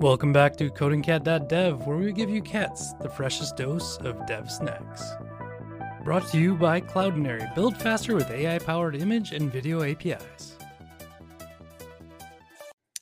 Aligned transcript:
Welcome 0.00 0.32
back 0.32 0.56
to 0.58 0.70
codingcat.dev, 0.70 1.84
where 1.84 1.96
we 1.96 2.12
give 2.12 2.30
you 2.30 2.40
cats 2.40 2.92
the 3.00 3.08
freshest 3.08 3.56
dose 3.56 3.96
of 3.96 4.26
dev 4.26 4.48
snacks. 4.48 5.02
Brought 6.04 6.28
to 6.28 6.38
you 6.38 6.54
by 6.54 6.80
Cloudinary. 6.80 7.52
Build 7.56 7.76
faster 7.76 8.14
with 8.14 8.30
AI 8.30 8.60
powered 8.60 8.94
image 8.94 9.32
and 9.32 9.50
video 9.52 9.82
APIs. 9.82 10.56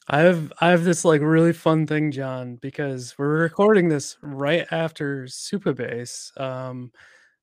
I 0.09 0.21
have 0.21 0.51
I 0.62 0.71
have 0.71 0.85
this 0.85 1.04
like 1.04 1.21
really 1.21 1.53
fun 1.53 1.87
thing, 1.87 2.13
John, 2.13 2.56
because 2.63 3.15
we're 3.19 3.42
recording 3.42 3.90
this 3.90 4.17
right 4.22 4.67
after 4.71 5.24
Supabase. 5.24 6.40
Um, 6.40 6.92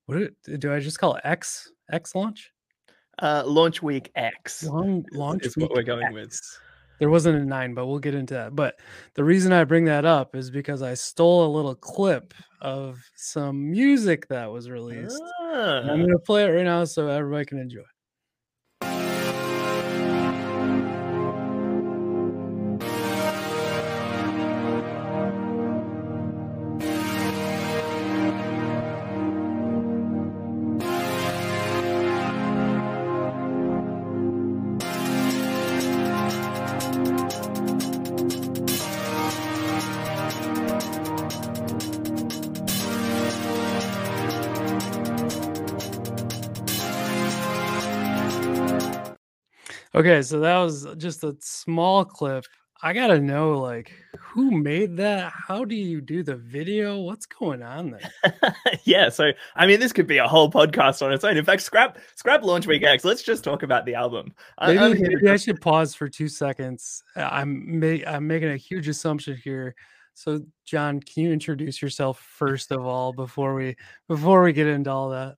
what 0.07 0.17
do, 0.17 0.57
do 0.57 0.73
I 0.73 0.79
just 0.79 0.97
call 0.97 1.13
it 1.13 1.21
X 1.25 1.71
X 1.91 2.15
launch? 2.15 2.51
Uh, 3.19 3.43
launch 3.45 3.83
week 3.83 4.09
X. 4.15 4.63
Long 4.63 5.05
launch 5.11 5.45
is 5.45 5.55
week 5.55 5.69
what 5.69 5.77
we're 5.77 5.83
going 5.83 6.05
X. 6.05 6.13
with. 6.15 6.41
There 6.99 7.09
wasn't 7.09 7.37
a 7.41 7.45
nine, 7.45 7.73
but 7.73 7.87
we'll 7.87 7.99
get 7.99 8.15
into 8.15 8.33
that. 8.35 8.55
But 8.55 8.79
the 9.15 9.23
reason 9.23 9.51
I 9.51 9.63
bring 9.65 9.85
that 9.85 10.05
up 10.05 10.35
is 10.35 10.49
because 10.51 10.81
I 10.81 10.93
stole 10.93 11.45
a 11.45 11.51
little 11.55 11.75
clip 11.75 12.33
of 12.61 12.99
some 13.15 13.71
music 13.71 14.27
that 14.29 14.51
was 14.51 14.69
released. 14.69 15.21
And 15.81 15.91
I'm 15.91 16.01
Ah. 16.01 16.05
gonna 16.05 16.19
play 16.19 16.45
it 16.45 16.49
right 16.49 16.63
now 16.63 16.83
so 16.85 17.07
everybody 17.09 17.45
can 17.45 17.59
enjoy. 17.59 17.83
Okay, 50.03 50.21
so 50.21 50.41
that 50.41 50.57
was 50.57 50.85
just 50.97 51.23
a 51.23 51.33
small 51.39 52.03
clip. 52.03 52.43
I 52.81 52.91
gotta 52.91 53.21
know, 53.21 53.53
like, 53.53 53.93
who 54.19 54.51
made 54.51 54.97
that? 54.97 55.31
How 55.31 55.63
do 55.63 55.75
you 55.75 56.01
do 56.01 56.23
the 56.23 56.35
video? 56.35 56.99
What's 56.99 57.25
going 57.25 57.63
on 57.63 57.91
there? 58.23 58.53
yeah, 58.83 59.07
so 59.07 59.31
I 59.55 59.65
mean, 59.65 59.79
this 59.79 59.93
could 59.93 60.05
be 60.05 60.17
a 60.17 60.27
whole 60.27 60.51
podcast 60.51 61.01
on 61.01 61.13
its 61.13 61.23
own. 61.23 61.37
In 61.37 61.45
fact, 61.45 61.61
scrap 61.61 61.97
scrap 62.17 62.43
launch 62.43 62.67
week 62.67 62.83
X. 62.83 63.05
Let's 63.05 63.23
just 63.23 63.45
talk 63.45 63.63
about 63.63 63.85
the 63.85 63.95
album. 63.95 64.33
I- 64.57 64.73
Maybe, 64.73 64.99
to 65.03 65.09
maybe 65.09 65.29
I 65.29 65.37
should 65.37 65.61
pause 65.61 65.95
for 65.95 66.09
two 66.09 66.27
seconds. 66.27 67.01
I'm 67.15 67.79
ma- 67.79 68.03
I'm 68.05 68.27
making 68.27 68.49
a 68.49 68.57
huge 68.57 68.89
assumption 68.89 69.39
here. 69.41 69.73
So, 70.15 70.41
John, 70.65 70.99
can 70.99 71.23
you 71.23 71.31
introduce 71.31 71.81
yourself 71.81 72.19
first 72.19 72.73
of 72.73 72.85
all 72.85 73.13
before 73.13 73.55
we 73.55 73.77
before 74.09 74.43
we 74.43 74.51
get 74.51 74.67
into 74.67 74.91
all 74.91 75.11
that? 75.11 75.37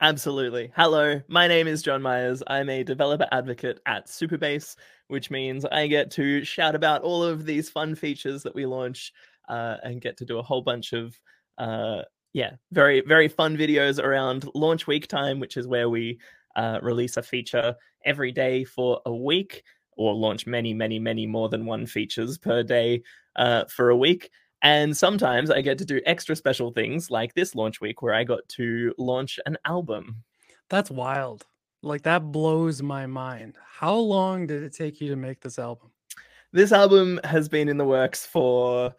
Absolutely. 0.00 0.70
Hello, 0.76 1.22
my 1.26 1.48
name 1.48 1.66
is 1.66 1.82
John 1.82 2.02
Myers. 2.02 2.42
I'm 2.48 2.68
a 2.68 2.84
developer 2.84 3.26
advocate 3.32 3.80
at 3.86 4.08
Supabase, 4.08 4.76
which 5.08 5.30
means 5.30 5.64
I 5.64 5.86
get 5.86 6.10
to 6.12 6.44
shout 6.44 6.74
about 6.74 7.00
all 7.00 7.22
of 7.22 7.46
these 7.46 7.70
fun 7.70 7.94
features 7.94 8.42
that 8.42 8.54
we 8.54 8.66
launch 8.66 9.10
uh, 9.48 9.76
and 9.82 10.02
get 10.02 10.18
to 10.18 10.26
do 10.26 10.38
a 10.38 10.42
whole 10.42 10.60
bunch 10.60 10.92
of, 10.92 11.18
uh, 11.56 12.02
yeah, 12.34 12.56
very, 12.72 13.00
very 13.00 13.28
fun 13.28 13.56
videos 13.56 13.98
around 13.98 14.46
launch 14.54 14.86
week 14.86 15.08
time, 15.08 15.40
which 15.40 15.56
is 15.56 15.66
where 15.66 15.88
we 15.88 16.18
uh, 16.56 16.78
release 16.82 17.16
a 17.16 17.22
feature 17.22 17.74
every 18.04 18.32
day 18.32 18.64
for 18.64 19.00
a 19.06 19.14
week 19.14 19.62
or 19.96 20.12
launch 20.12 20.46
many, 20.46 20.74
many, 20.74 20.98
many 20.98 21.26
more 21.26 21.48
than 21.48 21.64
one 21.64 21.86
features 21.86 22.36
per 22.36 22.62
day 22.62 23.02
uh, 23.36 23.64
for 23.64 23.88
a 23.88 23.96
week. 23.96 24.30
And 24.62 24.96
sometimes 24.96 25.50
I 25.50 25.60
get 25.60 25.78
to 25.78 25.84
do 25.84 26.00
extra 26.06 26.34
special 26.34 26.72
things 26.72 27.10
like 27.10 27.34
this 27.34 27.54
launch 27.54 27.80
week 27.80 28.02
where 28.02 28.14
I 28.14 28.24
got 28.24 28.48
to 28.50 28.94
launch 28.98 29.38
an 29.46 29.56
album. 29.64 30.22
That's 30.68 30.90
wild. 30.90 31.46
Like 31.82 32.02
that 32.02 32.32
blows 32.32 32.82
my 32.82 33.06
mind. 33.06 33.56
How 33.64 33.94
long 33.94 34.46
did 34.46 34.62
it 34.62 34.74
take 34.74 35.00
you 35.00 35.08
to 35.10 35.16
make 35.16 35.40
this 35.40 35.58
album? 35.58 35.90
This 36.52 36.72
album 36.72 37.20
has 37.24 37.48
been 37.48 37.68
in 37.68 37.76
the 37.76 37.84
works 37.84 38.26
for 38.26 38.94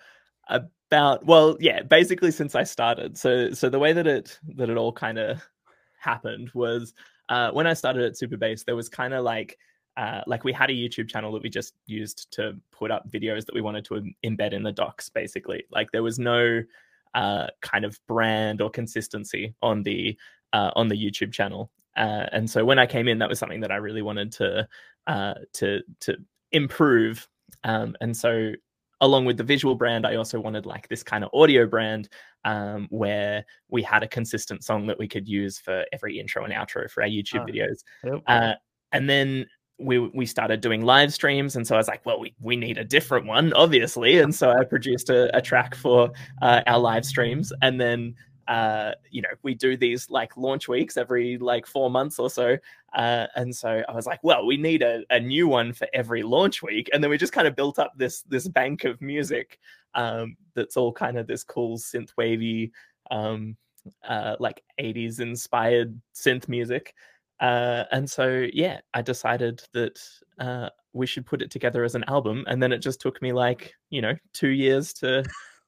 about 0.50 1.26
well, 1.26 1.58
yeah, 1.60 1.82
basically 1.82 2.32
since 2.32 2.56
I 2.56 2.64
started. 2.64 3.18
So 3.18 3.52
so 3.52 3.70
the 3.70 3.80
way 3.80 3.94
that 3.94 4.08
it 4.08 4.40
that 4.56 4.70
it 4.70 4.78
all 4.78 4.94
kind 4.94 5.18
of 5.18 5.42
happened 6.00 6.52
was 6.54 6.94
uh, 7.30 7.52
when 7.52 7.68
I 7.68 7.74
started 7.74 8.04
at 8.04 8.14
Supabase, 8.14 8.64
there 8.64 8.76
was 8.76 8.90
kind 8.90 9.14
of 9.14 9.24
like 9.24 9.58
uh, 9.98 10.22
like 10.28 10.44
we 10.44 10.54
had 10.54 10.70
a 10.70 10.74
YouTube 10.74 11.10
channel 11.10 11.32
that 11.34 11.42
we 11.42 11.50
just 11.50 11.74
used 11.88 12.32
to 12.32 12.56
put 12.72 12.92
up 12.92 13.10
videos 13.10 13.46
that 13.46 13.56
we 13.56 13.62
wanted 13.62 13.84
to 13.86 13.96
em- 13.96 14.16
embed 14.24 14.54
in 14.54 14.64
the 14.64 14.72
docs. 14.72 15.10
Basically, 15.10 15.66
like 15.72 15.92
there 15.92 16.04
was 16.04 16.20
no 16.20 16.62
uh, 17.16 17.48
kind 17.62 17.84
of 17.84 18.00
brand 18.08 18.62
or 18.62 18.70
consistency 18.70 19.56
on 19.62 19.84
the 19.84 20.18
uh, 20.54 20.72
on 20.76 20.88
the 20.88 20.96
YouTube 20.96 21.34
channel. 21.34 21.72
Uh, 21.98 22.28
and 22.32 22.48
so 22.48 22.64
when 22.64 22.78
I 22.78 22.86
came 22.86 23.08
in, 23.08 23.18
that 23.20 23.28
was 23.28 23.40
something 23.40 23.62
that 23.62 23.72
I 23.72 23.78
really 23.78 24.04
wanted 24.04 24.32
to 24.34 24.68
uh, 25.08 25.34
to 25.54 25.82
to 26.02 26.16
improve. 26.52 27.28
Um, 27.64 27.96
and 28.00 28.16
so 28.16 28.54
along 29.02 29.26
with 29.26 29.38
the 29.38 29.44
visual 29.44 29.76
brand, 29.76 30.06
I 30.06 30.16
also 30.16 30.40
wanted 30.40 30.66
like 30.66 30.88
this 30.88 31.04
kind 31.04 31.24
of 31.24 31.32
audio 31.34 31.66
brand 31.66 32.10
um, 32.46 32.88
where 32.90 33.46
we 33.70 33.82
had 33.82 34.04
a 34.04 34.08
consistent 34.08 34.64
song 34.64 34.88
that 34.88 35.00
we 35.00 35.08
could 35.08 35.28
use 35.28 35.58
for 35.58 35.86
every 35.92 36.20
intro 36.20 36.44
and 36.44 36.54
outro 36.54 36.90
for 36.90 37.04
our 37.04 37.10
YouTube 37.10 37.42
Ah, 37.42 37.46
videos. 37.46 37.84
Yep. 38.04 38.24
Uh, 38.28 38.54
and 38.92 39.10
then 39.10 39.46
we 39.80 40.00
we 40.00 40.26
started 40.26 40.62
doing 40.62 40.84
live 40.84 41.14
streams, 41.14 41.56
and 41.56 41.66
so 41.66 41.76
I 41.76 41.78
was 41.78 41.88
like, 41.88 42.06
well, 42.06 42.20
we 42.20 42.34
we 42.42 42.56
need 42.56 42.78
a 42.78 42.84
different 42.84 43.26
one, 43.26 43.54
obviously. 43.54 44.20
And 44.20 44.34
so 44.34 44.52
I 44.52 44.64
produced 44.64 45.10
a, 45.10 45.36
a 45.36 45.42
track 45.42 45.76
for 45.76 46.12
uh, 46.42 46.62
our 46.66 46.80
live 46.80 47.06
streams, 47.06 47.54
and 47.62 47.80
then 47.80 48.16
uh, 48.48 48.94
you 49.12 49.22
know 49.22 49.30
we 49.44 49.54
do 49.54 49.78
these 49.78 50.10
like 50.10 50.36
launch 50.36 50.68
weeks 50.68 50.98
every 50.98 51.38
like 51.38 51.66
four 51.68 51.90
months 51.90 52.18
or 52.18 52.30
so. 52.30 52.58
Uh, 52.96 53.28
and 53.36 53.56
so 53.56 53.84
I 53.88 53.92
was 53.94 54.08
like, 54.08 54.24
well, 54.24 54.46
we 54.46 54.58
need 54.58 54.82
a, 54.82 55.04
a 55.10 55.20
new 55.20 55.48
one 55.48 55.74
for 55.74 55.88
every 55.94 56.24
launch 56.24 56.64
week, 56.64 56.90
and 56.92 57.04
then 57.04 57.12
we 57.12 57.18
just 57.18 57.34
kind 57.34 57.48
of 57.48 57.56
built 57.56 57.78
up 57.78 57.94
this 57.98 58.24
this 58.24 58.48
bank 58.48 58.84
of 58.84 59.00
music 59.02 59.60
um, 59.94 60.38
that's 60.56 60.78
all 60.78 60.92
kind 60.92 61.18
of 61.18 61.28
this 61.28 61.44
cool 61.44 61.78
synth 61.78 62.12
wavy. 62.18 62.72
Um, 63.12 63.58
uh, 64.06 64.36
like 64.42 64.62
80s 64.82 65.22
inspired 65.22 65.98
synth 66.14 66.50
music 66.50 66.94
uh, 67.40 67.84
and 67.92 68.10
so 68.10 68.48
yeah 68.54 68.80
i 68.94 69.02
decided 69.02 69.62
that 69.74 70.00
uh, 70.40 70.70
we 70.94 71.06
should 71.06 71.26
put 71.26 71.42
it 71.42 71.52
together 71.52 71.84
as 71.84 71.96
an 71.96 72.04
album 72.08 72.44
and 72.48 72.62
then 72.62 72.72
it 72.72 72.80
just 72.80 73.00
took 73.02 73.22
me 73.22 73.32
like 73.34 73.74
you 73.90 74.02
know 74.02 74.16
two 74.34 74.50
years 74.50 74.94
to 74.94 75.24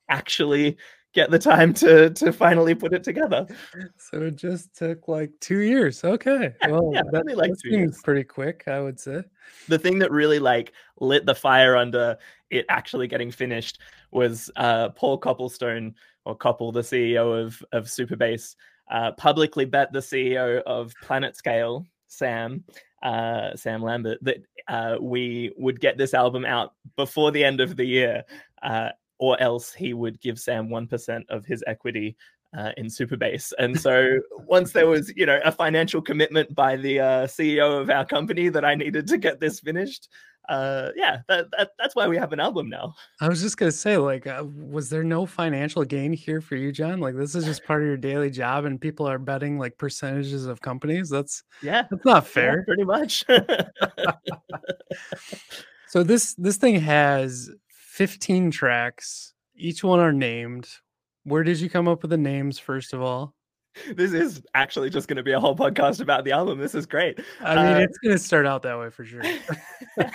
actually 0.09 0.78
get 1.13 1.31
the 1.31 1.40
time 1.40 1.74
to 1.74 2.09
to 2.12 2.31
finally 2.31 2.75
put 2.75 2.94
it 2.94 3.03
together 3.03 3.47
So 3.97 4.24
it 4.24 4.35
just 4.35 4.75
took 4.75 5.07
like 5.07 5.31
two 5.40 5.59
years. 5.59 6.03
Okay. 6.03 6.53
Yeah, 6.62 6.68
well, 6.68 6.91
yeah, 6.94 7.03
that, 7.12 7.25
like 7.35 7.52
that 7.52 7.59
seems 7.59 7.75
years. 7.75 8.01
pretty 8.03 8.24
quick, 8.24 8.63
I 8.68 8.80
would 8.80 9.00
say. 9.00 9.24
the 9.68 9.78
thing 9.78 10.00
that 10.00 10.12
really 10.12 10.40
like 10.40 10.74
lit 11.00 11.25
the 11.25 11.36
fire 11.36 11.75
under 11.75 12.18
it 12.50 12.66
actually 12.69 13.07
getting 13.07 13.31
finished 13.31 13.80
was 14.12 14.50
uh, 14.56 14.90
Paul 14.90 15.19
Copplestone 15.19 15.94
or 16.25 16.36
Copple, 16.36 16.74
the 16.74 16.81
CEO 16.81 17.40
of 17.46 17.63
of 17.72 17.86
Supabase, 17.86 18.56
uh, 18.90 19.12
publicly 19.14 19.66
bet 19.66 19.92
the 19.92 20.00
CEO 20.00 20.62
of 20.64 20.94
Planet 21.02 21.36
Scale, 21.36 21.86
Sam 22.08 22.64
uh, 23.04 23.56
Sam 23.56 23.82
Lambert, 23.82 24.20
that 24.24 24.44
uh, 24.68 24.98
we 25.00 25.54
would 25.58 25.80
get 25.80 25.98
this 25.98 26.14
album 26.14 26.46
out 26.46 26.74
before 26.96 27.32
the 27.32 27.44
end 27.44 27.62
of 27.62 27.76
the 27.78 27.86
year, 27.86 28.24
uh, 28.62 28.90
or 29.20 29.40
else 29.42 29.74
he 29.74 29.94
would 29.94 30.20
give 30.22 30.40
Sam 30.40 30.70
one 30.70 30.88
percent 30.88 31.26
of 31.30 31.46
his 31.46 31.64
equity 31.68 32.18
uh, 32.58 32.72
in 32.78 32.88
Supabase. 32.88 33.54
And 33.60 33.80
so 33.80 34.20
once 34.48 34.72
there 34.72 34.88
was, 34.88 35.12
you 35.16 35.26
know, 35.26 35.40
a 35.44 35.52
financial 35.52 36.02
commitment 36.02 36.54
by 36.56 36.76
the 36.76 37.00
uh, 37.00 37.28
CEO 37.28 37.80
of 37.80 37.90
our 37.90 38.06
company 38.06 38.50
that 38.50 38.66
I 38.66 38.76
needed 38.76 39.08
to 39.08 39.18
get 39.18 39.40
this 39.40 39.60
finished, 39.60 40.10
uh, 40.50 40.90
yeah, 40.96 41.20
that, 41.30 41.48
that 41.58 41.72
that's 41.80 41.96
why 41.96 42.08
we 42.08 42.18
have 42.18 42.34
an 42.34 42.40
album 42.40 42.70
now. 42.70 42.94
I 43.22 43.30
was 43.30 43.42
just 43.42 43.57
gonna 43.57 43.72
say, 43.72 43.98
like, 43.98 44.28
uh, 44.28 44.44
was 44.46 44.90
there 44.90 45.04
no 45.04 45.25
financial 45.25 45.84
gain 45.86 46.12
here 46.12 46.42
for 46.42 46.56
you, 46.56 46.72
John? 46.72 47.00
Like, 47.00 47.16
this 47.16 47.36
is 47.36 47.46
just 47.46 47.63
part 47.63 47.81
of 47.81 47.88
your 47.88 47.98
daily 47.98 48.30
job, 48.30 48.66
and 48.66 48.81
people 48.81 49.07
are 49.07 49.19
betting 49.19 49.57
like 49.60 49.78
percentages 49.78 50.46
of 50.46 50.60
companies. 50.62 51.10
That's 51.10 51.44
Yeah, 51.62 51.84
that's 51.90 52.04
not 52.04 52.24
yeah, 52.24 52.30
fair. 52.30 52.63
pretty 52.66 52.84
much. 52.84 53.24
So 55.88 56.04
this 56.04 56.36
this 56.36 56.57
thing 56.57 56.80
has 56.81 57.50
15 57.69 58.51
tracks. 58.51 59.34
Each 59.56 59.84
one 59.84 60.00
are 60.00 60.13
named. 60.13 60.69
Where 61.24 61.44
did 61.44 61.60
you 61.60 61.69
come 61.69 61.88
up 61.88 62.04
with 62.04 62.12
the 62.12 62.18
names, 62.18 62.60
first 62.60 62.94
of 62.94 63.01
all? 63.01 63.34
this 63.95 64.13
is 64.13 64.42
actually 64.54 64.89
just 64.89 65.07
going 65.07 65.18
to 65.18 65.24
be 65.24 65.31
a 65.31 65.39
whole 65.39 65.56
podcast 65.56 66.01
about 66.01 66.24
the 66.24 66.31
album. 66.31 66.60
This 66.60 66.75
is 66.75 66.86
great. 66.86 67.19
I 67.42 67.56
mean, 67.56 67.75
Uh, 67.75 67.80
it's 67.80 67.98
gonna 68.00 68.18
start 68.18 68.45
out 68.45 68.63
that 68.63 68.77
way 68.80 68.89
for 68.89 69.06
sure. 69.06 69.21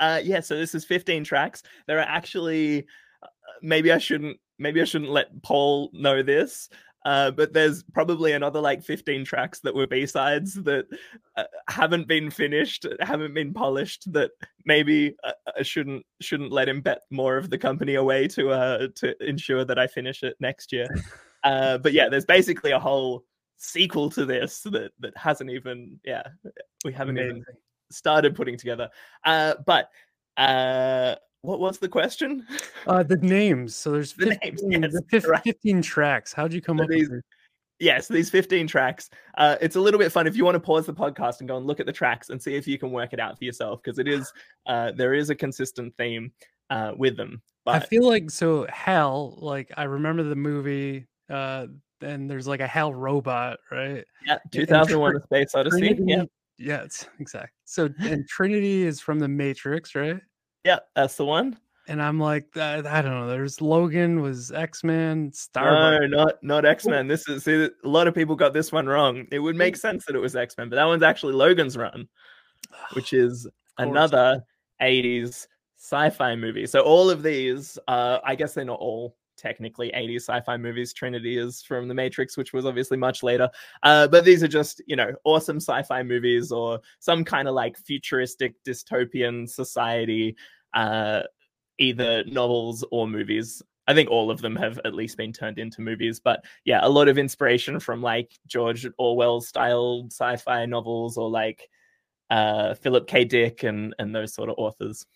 uh, 0.00 0.20
yeah, 0.22 0.40
so 0.40 0.56
this 0.56 0.74
is 0.74 0.84
15 0.84 1.24
tracks. 1.24 1.62
There 1.86 1.98
are 1.98 2.06
actually 2.06 2.86
uh, 3.22 3.28
maybe 3.62 3.92
I 3.92 3.98
shouldn't 3.98 4.38
maybe 4.58 4.80
I 4.80 4.84
shouldn't 4.84 5.10
let 5.10 5.42
Paul 5.42 5.90
know 5.92 6.22
this. 6.22 6.68
Uh, 7.04 7.30
but 7.30 7.52
there's 7.52 7.84
probably 7.94 8.32
another 8.32 8.58
like 8.58 8.82
15 8.82 9.24
tracks 9.24 9.60
that 9.60 9.72
were 9.72 9.86
B-sides 9.86 10.54
that 10.64 10.86
uh, 11.36 11.44
haven't 11.68 12.08
been 12.08 12.30
finished, 12.30 12.84
haven't 12.98 13.32
been 13.32 13.54
polished. 13.54 14.12
That 14.12 14.32
maybe 14.64 15.14
uh, 15.22 15.30
I 15.56 15.62
shouldn't 15.62 16.04
shouldn't 16.20 16.50
let 16.50 16.68
him 16.68 16.80
bet 16.80 17.02
more 17.12 17.36
of 17.36 17.48
the 17.48 17.58
company 17.58 17.94
away 17.94 18.26
to 18.28 18.50
uh 18.50 18.88
to 18.96 19.24
ensure 19.24 19.64
that 19.64 19.78
I 19.78 19.86
finish 19.86 20.24
it 20.24 20.36
next 20.40 20.72
year. 20.72 20.88
Uh, 21.46 21.78
but 21.78 21.92
yeah, 21.92 22.08
there's 22.08 22.24
basically 22.26 22.72
a 22.72 22.78
whole 22.78 23.24
sequel 23.58 24.10
to 24.10 24.26
this 24.26 24.60
that 24.64 24.90
that 25.00 25.16
hasn't 25.16 25.48
even 25.50 25.98
yeah 26.04 26.22
we 26.84 26.92
haven't 26.92 27.18
even 27.18 27.44
started 27.90 28.34
putting 28.34 28.56
together. 28.58 28.88
Uh, 29.24 29.54
but 29.64 29.88
uh, 30.36 31.14
what 31.42 31.60
was 31.60 31.78
the 31.78 31.88
question? 31.88 32.44
Uh, 32.86 33.02
the 33.02 33.16
names. 33.16 33.74
So 33.74 33.92
there's 33.92 34.12
The 34.12 34.36
15, 34.42 34.68
names, 34.68 34.82
yes, 34.82 34.92
the 34.92 35.02
fif- 35.10 35.28
right. 35.28 35.42
15 35.42 35.82
tracks. 35.82 36.32
How'd 36.32 36.52
you 36.52 36.60
come 36.60 36.78
So 36.78 36.84
up 36.84 36.90
these- 36.90 37.08
with 37.08 37.18
it? 37.18 37.24
yes, 37.78 38.08
these 38.08 38.28
15 38.30 38.66
tracks. 38.66 39.08
Uh, 39.38 39.56
it's 39.60 39.76
a 39.76 39.80
little 39.80 39.98
bit 40.00 40.10
fun 40.12 40.26
if 40.26 40.36
you 40.36 40.44
want 40.44 40.56
to 40.56 40.60
pause 40.60 40.86
the 40.86 40.94
podcast 40.94 41.40
and 41.40 41.48
go 41.48 41.56
and 41.56 41.66
look 41.66 41.78
at 41.80 41.86
the 41.86 41.92
tracks 41.92 42.30
and 42.30 42.42
see 42.42 42.54
if 42.56 42.66
you 42.66 42.78
can 42.78 42.90
work 42.90 43.12
it 43.12 43.20
out 43.20 43.38
for 43.38 43.44
yourself 43.44 43.80
because 43.82 43.98
it 43.98 44.08
is 44.08 44.32
uh, 44.66 44.92
there 44.92 45.14
is 45.14 45.30
a 45.30 45.34
consistent 45.34 45.96
theme 45.96 46.32
uh, 46.70 46.92
with 46.96 47.16
them. 47.16 47.40
I 47.66 47.78
feel 47.80 48.06
like 48.08 48.30
so 48.30 48.66
hell. 48.68 49.38
like 49.40 49.70
I 49.76 49.84
remember 49.84 50.22
the 50.22 50.36
movie, 50.36 51.06
uh, 51.30 51.66
and 52.00 52.30
there's 52.30 52.46
like 52.46 52.60
a 52.60 52.66
Hal 52.66 52.92
robot, 52.94 53.58
right? 53.70 54.04
yeah, 54.24 54.38
2001: 54.52 55.12
Tr- 55.12 55.18
A 55.18 55.22
Space 55.22 55.54
Odyssey. 55.54 55.78
Trinity, 55.80 56.04
Yeah, 56.06 56.24
yeah, 56.58 56.82
it's 56.82 57.06
exact. 57.18 57.52
So 57.64 57.88
and 58.00 58.26
Trinity 58.28 58.82
is 58.84 59.00
from 59.00 59.18
the 59.18 59.28
Matrix, 59.28 59.94
right? 59.94 60.20
yeah, 60.64 60.78
that's 60.94 61.16
the 61.16 61.24
one. 61.24 61.56
And 61.88 62.02
I'm 62.02 62.18
like, 62.18 62.56
I, 62.56 62.78
I 62.78 63.00
don't 63.00 63.12
know. 63.12 63.28
There's 63.28 63.60
Logan 63.60 64.20
was 64.20 64.50
X 64.50 64.82
Men, 64.82 65.30
Starbucks. 65.30 66.10
No, 66.10 66.24
not 66.24 66.42
not 66.42 66.64
X 66.64 66.84
Men. 66.86 67.06
This 67.06 67.28
is 67.28 67.44
see, 67.44 67.64
a 67.64 67.88
lot 67.88 68.08
of 68.08 68.14
people 68.14 68.34
got 68.34 68.52
this 68.52 68.72
one 68.72 68.86
wrong. 68.86 69.26
It 69.30 69.38
would 69.38 69.54
make 69.54 69.76
sense 69.76 70.04
that 70.06 70.16
it 70.16 70.20
was 70.20 70.34
X 70.34 70.56
Men, 70.58 70.68
but 70.68 70.76
that 70.76 70.84
one's 70.84 71.04
actually 71.04 71.34
Logan's 71.34 71.76
Run, 71.76 72.08
which 72.94 73.12
is 73.12 73.46
another 73.78 74.42
80s 74.82 75.46
sci-fi 75.78 76.34
movie. 76.34 76.66
So 76.66 76.80
all 76.80 77.08
of 77.08 77.22
these, 77.22 77.78
uh, 77.86 78.18
I 78.24 78.34
guess 78.34 78.54
they're 78.54 78.64
not 78.64 78.80
all 78.80 79.16
technically 79.36 79.90
80s 79.94 80.22
sci-fi 80.22 80.56
movies. 80.56 80.92
Trinity 80.92 81.38
is 81.38 81.62
from 81.62 81.88
The 81.88 81.94
Matrix, 81.94 82.36
which 82.36 82.52
was 82.52 82.66
obviously 82.66 82.96
much 82.96 83.22
later. 83.22 83.48
Uh, 83.82 84.08
but 84.08 84.24
these 84.24 84.42
are 84.42 84.48
just, 84.48 84.82
you 84.86 84.96
know, 84.96 85.12
awesome 85.24 85.56
sci-fi 85.56 86.02
movies 86.02 86.52
or 86.52 86.80
some 86.98 87.24
kind 87.24 87.48
of 87.48 87.54
like 87.54 87.76
futuristic 87.78 88.54
dystopian 88.64 89.48
society, 89.48 90.36
uh, 90.74 91.22
either 91.78 92.24
novels 92.24 92.84
or 92.90 93.06
movies. 93.06 93.62
I 93.88 93.94
think 93.94 94.10
all 94.10 94.30
of 94.30 94.40
them 94.40 94.56
have 94.56 94.80
at 94.84 94.94
least 94.94 95.16
been 95.16 95.32
turned 95.32 95.58
into 95.58 95.80
movies, 95.80 96.18
but 96.18 96.44
yeah, 96.64 96.80
a 96.82 96.88
lot 96.88 97.08
of 97.08 97.18
inspiration 97.18 97.78
from 97.78 98.02
like 98.02 98.32
George 98.46 98.86
Orwell 98.98 99.40
style 99.40 100.06
sci-fi 100.10 100.66
novels 100.66 101.16
or 101.16 101.30
like 101.30 101.68
uh, 102.30 102.74
Philip 102.74 103.06
K. 103.06 103.24
Dick 103.24 103.62
and 103.62 103.94
and 103.98 104.14
those 104.14 104.34
sort 104.34 104.48
of 104.48 104.56
authors. 104.58 105.06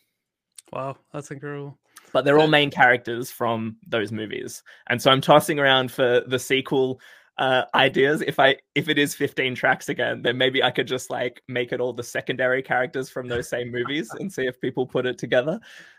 Wow, 0.72 0.96
that's 1.12 1.30
incredible. 1.32 1.78
But 2.12 2.24
they're 2.24 2.38
all 2.38 2.46
main 2.48 2.70
characters 2.70 3.30
from 3.30 3.76
those 3.86 4.12
movies, 4.12 4.62
and 4.88 5.00
so 5.00 5.10
I'm 5.10 5.20
tossing 5.20 5.58
around 5.58 5.90
for 5.92 6.20
the 6.26 6.38
sequel 6.38 7.00
uh, 7.38 7.64
ideas. 7.74 8.22
If 8.22 8.38
I 8.38 8.56
if 8.74 8.88
it 8.88 8.98
is 8.98 9.14
15 9.14 9.54
tracks 9.54 9.88
again, 9.88 10.22
then 10.22 10.36
maybe 10.36 10.62
I 10.62 10.70
could 10.70 10.86
just 10.86 11.10
like 11.10 11.42
make 11.48 11.72
it 11.72 11.80
all 11.80 11.92
the 11.92 12.02
secondary 12.02 12.62
characters 12.62 13.08
from 13.08 13.28
those 13.28 13.48
same 13.48 13.70
movies 13.72 14.10
and 14.20 14.32
see 14.32 14.46
if 14.46 14.60
people 14.60 14.86
put 14.86 15.06
it 15.06 15.18
together. 15.18 15.58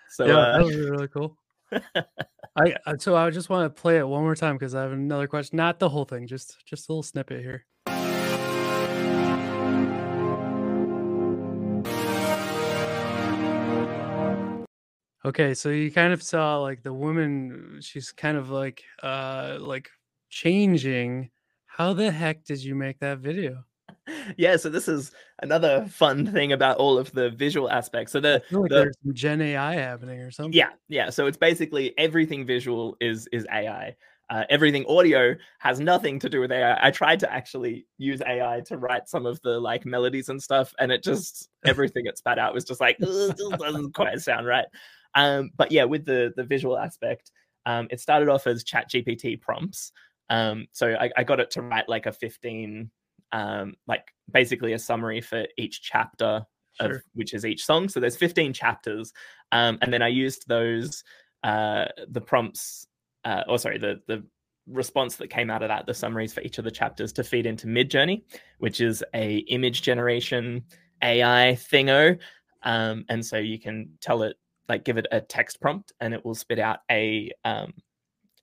So 0.09 0.25
yeah, 0.25 0.37
uh, 0.37 0.57
that 0.57 0.63
would 0.65 0.73
be 0.75 0.89
really 0.89 1.07
cool. 1.07 1.37
I 1.95 2.75
I- 2.85 2.97
so 2.99 3.15
I 3.15 3.29
just 3.29 3.49
want 3.49 3.73
to 3.73 3.81
play 3.81 3.97
it 3.97 4.07
one 4.07 4.23
more 4.23 4.35
time 4.35 4.55
because 4.55 4.75
I 4.75 4.81
have 4.81 4.91
another 4.91 5.27
question. 5.27 5.57
Not 5.57 5.79
the 5.79 5.89
whole 5.89 6.05
thing, 6.05 6.27
just 6.27 6.57
just 6.65 6.89
a 6.89 6.91
little 6.91 7.03
snippet 7.03 7.41
here. 7.41 7.65
Okay, 15.23 15.53
so 15.53 15.69
you 15.69 15.91
kind 15.91 16.13
of 16.13 16.23
saw 16.23 16.57
like 16.59 16.81
the 16.81 16.93
woman. 16.93 17.79
She's 17.81 18.11
kind 18.11 18.37
of 18.37 18.49
like 18.49 18.83
uh 19.03 19.57
like 19.59 19.89
changing. 20.29 21.29
How 21.67 21.93
the 21.93 22.11
heck 22.11 22.43
did 22.43 22.63
you 22.63 22.75
make 22.75 22.99
that 22.99 23.19
video? 23.19 23.63
yeah, 24.37 24.57
so 24.57 24.69
this 24.69 24.87
is 24.87 25.11
another 25.41 25.85
fun 25.87 26.25
thing 26.25 26.53
about 26.53 26.77
all 26.77 26.97
of 26.97 27.11
the 27.11 27.29
visual 27.29 27.69
aspects. 27.69 28.11
So 28.11 28.19
the 28.19 28.41
like 28.51 28.69
the- 28.69 28.75
there's 28.75 28.97
some 29.03 29.13
Gen 29.13 29.41
AI 29.41 29.75
happening 29.75 30.19
or 30.21 30.31
something. 30.31 30.53
Yeah, 30.53 30.69
yeah. 30.89 31.09
So 31.11 31.27
it's 31.27 31.37
basically 31.37 31.97
everything 31.99 32.45
visual 32.45 32.97
is 32.99 33.27
is 33.31 33.45
AI. 33.51 33.95
Uh, 34.31 34.45
everything 34.49 34.85
audio 34.87 35.35
has 35.59 35.81
nothing 35.81 36.17
to 36.17 36.29
do 36.29 36.39
with 36.39 36.53
AI. 36.53 36.87
I 36.87 36.89
tried 36.89 37.19
to 37.19 37.31
actually 37.31 37.85
use 37.97 38.21
AI 38.25 38.61
to 38.61 38.77
write 38.77 39.09
some 39.09 39.25
of 39.25 39.41
the 39.41 39.59
like 39.59 39.85
melodies 39.85 40.29
and 40.29 40.41
stuff, 40.41 40.73
and 40.79 40.91
it 40.91 41.03
just 41.03 41.49
everything 41.65 42.05
it 42.05 42.17
spat 42.17 42.39
out 42.39 42.53
was 42.53 42.63
just 42.63 42.79
like 42.81 42.97
doesn't 42.97 43.93
quite 43.93 44.19
sound 44.21 44.47
right. 44.47 44.65
Um, 45.15 45.51
but 45.55 45.71
yeah, 45.71 45.83
with 45.83 46.05
the 46.05 46.33
the 46.35 46.43
visual 46.43 46.77
aspect, 46.77 47.31
um, 47.65 47.87
it 47.91 47.99
started 47.99 48.29
off 48.29 48.47
as 48.47 48.63
Chat 48.63 48.89
GPT 48.89 49.39
prompts. 49.39 49.91
Um, 50.29 50.67
so 50.71 50.95
I, 50.99 51.11
I 51.17 51.23
got 51.23 51.39
it 51.39 51.51
to 51.51 51.61
write 51.61 51.89
like 51.89 52.05
a 52.05 52.11
15, 52.13 52.89
um, 53.33 53.73
like 53.85 54.05
basically 54.31 54.71
a 54.73 54.79
summary 54.79 55.19
for 55.19 55.45
each 55.57 55.81
chapter 55.81 56.45
of 56.79 57.01
which 57.13 57.33
is 57.33 57.45
each 57.45 57.65
song. 57.65 57.89
So 57.89 57.99
there's 57.99 58.17
15 58.17 58.53
chapters, 58.53 59.13
um, 59.51 59.77
and 59.81 59.91
then 59.93 60.01
I 60.01 60.07
used 60.07 60.47
those 60.47 61.03
uh, 61.43 61.85
the 62.07 62.21
prompts, 62.21 62.87
uh, 63.25 63.43
or 63.47 63.59
sorry, 63.59 63.77
the 63.77 64.01
the 64.07 64.23
response 64.67 65.15
that 65.17 65.29
came 65.29 65.49
out 65.49 65.63
of 65.63 65.69
that, 65.69 65.85
the 65.85 65.93
summaries 65.93 66.33
for 66.33 66.41
each 66.41 66.57
of 66.57 66.63
the 66.63 66.71
chapters, 66.71 67.11
to 67.13 67.23
feed 67.23 67.45
into 67.45 67.67
Midjourney, 67.67 68.23
which 68.59 68.79
is 68.79 69.03
a 69.13 69.37
image 69.49 69.81
generation 69.81 70.63
AI 71.03 71.57
thingo, 71.57 72.17
um, 72.63 73.05
and 73.09 73.25
so 73.25 73.37
you 73.37 73.59
can 73.59 73.89
tell 74.01 74.23
it 74.23 74.37
like 74.69 74.85
give 74.85 74.97
it 74.97 75.07
a 75.11 75.21
text 75.21 75.59
prompt, 75.61 75.93
and 75.99 76.13
it 76.13 76.23
will 76.23 76.35
spit 76.35 76.59
out 76.59 76.79
a 76.89 77.31
um, 77.45 77.73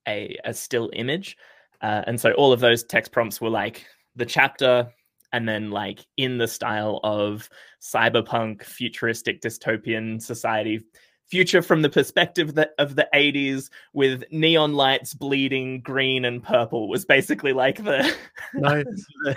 a 0.06 0.36
a 0.44 0.54
still 0.54 0.90
image, 0.92 1.36
uh, 1.82 2.02
and 2.06 2.20
so 2.20 2.32
all 2.32 2.52
of 2.52 2.60
those 2.60 2.84
text 2.84 3.12
prompts 3.12 3.40
were 3.40 3.50
like 3.50 3.84
the 4.16 4.26
chapter 4.26 4.92
and 5.32 5.48
then 5.48 5.70
like 5.70 6.00
in 6.16 6.38
the 6.38 6.48
style 6.48 7.00
of 7.04 7.48
cyberpunk 7.82 8.64
futuristic 8.64 9.40
dystopian 9.40 10.20
society 10.20 10.82
future 11.28 11.60
from 11.60 11.82
the 11.82 11.88
perspective 11.88 12.54
that, 12.54 12.70
of 12.78 12.96
the 12.96 13.06
80s 13.14 13.68
with 13.92 14.24
neon 14.30 14.72
lights 14.72 15.14
bleeding 15.14 15.80
green 15.82 16.24
and 16.24 16.42
purple 16.42 16.88
was 16.88 17.04
basically 17.04 17.52
like 17.52 17.84
the, 17.84 18.14
Nice. 18.54 18.84
the, 19.24 19.36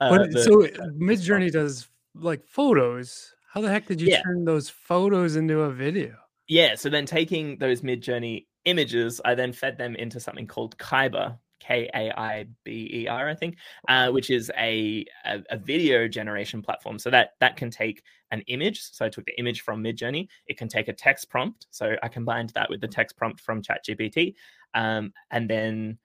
uh, 0.00 0.16
But 0.16 0.32
the- 0.32 0.42
so 0.42 0.58
Midjourney 0.98 1.50
does 1.50 1.88
like 2.14 2.46
photos. 2.46 3.34
How 3.52 3.60
the 3.60 3.68
heck 3.68 3.86
did 3.86 4.00
you 4.00 4.08
Yeah. 4.08 4.22
turn 4.22 4.44
those 4.44 4.68
photos 4.70 5.36
into 5.36 5.60
a 5.62 5.70
video? 5.72 6.16
yeah 6.52 6.74
so 6.74 6.88
then 6.90 7.06
taking 7.06 7.56
those 7.58 7.80
mid-journey 7.84 8.48
images 8.64 9.20
i 9.24 9.36
then 9.36 9.52
fed 9.52 9.78
them 9.78 9.94
into 9.94 10.18
something 10.18 10.48
called 10.48 10.76
Kaiber 10.78 11.38
k-a-i-b-e-r 11.60 13.28
i 13.28 13.34
think 13.34 13.56
uh, 13.88 14.10
which 14.10 14.30
is 14.30 14.50
a, 14.58 15.04
a 15.26 15.42
a 15.50 15.56
video 15.56 16.08
generation 16.08 16.60
platform 16.60 16.98
so 16.98 17.08
that 17.10 17.34
that 17.38 17.54
can 17.56 17.70
take 17.70 18.02
an 18.32 18.40
image 18.48 18.80
so 18.82 19.04
i 19.04 19.08
took 19.08 19.24
the 19.26 19.38
image 19.38 19.60
from 19.60 19.80
midjourney 19.84 20.26
it 20.48 20.58
can 20.58 20.66
take 20.66 20.88
a 20.88 20.92
text 20.92 21.30
prompt 21.30 21.66
so 21.70 21.94
i 22.02 22.08
combined 22.08 22.50
that 22.56 22.68
with 22.68 22.80
the 22.80 22.88
text 22.88 23.16
prompt 23.16 23.38
from 23.40 23.62
chatgpt 23.62 24.34
um, 24.74 25.12
and 25.30 25.48
then 25.48 25.98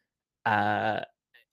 uh, 0.45 0.99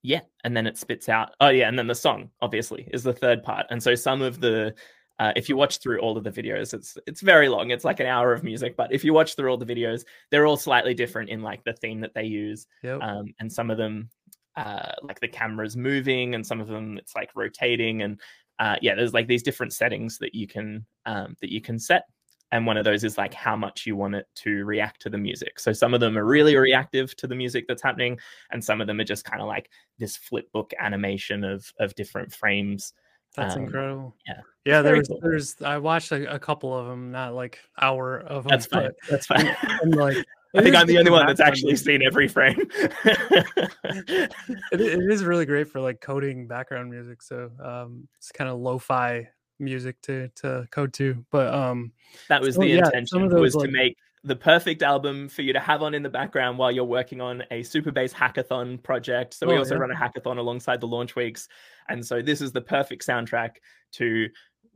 yeah 0.02 0.20
and 0.44 0.54
then 0.54 0.66
it 0.66 0.76
spits 0.76 1.08
out 1.08 1.30
oh 1.40 1.48
yeah 1.48 1.66
and 1.68 1.78
then 1.78 1.86
the 1.86 1.94
song 1.94 2.28
obviously 2.42 2.86
is 2.92 3.02
the 3.04 3.12
third 3.12 3.42
part 3.42 3.64
and 3.70 3.82
so 3.82 3.94
some 3.94 4.20
of 4.20 4.38
the 4.40 4.74
uh, 5.18 5.32
if 5.36 5.48
you 5.48 5.56
watch 5.56 5.78
through 5.78 6.00
all 6.00 6.16
of 6.16 6.24
the 6.24 6.30
videos 6.30 6.72
it's 6.74 6.96
it's 7.06 7.20
very 7.20 7.48
long 7.48 7.70
it's 7.70 7.84
like 7.84 8.00
an 8.00 8.06
hour 8.06 8.32
of 8.32 8.42
music 8.42 8.76
but 8.76 8.92
if 8.92 9.04
you 9.04 9.12
watch 9.12 9.34
through 9.36 9.50
all 9.50 9.56
the 9.58 9.66
videos 9.66 10.04
they're 10.30 10.46
all 10.46 10.56
slightly 10.56 10.94
different 10.94 11.28
in 11.30 11.42
like 11.42 11.62
the 11.64 11.72
theme 11.74 12.00
that 12.00 12.14
they 12.14 12.24
use 12.24 12.66
Yep. 12.82 13.00
um, 13.02 13.34
and 13.40 13.52
some 13.52 13.70
of 13.70 13.76
them 13.78 14.08
uh, 14.56 14.92
like 15.02 15.20
the 15.20 15.28
camera's 15.28 15.76
moving 15.76 16.34
and 16.34 16.46
some 16.46 16.60
of 16.60 16.68
them 16.68 16.98
it's 16.98 17.14
like 17.14 17.30
rotating 17.34 18.02
and 18.02 18.20
uh, 18.58 18.76
yeah 18.82 18.94
there's 18.94 19.14
like 19.14 19.26
these 19.26 19.42
different 19.42 19.72
settings 19.72 20.18
that 20.18 20.34
you 20.34 20.46
can 20.46 20.84
um, 21.06 21.36
that 21.40 21.50
you 21.52 21.60
can 21.60 21.78
set 21.78 22.04
and 22.50 22.66
one 22.66 22.76
of 22.76 22.84
those 22.84 23.02
is 23.02 23.16
like 23.16 23.32
how 23.32 23.56
much 23.56 23.86
you 23.86 23.96
want 23.96 24.14
it 24.14 24.26
to 24.34 24.64
react 24.66 25.00
to 25.00 25.08
the 25.10 25.16
music 25.18 25.58
so 25.58 25.72
some 25.72 25.94
of 25.94 26.00
them 26.00 26.18
are 26.18 26.24
really 26.26 26.54
reactive 26.56 27.16
to 27.16 27.26
the 27.26 27.34
music 27.34 27.64
that's 27.66 27.82
happening 27.82 28.18
and 28.50 28.62
some 28.62 28.80
of 28.80 28.86
them 28.86 29.00
are 29.00 29.04
just 29.04 29.24
kind 29.24 29.40
of 29.40 29.48
like 29.48 29.70
this 29.98 30.16
flip 30.16 30.50
book 30.52 30.72
animation 30.78 31.44
of 31.44 31.72
of 31.78 31.94
different 31.94 32.30
frames 32.32 32.92
That's 33.34 33.56
um, 33.56 33.62
incredible. 33.62 34.16
yeah. 34.26 34.40
Yeah, 34.64 34.82
there's 34.82 35.08
cool. 35.08 35.18
there's 35.20 35.60
I 35.60 35.78
watched 35.78 36.12
a, 36.12 36.34
a 36.34 36.38
couple 36.38 36.76
of 36.76 36.86
them, 36.86 37.10
not 37.10 37.34
like 37.34 37.58
hour 37.80 38.20
of 38.20 38.44
them. 38.44 38.50
that's 38.50 38.66
fine 38.66 38.90
that's 39.10 39.26
fine 39.26 39.56
And 39.82 39.96
like 39.96 40.16
I 40.54 40.62
think 40.62 40.76
I'm 40.76 40.86
the 40.86 40.98
only 40.98 41.10
one 41.10 41.26
that's 41.26 41.40
actually 41.40 41.76
seen 41.76 42.02
every 42.02 42.28
frame. 42.28 42.60
It, 43.04 44.30
it 44.70 44.80
is 45.10 45.24
really 45.24 45.46
great 45.46 45.68
for 45.68 45.80
like 45.80 46.00
coding 46.02 46.46
background 46.46 46.90
music. 46.90 47.22
So 47.22 47.50
um, 47.64 48.06
it's 48.18 48.30
kind 48.32 48.50
of 48.50 48.60
lo-fi 48.60 49.28
music 49.58 50.00
to 50.02 50.28
to 50.36 50.68
code 50.70 50.92
to. 50.94 51.24
But 51.30 51.54
um, 51.54 51.92
that 52.28 52.42
was 52.42 52.56
So, 52.56 52.60
the 52.60 52.68
yeah, 52.68 52.84
some 52.84 52.92
intention 52.92 53.22
of 53.22 53.30
those, 53.30 53.54
was 53.56 53.64
to 53.64 53.70
make 53.70 53.96
the 54.24 54.36
perfect 54.36 54.82
album 54.82 55.28
for 55.28 55.42
you 55.42 55.52
to 55.52 55.58
have 55.60 55.82
on 55.82 55.94
in 55.94 56.02
the 56.02 56.08
background 56.08 56.56
while 56.58 56.70
you're 56.70 56.84
working 56.84 57.20
on 57.20 57.42
a 57.50 57.60
Supabase 57.62 58.12
hackathon 58.12 58.80
project. 58.82 59.34
So 59.34 59.48
we 59.48 59.54
Oh, 59.54 59.58
also 59.58 59.74
yeah. 59.74 59.80
run 59.80 59.90
a 59.90 59.96
hackathon 59.96 60.38
alongside 60.38 60.80
the 60.80 60.86
launch 60.86 61.16
weeks, 61.16 61.48
and 61.88 62.04
so 62.06 62.22
this 62.22 62.40
is 62.40 62.52
the 62.52 62.60
perfect 62.60 63.06
soundtrack 63.06 63.56
to 63.92 64.28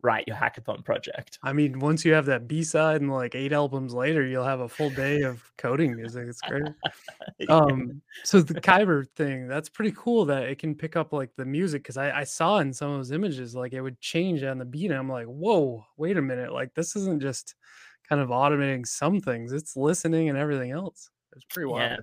write 0.03 0.25
your 0.27 0.37
hackathon 0.37 0.85
project. 0.85 1.39
I 1.43 1.53
mean, 1.53 1.79
once 1.79 2.05
you 2.05 2.13
have 2.13 2.27
that 2.27 2.47
B 2.47 2.63
side 2.63 3.01
and 3.01 3.11
like 3.13 3.35
eight 3.35 3.53
albums 3.53 3.95
later, 3.95 4.25
you'll 4.27 4.45
have 4.45 4.61
a 4.61 4.69
full 4.69 4.91
day 4.91 5.23
of 5.23 5.43
coding 5.59 5.97
music. 5.97 6.27
It's 6.29 6.41
great. 6.41 6.65
Um, 7.49 8.01
so 8.25 8.41
the 8.41 8.55
Kaiber 8.55 9.07
thing, 9.15 9.47
that's 9.47 9.69
pretty 9.69 9.95
cool 9.97 10.25
that 10.27 10.45
it 10.45 10.59
can 10.59 10.75
pick 10.75 10.97
up 10.97 11.13
like 11.13 11.31
the 11.37 11.45
music 11.45 11.83
because 11.83 11.97
I, 11.97 12.11
I 12.21 12.25
saw 12.25 12.59
in 12.59 12.73
some 12.73 12.91
of 12.91 12.97
those 12.99 13.13
images 13.13 13.55
like 13.55 13.73
it 13.73 13.81
would 13.83 14.01
change 14.01 14.43
on 14.43 14.59
the 14.59 14.65
beat. 14.65 14.91
And 14.91 14.99
I'm 14.99 15.09
like, 15.09 15.27
whoa, 15.27 15.85
wait 15.97 16.17
a 16.17 16.23
minute. 16.23 16.53
Like 16.53 16.75
this 16.75 16.97
isn't 16.97 17.21
just 17.21 17.55
kind 18.09 18.21
of 18.21 18.29
automating 18.29 18.87
some 18.87 19.21
things, 19.21 19.53
it's 19.53 19.77
listening 19.77 20.29
and 20.29 20.39
everything 20.39 20.71
else. 20.71 21.11
It's 21.35 21.45
pretty 21.51 21.67
wild. 21.67 21.91
yeah, 21.91 21.97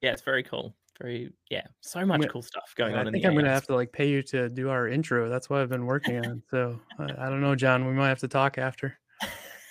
yeah, 0.00 0.12
it's 0.12 0.22
very 0.22 0.42
cool. 0.42 0.74
Very 1.00 1.30
yeah, 1.50 1.66
so 1.80 2.04
much 2.06 2.20
gonna- 2.20 2.32
cool 2.32 2.42
stuff 2.42 2.72
going 2.74 2.94
I 2.94 3.00
on 3.00 3.08
I 3.08 3.10
think 3.10 3.26
I'm 3.26 3.34
gonna 3.34 3.50
have 3.50 3.66
to 3.66 3.74
like 3.74 3.92
pay 3.92 4.08
you 4.08 4.22
to 4.24 4.48
do 4.48 4.70
our 4.70 4.88
intro. 4.88 5.28
That's 5.28 5.50
what 5.50 5.60
I've 5.60 5.68
been 5.68 5.84
working 5.84 6.24
on. 6.24 6.42
So 6.50 6.80
I, 6.98 7.04
I 7.04 7.28
don't 7.28 7.42
know, 7.42 7.54
John. 7.54 7.86
We 7.86 7.92
might 7.92 8.08
have 8.08 8.20
to 8.20 8.28
talk 8.28 8.56
after. 8.56 8.98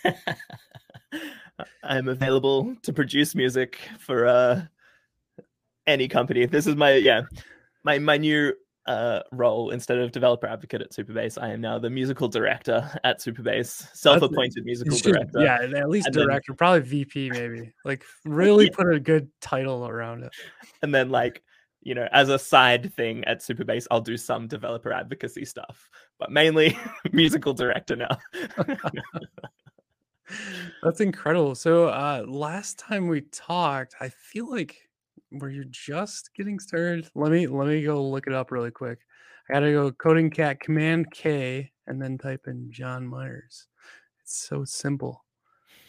I'm 1.83 2.09
available 2.09 2.75
to 2.83 2.93
produce 2.93 3.33
music 3.35 3.79
for 3.99 4.27
uh 4.27 4.61
any 5.87 6.07
company. 6.07 6.45
This 6.45 6.67
is 6.67 6.75
my 6.75 6.93
yeah, 6.95 7.21
my 7.83 7.97
my 7.99 8.17
new 8.17 8.53
uh 8.87 9.21
role 9.31 9.71
instead 9.71 9.97
of 9.97 10.11
developer 10.11 10.45
advocate 10.47 10.81
at 10.81 10.91
Supabase. 10.91 11.41
I 11.41 11.49
am 11.51 11.61
now 11.61 11.79
the 11.79 11.89
musical 11.89 12.27
director 12.27 12.89
at 13.03 13.19
Supabase, 13.19 13.87
self-appointed 13.95 14.57
You 14.57 14.63
musical 14.65 14.95
should- 14.97 15.13
director. 15.13 15.41
yeah, 15.41 15.57
at 15.79 15.89
least 15.89 16.07
And 16.07 16.15
then- 16.15 16.27
director, 16.27 16.53
probably 16.53 16.81
VP, 16.81 17.31
maybe. 17.31 17.73
Like 17.83 18.03
really 18.25 18.65
Yeah. 18.65 18.75
put 18.75 18.93
a 18.93 18.99
good 18.99 19.29
title 19.41 19.87
around 19.87 20.23
it. 20.23 20.31
And 20.81 20.93
then 20.93 21.09
like 21.09 21.41
you 21.81 21.93
know, 21.93 22.07
as 22.11 22.29
a 22.29 22.39
side 22.39 22.91
thing 22.95 23.23
at 23.25 23.41
Supabase, 23.41 23.85
I'll 23.91 24.01
do 24.01 24.17
some 24.17 24.47
developer 24.47 24.91
advocacy 24.91 25.45
stuff, 25.45 25.87
but 26.17 26.31
mainly 26.31 26.75
musical 27.11 27.53
director 27.53 27.95
now. 27.95 28.17
That's 30.81 30.99
incredible. 31.01 31.53
So 31.55 31.87
uh 31.89 32.23
last 32.27 32.79
time 32.79 33.07
we 33.07 33.21
talked, 33.21 33.95
I 34.01 34.09
feel 34.09 34.49
like 34.49 34.75
were 35.31 35.49
you're 35.49 35.65
just 35.65 36.31
getting 36.35 36.59
started? 36.59 37.09
Let 37.15 37.31
me 37.31 37.47
let 37.47 37.67
me 37.67 37.83
go 37.83 38.03
look 38.07 38.27
it 38.27 38.33
up 38.33 38.51
really 38.51 38.71
quick. 38.71 38.99
I 39.49 39.53
gotta 39.53 39.71
go 39.71 39.91
coding 39.91 40.29
cat 40.29 40.59
command 40.59 41.11
K 41.11 41.71
and 41.87 42.01
then 42.01 42.17
type 42.17 42.47
in 42.47 42.71
John 42.71 43.07
Myers. 43.07 43.67
It's 44.21 44.37
so 44.37 44.65
simple. 44.65 45.23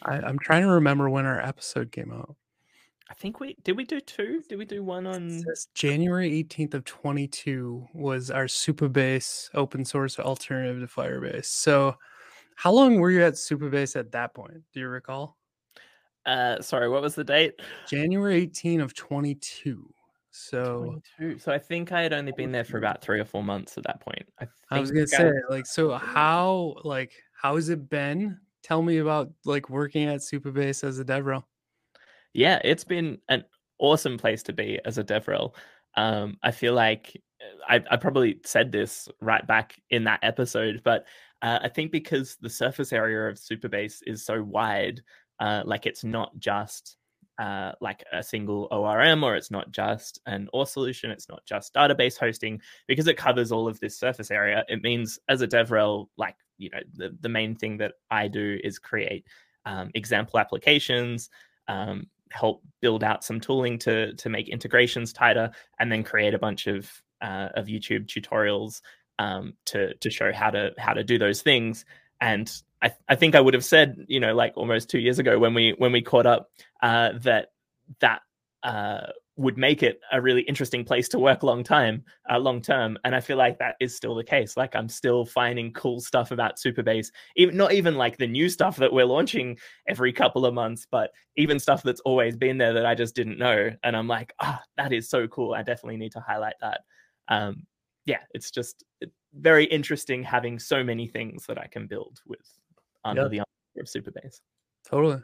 I, 0.03 0.17
I'm 0.17 0.37
trying 0.37 0.61
to 0.61 0.69
remember 0.69 1.09
when 1.09 1.25
our 1.25 1.41
episode 1.41 1.91
came 1.91 2.11
out. 2.11 2.35
I 3.09 3.13
think 3.13 3.39
we 3.39 3.55
did 3.63 3.77
we 3.77 3.85
do 3.85 3.99
two? 3.99 4.43
Did 4.49 4.57
we 4.57 4.65
do 4.65 4.83
one 4.83 5.07
on 5.07 5.43
January 5.73 6.43
18th 6.43 6.73
of 6.73 6.83
22 6.85 7.87
was 7.93 8.29
our 8.29 8.45
Supabase 8.45 9.49
open 9.53 9.85
source 9.85 10.19
alternative 10.19 10.81
to 10.81 10.87
Firebase. 10.93 11.45
So 11.45 11.95
how 12.55 12.73
long 12.73 12.99
were 12.99 13.11
you 13.11 13.23
at 13.23 13.33
Supabase 13.33 13.95
at 13.95 14.11
that 14.11 14.33
point? 14.33 14.61
Do 14.73 14.81
you 14.81 14.89
recall? 14.89 15.37
Uh 16.27 16.61
sorry, 16.61 16.89
what 16.89 17.01
was 17.01 17.15
the 17.15 17.23
date? 17.23 17.55
January 17.89 18.35
18 18.43 18.81
of 18.81 18.93
22. 18.93 19.91
So 20.29 20.99
22. 21.17 21.39
So 21.39 21.51
I 21.51 21.57
think 21.57 21.91
I 21.91 22.01
had 22.03 22.13
only 22.13 22.31
been 22.33 22.51
there 22.51 22.63
for 22.63 22.77
about 22.77 23.01
three 23.01 23.19
or 23.19 23.25
four 23.25 23.43
months 23.43 23.77
at 23.77 23.83
that 23.85 24.01
point. 24.01 24.23
I, 24.39 24.45
I 24.69 24.79
was 24.79 24.91
gonna 24.91 25.07
say, 25.07 25.31
like, 25.49 25.65
so 25.65 25.93
how 25.93 26.75
like 26.83 27.13
how 27.33 27.55
has 27.55 27.69
it 27.69 27.89
been? 27.89 28.37
Tell 28.61 28.83
me 28.83 28.97
about 28.97 29.31
like 29.45 29.69
working 29.69 30.07
at 30.09 30.19
Supabase 30.19 30.83
as 30.83 30.99
a 30.99 31.05
DevRel. 31.05 31.43
yeah, 32.33 32.59
it's 32.63 32.83
been 32.83 33.17
an 33.29 33.45
awesome 33.79 34.17
place 34.17 34.43
to 34.43 34.53
be 34.53 34.79
as 34.85 34.97
a 34.97 35.03
DevRel. 35.03 35.55
Um, 35.95 36.37
I 36.43 36.51
feel 36.51 36.73
like 36.73 37.19
uh, 37.41 37.73
I, 37.73 37.83
I 37.93 37.97
probably 37.97 38.39
said 38.43 38.71
this 38.71 39.07
right 39.21 39.45
back 39.47 39.81
in 39.89 40.03
that 40.03 40.19
episode, 40.23 40.81
but 40.83 41.05
uh, 41.41 41.59
I 41.63 41.69
think 41.69 41.91
because 41.91 42.37
the 42.41 42.49
surface 42.49 42.91
area 42.93 43.29
of 43.29 43.37
Supabase 43.37 43.99
is 44.05 44.25
so 44.25 44.43
wide, 44.43 45.01
uh, 45.39 45.63
like 45.65 45.85
it's 45.85 46.03
not 46.03 46.37
just 46.39 46.97
uh, 47.39 47.71
like 47.81 48.03
a 48.11 48.23
single 48.23 48.67
ORM 48.71 49.23
or 49.23 49.35
it's 49.35 49.51
not 49.51 49.71
just 49.71 50.19
an 50.25 50.49
OR 50.53 50.65
solution, 50.65 51.11
it's 51.11 51.29
not 51.29 51.45
just 51.45 51.73
database 51.73 52.17
hosting, 52.17 52.59
because 52.87 53.07
it 53.07 53.17
covers 53.17 53.51
all 53.51 53.67
of 53.67 53.79
this 53.79 53.97
surface 53.97 54.31
area. 54.31 54.65
It 54.67 54.81
means 54.81 55.19
as 55.29 55.41
a 55.41 55.47
DevRel, 55.47 56.07
like, 56.17 56.35
you 56.57 56.69
know, 56.71 56.79
the, 56.93 57.15
the 57.21 57.29
main 57.29 57.55
thing 57.55 57.77
that 57.77 57.93
I 58.09 58.27
do 58.27 58.59
is 58.63 58.79
create 58.79 59.27
um, 59.65 59.91
example 59.93 60.39
applications, 60.39 61.29
um, 61.67 62.07
help 62.31 62.63
build 62.81 63.03
out 63.03 63.23
some 63.23 63.39
tooling 63.39 63.77
to 63.79 64.13
to 64.15 64.29
make 64.29 64.49
integrations 64.49 65.13
tighter, 65.13 65.51
and 65.79 65.91
then 65.91 66.03
create 66.03 66.33
a 66.33 66.39
bunch 66.39 66.67
of 66.67 66.89
uh, 67.21 67.49
of 67.53 67.67
YouTube 67.67 68.07
tutorials 68.07 68.81
um, 69.19 69.53
to 69.65 69.93
to 69.95 70.09
show 70.09 70.31
how 70.31 70.49
to 70.49 70.73
how 70.77 70.93
to 70.93 71.03
do 71.03 71.19
those 71.19 71.41
things. 71.41 71.85
And 72.21 72.51
I, 72.81 72.91
I 73.09 73.15
think 73.15 73.35
I 73.35 73.41
would 73.41 73.53
have 73.53 73.65
said, 73.65 74.05
you 74.07 74.19
know, 74.19 74.35
like 74.35 74.53
almost 74.55 74.89
two 74.89 74.99
years 74.99 75.19
ago 75.19 75.39
when 75.39 75.53
we 75.53 75.73
when 75.77 75.91
we 75.91 76.01
caught 76.01 76.25
up, 76.25 76.49
uh, 76.81 77.11
that 77.21 77.47
that 77.99 78.21
uh, 78.63 79.07
would 79.37 79.57
make 79.57 79.83
it 79.83 79.99
a 80.11 80.19
really 80.19 80.41
interesting 80.41 80.83
place 80.83 81.07
to 81.09 81.19
work 81.19 81.43
long 81.43 81.63
time, 81.63 82.03
uh, 82.29 82.39
long 82.39 82.61
term. 82.61 82.97
And 83.03 83.15
I 83.15 83.19
feel 83.19 83.37
like 83.37 83.59
that 83.59 83.75
is 83.79 83.95
still 83.95 84.15
the 84.15 84.23
case. 84.23 84.57
Like 84.57 84.75
I'm 84.75 84.89
still 84.89 85.25
finding 85.25 85.71
cool 85.73 86.01
stuff 86.01 86.31
about 86.31 86.57
Supabase, 86.57 87.07
even 87.35 87.55
not 87.55 87.71
even 87.71 87.95
like 87.95 88.17
the 88.17 88.27
new 88.27 88.49
stuff 88.49 88.77
that 88.77 88.91
we're 88.91 89.05
launching 89.05 89.57
every 89.87 90.11
couple 90.11 90.45
of 90.45 90.53
months, 90.53 90.87
but 90.89 91.11
even 91.35 91.59
stuff 91.59 91.83
that's 91.83 92.01
always 92.01 92.35
been 92.35 92.57
there 92.57 92.73
that 92.73 92.85
I 92.85 92.95
just 92.95 93.15
didn't 93.15 93.37
know. 93.37 93.71
And 93.83 93.95
I'm 93.95 94.07
like, 94.07 94.33
ah, 94.39 94.61
that 94.75 94.91
is 94.91 95.09
so 95.09 95.27
cool. 95.27 95.53
I 95.53 95.63
definitely 95.63 95.97
need 95.97 96.13
to 96.13 96.19
highlight 96.19 96.55
that. 96.61 96.81
Um, 97.27 97.67
yeah, 98.05 98.21
it's 98.31 98.51
just 98.51 98.83
very 99.33 99.65
interesting 99.65 100.23
having 100.23 100.57
so 100.57 100.83
many 100.83 101.07
things 101.07 101.45
that 101.45 101.59
I 101.59 101.67
can 101.67 101.85
build 101.85 102.21
with 102.25 102.47
under 103.03 103.23
Yeah. 103.23 103.27
the 103.27 103.37
umbrella 103.39 103.45
of 103.77 103.85
Supabase. 103.87 104.41
Totally. 104.87 105.21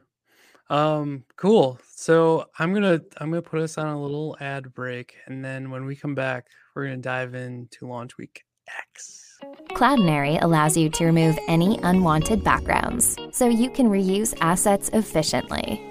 Um, 0.70 1.26
cool. 1.36 1.80
So 1.90 2.46
I'm 2.58 2.74
gonna 2.74 3.02
I'm 3.18 3.30
gonna 3.30 3.42
put 3.42 3.62
us 3.62 3.78
on 3.78 3.88
a 3.88 4.02
little 4.02 4.38
ad 4.40 4.74
break, 4.74 5.16
and 5.28 5.44
then 5.44 5.70
when 5.72 5.86
we 5.86 5.96
come 5.96 6.16
back, 6.16 6.48
we're 6.76 6.86
gonna 6.86 6.98
dive 6.98 7.36
into 7.36 7.88
launch 7.88 8.18
week 8.18 8.44
X. 8.80 9.38
Cloudinary 9.72 10.42
allows 10.42 10.78
you 10.78 10.90
to 10.90 11.06
remove 11.06 11.38
any 11.50 11.78
unwanted 11.84 12.44
backgrounds, 12.44 13.18
so 13.32 13.48
you 13.48 13.70
can 13.70 13.88
reuse 13.88 14.34
assets 14.40 14.90
efficiently. 14.94 15.82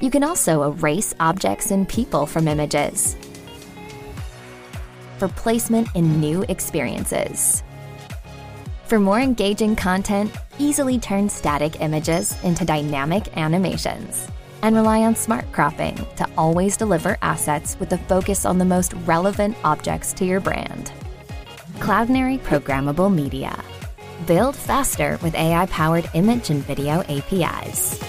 You 0.00 0.10
can 0.10 0.22
also 0.22 0.70
erase 0.70 1.14
objects 1.20 1.70
and 1.70 1.88
people 1.88 2.26
from 2.26 2.46
images 2.48 3.16
for 5.18 5.26
placement 5.28 5.88
in 5.96 6.20
new 6.20 6.44
experiences. 6.48 7.64
For 8.88 8.98
more 8.98 9.20
engaging 9.20 9.76
content, 9.76 10.34
easily 10.58 10.98
turn 10.98 11.28
static 11.28 11.82
images 11.82 12.34
into 12.42 12.64
dynamic 12.64 13.36
animations. 13.36 14.26
And 14.62 14.74
rely 14.74 15.02
on 15.02 15.14
smart 15.14 15.52
cropping 15.52 15.94
to 16.16 16.26
always 16.38 16.78
deliver 16.78 17.18
assets 17.20 17.78
with 17.78 17.92
a 17.92 17.98
focus 17.98 18.46
on 18.46 18.56
the 18.56 18.64
most 18.64 18.94
relevant 19.04 19.58
objects 19.62 20.14
to 20.14 20.24
your 20.24 20.40
brand. 20.40 20.90
Cloudinary 21.80 22.38
Programmable 22.38 23.14
Media. 23.14 23.62
Build 24.26 24.56
faster 24.56 25.18
with 25.22 25.34
AI 25.34 25.66
powered 25.66 26.08
image 26.14 26.48
and 26.48 26.64
video 26.64 27.02
APIs. 27.10 28.02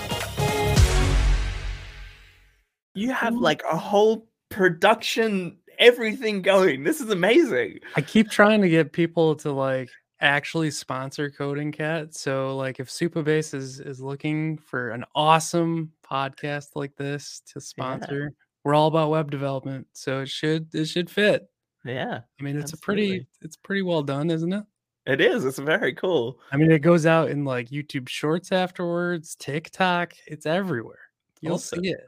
You 2.93 3.12
have 3.12 3.36
like 3.36 3.63
a 3.69 3.75
whole 3.75 4.29
production, 4.48 5.57
everything 5.77 6.41
going. 6.41 6.86
This 6.86 7.01
is 7.01 7.09
amazing. 7.09 7.79
I 7.98 8.01
keep 8.01 8.29
trying 8.29 8.62
to 8.62 8.69
get 8.69 8.93
people 8.93 9.36
to 9.36 9.51
like 9.51 9.89
actually 10.22 10.72
sponsor 10.72 11.30
Coding 11.30 11.72
Cat. 11.72 12.14
So 12.16 12.56
like 12.58 12.80
if 12.80 12.90
Supabase 12.90 13.54
is 13.54 13.80
is 13.80 14.02
looking 14.02 14.58
for 14.58 14.90
an 14.92 15.06
awesome 15.16 15.92
podcast 16.04 16.70
like 16.76 16.96
this 16.96 17.42
to 17.54 17.62
sponsor, 17.62 18.34
we're 18.64 18.76
all 18.76 18.88
about 18.88 19.10
web 19.10 19.32
development. 19.32 19.88
So 19.94 20.22
it 20.22 20.30
should 20.30 20.74
it 20.74 20.86
should 20.86 21.10
fit. 21.10 21.48
Yeah, 21.86 22.22
I 22.40 22.44
mean 22.44 22.58
it's 22.58 22.74
a 22.74 22.78
pretty 22.78 23.28
it's 23.42 23.56
pretty 23.56 23.82
well 23.82 24.04
done, 24.04 24.30
isn't 24.30 24.52
it? 24.54 24.64
it 25.06 25.22
is. 25.22 25.46
It's 25.46 25.60
very 25.60 25.94
cool. 25.94 26.40
I 26.52 26.58
mean 26.58 26.72
it 26.72 26.80
goes 26.80 27.06
out 27.06 27.30
in 27.30 27.46
like 27.46 27.70
YouTube 27.70 28.10
shorts 28.10 28.52
afterwards, 28.52 29.36
TikTok, 29.36 30.14
it's 30.28 30.46
everywhere. 30.46 31.00
You'll 31.42 31.56
Awesome. 31.56 31.84
see 31.84 31.92
it. 31.92 32.02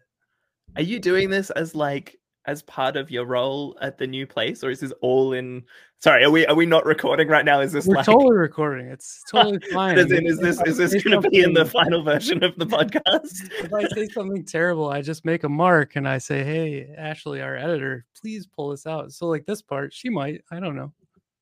Are 0.75 0.81
you 0.81 0.99
doing 0.99 1.29
this 1.29 1.49
as 1.51 1.73
like 1.73 2.17
as 2.45 2.63
part 2.63 2.97
of 2.97 3.11
your 3.11 3.25
role 3.25 3.77
at 3.81 3.97
the 3.97 4.07
new 4.07 4.25
place, 4.25 4.63
or 4.63 4.69
is 4.69 4.79
this 4.79 4.93
all 5.01 5.33
in? 5.33 5.63
Sorry, 5.99 6.23
are 6.23 6.31
we 6.31 6.45
are 6.47 6.55
we 6.55 6.65
not 6.65 6.85
recording 6.85 7.27
right 7.27 7.45
now? 7.45 7.61
Is 7.61 7.71
this 7.71 7.85
We're 7.85 7.97
like? 7.97 8.05
totally 8.05 8.35
recording. 8.35 8.87
It's 8.87 9.23
totally 9.31 9.59
fine. 9.71 9.99
As 9.99 10.11
in, 10.11 10.25
is 10.25 10.39
this 10.39 10.59
is 10.65 10.77
this 10.77 11.03
going 11.03 11.21
to 11.21 11.29
be 11.29 11.41
in 11.43 11.53
the 11.53 11.65
final 11.65 12.03
version 12.03 12.43
of 12.43 12.55
the 12.57 12.65
podcast? 12.67 13.49
if 13.63 13.73
I 13.73 13.87
say 13.89 14.07
something 14.07 14.43
terrible, 14.43 14.89
I 14.89 15.01
just 15.01 15.23
make 15.25 15.43
a 15.43 15.49
mark 15.49 15.95
and 15.95 16.07
I 16.07 16.17
say, 16.17 16.43
"Hey, 16.43 16.93
Ashley, 16.97 17.41
our 17.41 17.55
editor, 17.55 18.05
please 18.19 18.47
pull 18.47 18.69
this 18.69 18.87
out." 18.87 19.11
So, 19.13 19.27
like 19.27 19.45
this 19.45 19.61
part, 19.61 19.93
she 19.93 20.09
might. 20.09 20.41
I 20.51 20.59
don't 20.59 20.75
know. 20.75 20.91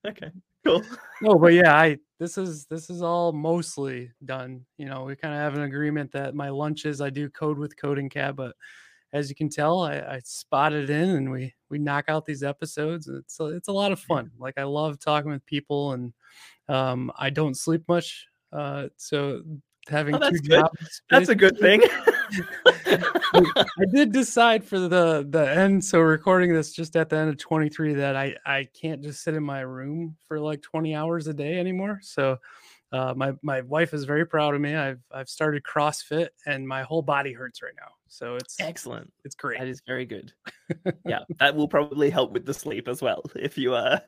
okay, 0.05 0.31
cool. 0.65 0.83
No, 1.21 1.35
but 1.35 1.53
yeah, 1.53 1.73
I 1.73 1.97
this 2.19 2.37
is 2.37 2.65
this 2.65 2.89
is 2.89 3.01
all 3.01 3.31
mostly 3.31 4.11
done. 4.25 4.65
You 4.77 4.87
know, 4.87 5.05
we 5.05 5.15
kind 5.15 5.33
of 5.33 5.39
have 5.39 5.55
an 5.55 5.61
agreement 5.63 6.11
that 6.11 6.35
my 6.35 6.49
lunches 6.49 6.99
I 6.99 7.09
do 7.09 7.29
code 7.29 7.57
with 7.57 7.77
coding 7.79 8.09
cat, 8.09 8.35
but 8.35 8.55
as 9.13 9.29
you 9.29 9.35
can 9.35 9.49
tell, 9.49 9.81
I, 9.81 9.95
I 9.97 10.21
spotted 10.23 10.89
in 10.89 11.09
and 11.09 11.31
we 11.31 11.53
we 11.69 11.79
knock 11.79 12.05
out 12.07 12.25
these 12.25 12.43
episodes. 12.43 13.07
It's 13.07 13.39
a, 13.39 13.45
it's 13.47 13.67
a 13.67 13.73
lot 13.73 13.91
of 13.91 13.99
fun. 13.99 14.31
Like 14.37 14.57
I 14.57 14.63
love 14.63 14.99
talking 14.99 15.31
with 15.31 15.45
people, 15.45 15.93
and 15.93 16.13
um, 16.67 17.11
I 17.17 17.29
don't 17.29 17.57
sleep 17.57 17.83
much, 17.87 18.27
uh, 18.53 18.87
so 18.97 19.41
having 19.87 20.15
Oh, 20.15 20.19
two 20.19 20.25
that's 20.25 20.41
good. 20.41 20.59
jobs. 20.59 21.01
That's 21.09 21.29
a 21.29 21.35
good 21.35 21.57
thing. 21.59 21.83
I 23.33 23.85
did 23.91 24.11
decide 24.11 24.63
for 24.63 24.79
the 24.79 25.25
the 25.27 25.49
end. 25.49 25.83
So 25.83 25.99
recording 25.99 26.53
this 26.53 26.73
just 26.73 26.95
at 26.95 27.09
the 27.09 27.17
end 27.17 27.29
of 27.29 27.37
23 27.37 27.95
that 27.95 28.15
I 28.15 28.35
I 28.45 28.67
can't 28.79 29.01
just 29.01 29.23
sit 29.23 29.33
in 29.33 29.43
my 29.43 29.61
room 29.61 30.15
for 30.27 30.39
like 30.39 30.61
20 30.61 30.95
hours 30.95 31.27
a 31.27 31.33
day 31.33 31.59
anymore. 31.59 31.99
So 32.01 32.37
uh, 32.91 33.13
my 33.15 33.33
my 33.41 33.61
wife 33.61 33.93
is 33.93 34.05
very 34.05 34.25
proud 34.25 34.55
of 34.55 34.61
me. 34.61 34.75
I've 34.75 35.01
I've 35.11 35.29
started 35.29 35.63
CrossFit 35.63 36.29
and 36.45 36.67
my 36.67 36.83
whole 36.83 37.01
body 37.01 37.33
hurts 37.33 37.61
right 37.61 37.73
now. 37.75 37.91
So 38.09 38.35
it's 38.35 38.59
Excellent. 38.59 39.11
it's 39.23 39.35
great. 39.35 39.59
That 39.59 39.67
is 39.67 39.81
very 39.85 40.05
good. 40.05 40.33
Yeah, 41.05 41.19
that 41.39 41.55
will 41.55 41.67
probably 41.67 42.09
help 42.09 42.31
with 42.31 42.45
the 42.45 42.53
sleep 42.53 42.87
as 42.87 43.01
well 43.01 43.23
if 43.35 43.57
you 43.57 43.73
uh 43.73 43.99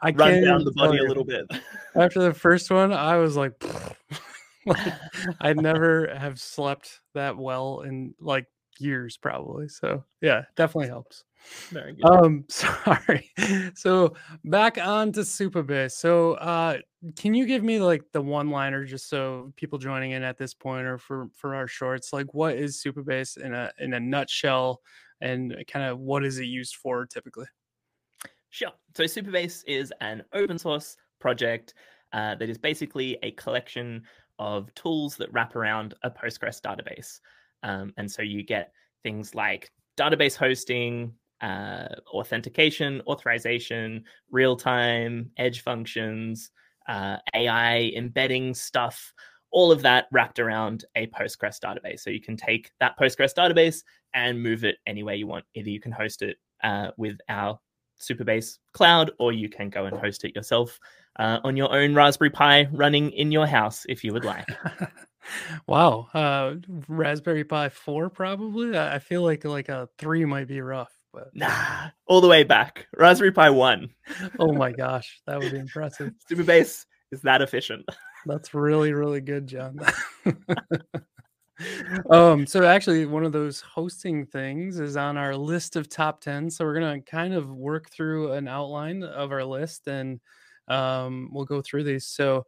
I 0.00 0.10
run 0.12 0.42
down 0.44 0.64
the 0.64 0.72
body 0.72 0.98
a 0.98 1.02
little 1.02 1.24
bit. 1.24 1.46
After 1.96 2.20
the 2.20 2.34
first 2.34 2.70
one, 2.70 2.92
I 2.92 3.16
was 3.16 3.36
like, 3.36 3.52
like 4.64 4.92
I 5.40 5.52
never 5.54 6.14
have 6.16 6.40
slept 6.40 7.00
that 7.14 7.36
well 7.36 7.80
in 7.80 8.14
like 8.20 8.46
years, 8.78 9.16
probably. 9.16 9.68
So 9.68 10.04
yeah, 10.20 10.42
definitely 10.54 10.88
helps. 10.88 11.24
Very 11.70 11.94
good. 11.94 12.04
Um, 12.04 12.44
sorry. 12.48 13.30
So 13.74 14.14
back 14.44 14.78
on 14.78 15.12
to 15.12 15.20
Supabase. 15.20 15.92
So 15.92 16.34
uh 16.34 16.78
can 17.16 17.34
you 17.34 17.46
give 17.46 17.62
me 17.62 17.78
like 17.78 18.02
the 18.12 18.20
one 18.20 18.50
liner 18.50 18.84
just 18.84 19.08
so 19.08 19.52
people 19.56 19.78
joining 19.78 20.12
in 20.12 20.22
at 20.22 20.36
this 20.36 20.54
point 20.54 20.86
or 20.86 20.98
for 20.98 21.28
for 21.32 21.54
our 21.54 21.68
shorts, 21.68 22.12
like 22.12 22.34
what 22.34 22.56
is 22.56 22.82
Supabase 22.82 23.38
in 23.38 23.54
a 23.54 23.70
in 23.78 23.94
a 23.94 24.00
nutshell 24.00 24.80
and 25.20 25.54
kind 25.68 25.86
of 25.86 25.98
what 25.98 26.24
is 26.24 26.38
it 26.38 26.44
used 26.44 26.76
for 26.76 27.06
typically? 27.06 27.46
Sure. 28.50 28.72
So 28.96 29.04
Supabase 29.04 29.62
is 29.66 29.92
an 30.00 30.24
open 30.32 30.58
source 30.58 30.96
project 31.18 31.74
uh, 32.12 32.34
that 32.36 32.48
is 32.48 32.58
basically 32.58 33.18
a 33.22 33.32
collection 33.32 34.02
of 34.38 34.72
tools 34.74 35.16
that 35.16 35.32
wrap 35.32 35.56
around 35.56 35.94
a 36.02 36.10
Postgres 36.10 36.60
database. 36.60 37.20
Um, 37.62 37.92
and 37.96 38.10
so 38.10 38.22
you 38.22 38.42
get 38.42 38.72
things 39.02 39.34
like 39.34 39.70
database 39.96 40.36
hosting, 40.36 41.12
uh, 41.40 41.88
authentication, 42.12 43.02
authorization, 43.06 44.04
real 44.30 44.56
time, 44.56 45.30
edge 45.36 45.62
functions, 45.62 46.50
uh, 46.88 47.16
AI 47.34 47.92
embedding 47.96 48.54
stuff, 48.54 49.12
all 49.50 49.72
of 49.72 49.82
that 49.82 50.06
wrapped 50.12 50.38
around 50.38 50.84
a 50.96 51.06
Postgres 51.08 51.58
database. 51.60 52.00
So 52.00 52.10
you 52.10 52.20
can 52.20 52.36
take 52.36 52.70
that 52.80 52.98
Postgres 52.98 53.34
database 53.34 53.82
and 54.14 54.42
move 54.42 54.64
it 54.64 54.76
anywhere 54.86 55.14
you 55.14 55.26
want. 55.26 55.44
Either 55.54 55.70
you 55.70 55.80
can 55.80 55.92
host 55.92 56.22
it 56.22 56.36
uh, 56.62 56.90
with 56.96 57.18
our 57.28 57.58
Supabase 58.00 58.58
cloud, 58.72 59.10
or 59.18 59.32
you 59.32 59.48
can 59.48 59.70
go 59.70 59.86
and 59.86 59.96
host 59.96 60.24
it 60.24 60.34
yourself 60.34 60.78
uh, 61.18 61.40
on 61.44 61.56
your 61.56 61.74
own 61.74 61.94
Raspberry 61.94 62.30
Pi 62.30 62.68
running 62.72 63.10
in 63.10 63.32
your 63.32 63.46
house 63.46 63.84
if 63.88 64.04
you 64.04 64.12
would 64.12 64.24
like. 64.24 64.46
wow. 65.66 66.08
Uh 66.14 66.54
Raspberry 66.88 67.44
Pi 67.44 67.68
4 67.68 68.10
probably. 68.10 68.78
I 68.78 68.98
feel 68.98 69.22
like 69.22 69.44
like 69.44 69.68
a 69.68 69.88
3 69.98 70.24
might 70.24 70.46
be 70.46 70.60
rough, 70.60 70.92
but 71.18 71.34
Nah, 71.34 71.88
all 72.06 72.20
the 72.20 72.28
way 72.28 72.44
back. 72.44 72.86
Raspberry 72.96 73.32
Pi 73.32 73.50
1. 73.50 73.88
oh 74.38 74.52
my 74.52 74.72
gosh, 74.72 75.20
that 75.26 75.38
would 75.38 75.52
be 75.52 75.58
impressive. 75.58 76.12
Supabase 76.30 76.86
is 77.10 77.20
that 77.22 77.42
efficient. 77.42 77.84
That's 78.26 78.54
really, 78.54 78.92
really 78.92 79.20
good, 79.20 79.46
John. 79.46 79.78
um, 82.10 82.46
so 82.46 82.64
actually 82.64 83.06
one 83.06 83.24
of 83.24 83.32
those 83.32 83.60
hosting 83.60 84.26
things 84.26 84.78
is 84.78 84.96
on 84.96 85.16
our 85.16 85.34
list 85.34 85.74
of 85.76 85.88
top 85.88 86.20
10. 86.20 86.50
So 86.50 86.64
we're 86.64 86.74
gonna 86.74 87.00
kind 87.00 87.34
of 87.34 87.50
work 87.50 87.90
through 87.90 88.32
an 88.32 88.46
outline 88.46 89.02
of 89.02 89.32
our 89.32 89.44
list 89.44 89.88
and 89.88 90.20
um 90.68 91.30
we'll 91.32 91.46
go 91.46 91.62
through 91.62 91.82
these. 91.84 92.06
So 92.06 92.44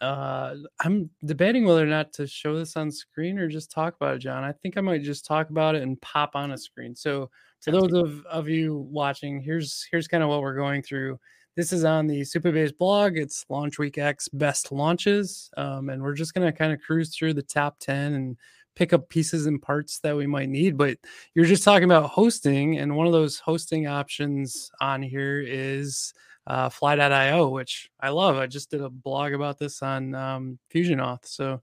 uh 0.00 0.56
I'm 0.80 1.08
debating 1.24 1.64
whether 1.64 1.82
or 1.84 1.86
not 1.86 2.12
to 2.14 2.26
show 2.26 2.58
this 2.58 2.76
on 2.76 2.90
screen 2.90 3.38
or 3.38 3.48
just 3.48 3.70
talk 3.70 3.94
about 3.94 4.16
it, 4.16 4.18
John. 4.18 4.44
I 4.44 4.52
think 4.52 4.76
I 4.76 4.80
might 4.82 5.02
just 5.02 5.24
talk 5.24 5.48
about 5.50 5.76
it 5.76 5.82
and 5.82 6.00
pop 6.02 6.34
on 6.34 6.50
a 6.52 6.58
screen. 6.58 6.94
So 6.94 7.30
for 7.62 7.72
Sounds 7.72 7.92
those 7.92 8.02
of, 8.02 8.26
of 8.26 8.48
you 8.48 8.86
watching, 8.90 9.40
here's 9.40 9.86
here's 9.90 10.08
kind 10.08 10.22
of 10.22 10.28
what 10.28 10.42
we're 10.42 10.54
going 10.56 10.82
through. 10.82 11.18
This 11.56 11.72
is 11.72 11.84
on 11.84 12.06
the 12.06 12.22
Supabase 12.22 12.76
blog. 12.76 13.16
It's 13.18 13.44
Launch 13.48 13.78
Week 13.78 13.98
X 13.98 14.28
best 14.28 14.72
launches, 14.72 15.50
um, 15.56 15.90
and 15.90 16.02
we're 16.02 16.14
just 16.14 16.34
gonna 16.34 16.52
kind 16.52 16.72
of 16.72 16.80
cruise 16.80 17.14
through 17.14 17.34
the 17.34 17.42
top 17.42 17.78
ten 17.78 18.14
and 18.14 18.36
pick 18.74 18.92
up 18.94 19.08
pieces 19.10 19.44
and 19.46 19.60
parts 19.60 19.98
that 20.00 20.16
we 20.16 20.26
might 20.26 20.48
need. 20.48 20.76
But 20.78 20.96
you're 21.34 21.44
just 21.44 21.62
talking 21.62 21.84
about 21.84 22.10
hosting, 22.10 22.78
and 22.78 22.96
one 22.96 23.06
of 23.06 23.12
those 23.12 23.38
hosting 23.38 23.86
options 23.86 24.70
on 24.80 25.02
here 25.02 25.44
is 25.46 26.14
uh, 26.46 26.68
Fly.io, 26.70 27.48
which 27.50 27.90
I 28.00 28.08
love. 28.08 28.36
I 28.36 28.46
just 28.46 28.70
did 28.70 28.80
a 28.80 28.90
blog 28.90 29.32
about 29.34 29.58
this 29.58 29.82
on 29.82 30.14
um, 30.14 30.58
FusionAuth. 30.74 31.24
So, 31.26 31.62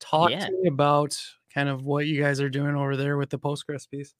talk 0.00 0.30
Yeah. 0.30 0.46
to 0.46 0.52
me 0.62 0.68
about 0.68 1.16
kind 1.54 1.68
of 1.68 1.84
what 1.84 2.06
you 2.06 2.20
guys 2.20 2.40
are 2.40 2.48
doing 2.48 2.74
over 2.74 2.96
there 2.96 3.16
with 3.18 3.30
the 3.30 3.38
Postgres 3.38 3.88
piece. 3.88 4.14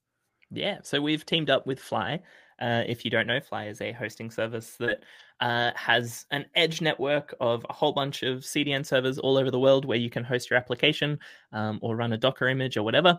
Yeah, 0.50 0.78
so 0.82 1.00
we've 1.00 1.26
teamed 1.26 1.50
up 1.50 1.66
with 1.66 1.80
Fly. 1.80 2.20
Uh, 2.60 2.82
if 2.86 3.04
you 3.04 3.10
don't 3.10 3.26
know, 3.26 3.40
Fly 3.40 3.66
is 3.66 3.80
a 3.80 3.92
hosting 3.92 4.30
service 4.30 4.76
that 4.78 5.02
uh, 5.40 5.72
has 5.74 6.24
an 6.30 6.46
edge 6.54 6.80
network 6.80 7.34
of 7.40 7.66
a 7.68 7.72
whole 7.72 7.92
bunch 7.92 8.22
of 8.22 8.38
CDN 8.38 8.86
servers 8.86 9.18
all 9.18 9.36
over 9.36 9.50
the 9.50 9.60
world 9.60 9.84
where 9.84 9.98
you 9.98 10.08
can 10.08 10.24
host 10.24 10.48
your 10.48 10.56
application 10.56 11.18
um, 11.52 11.78
or 11.82 11.96
run 11.96 12.12
a 12.12 12.16
Docker 12.16 12.48
image 12.48 12.76
or 12.76 12.82
whatever. 12.82 13.18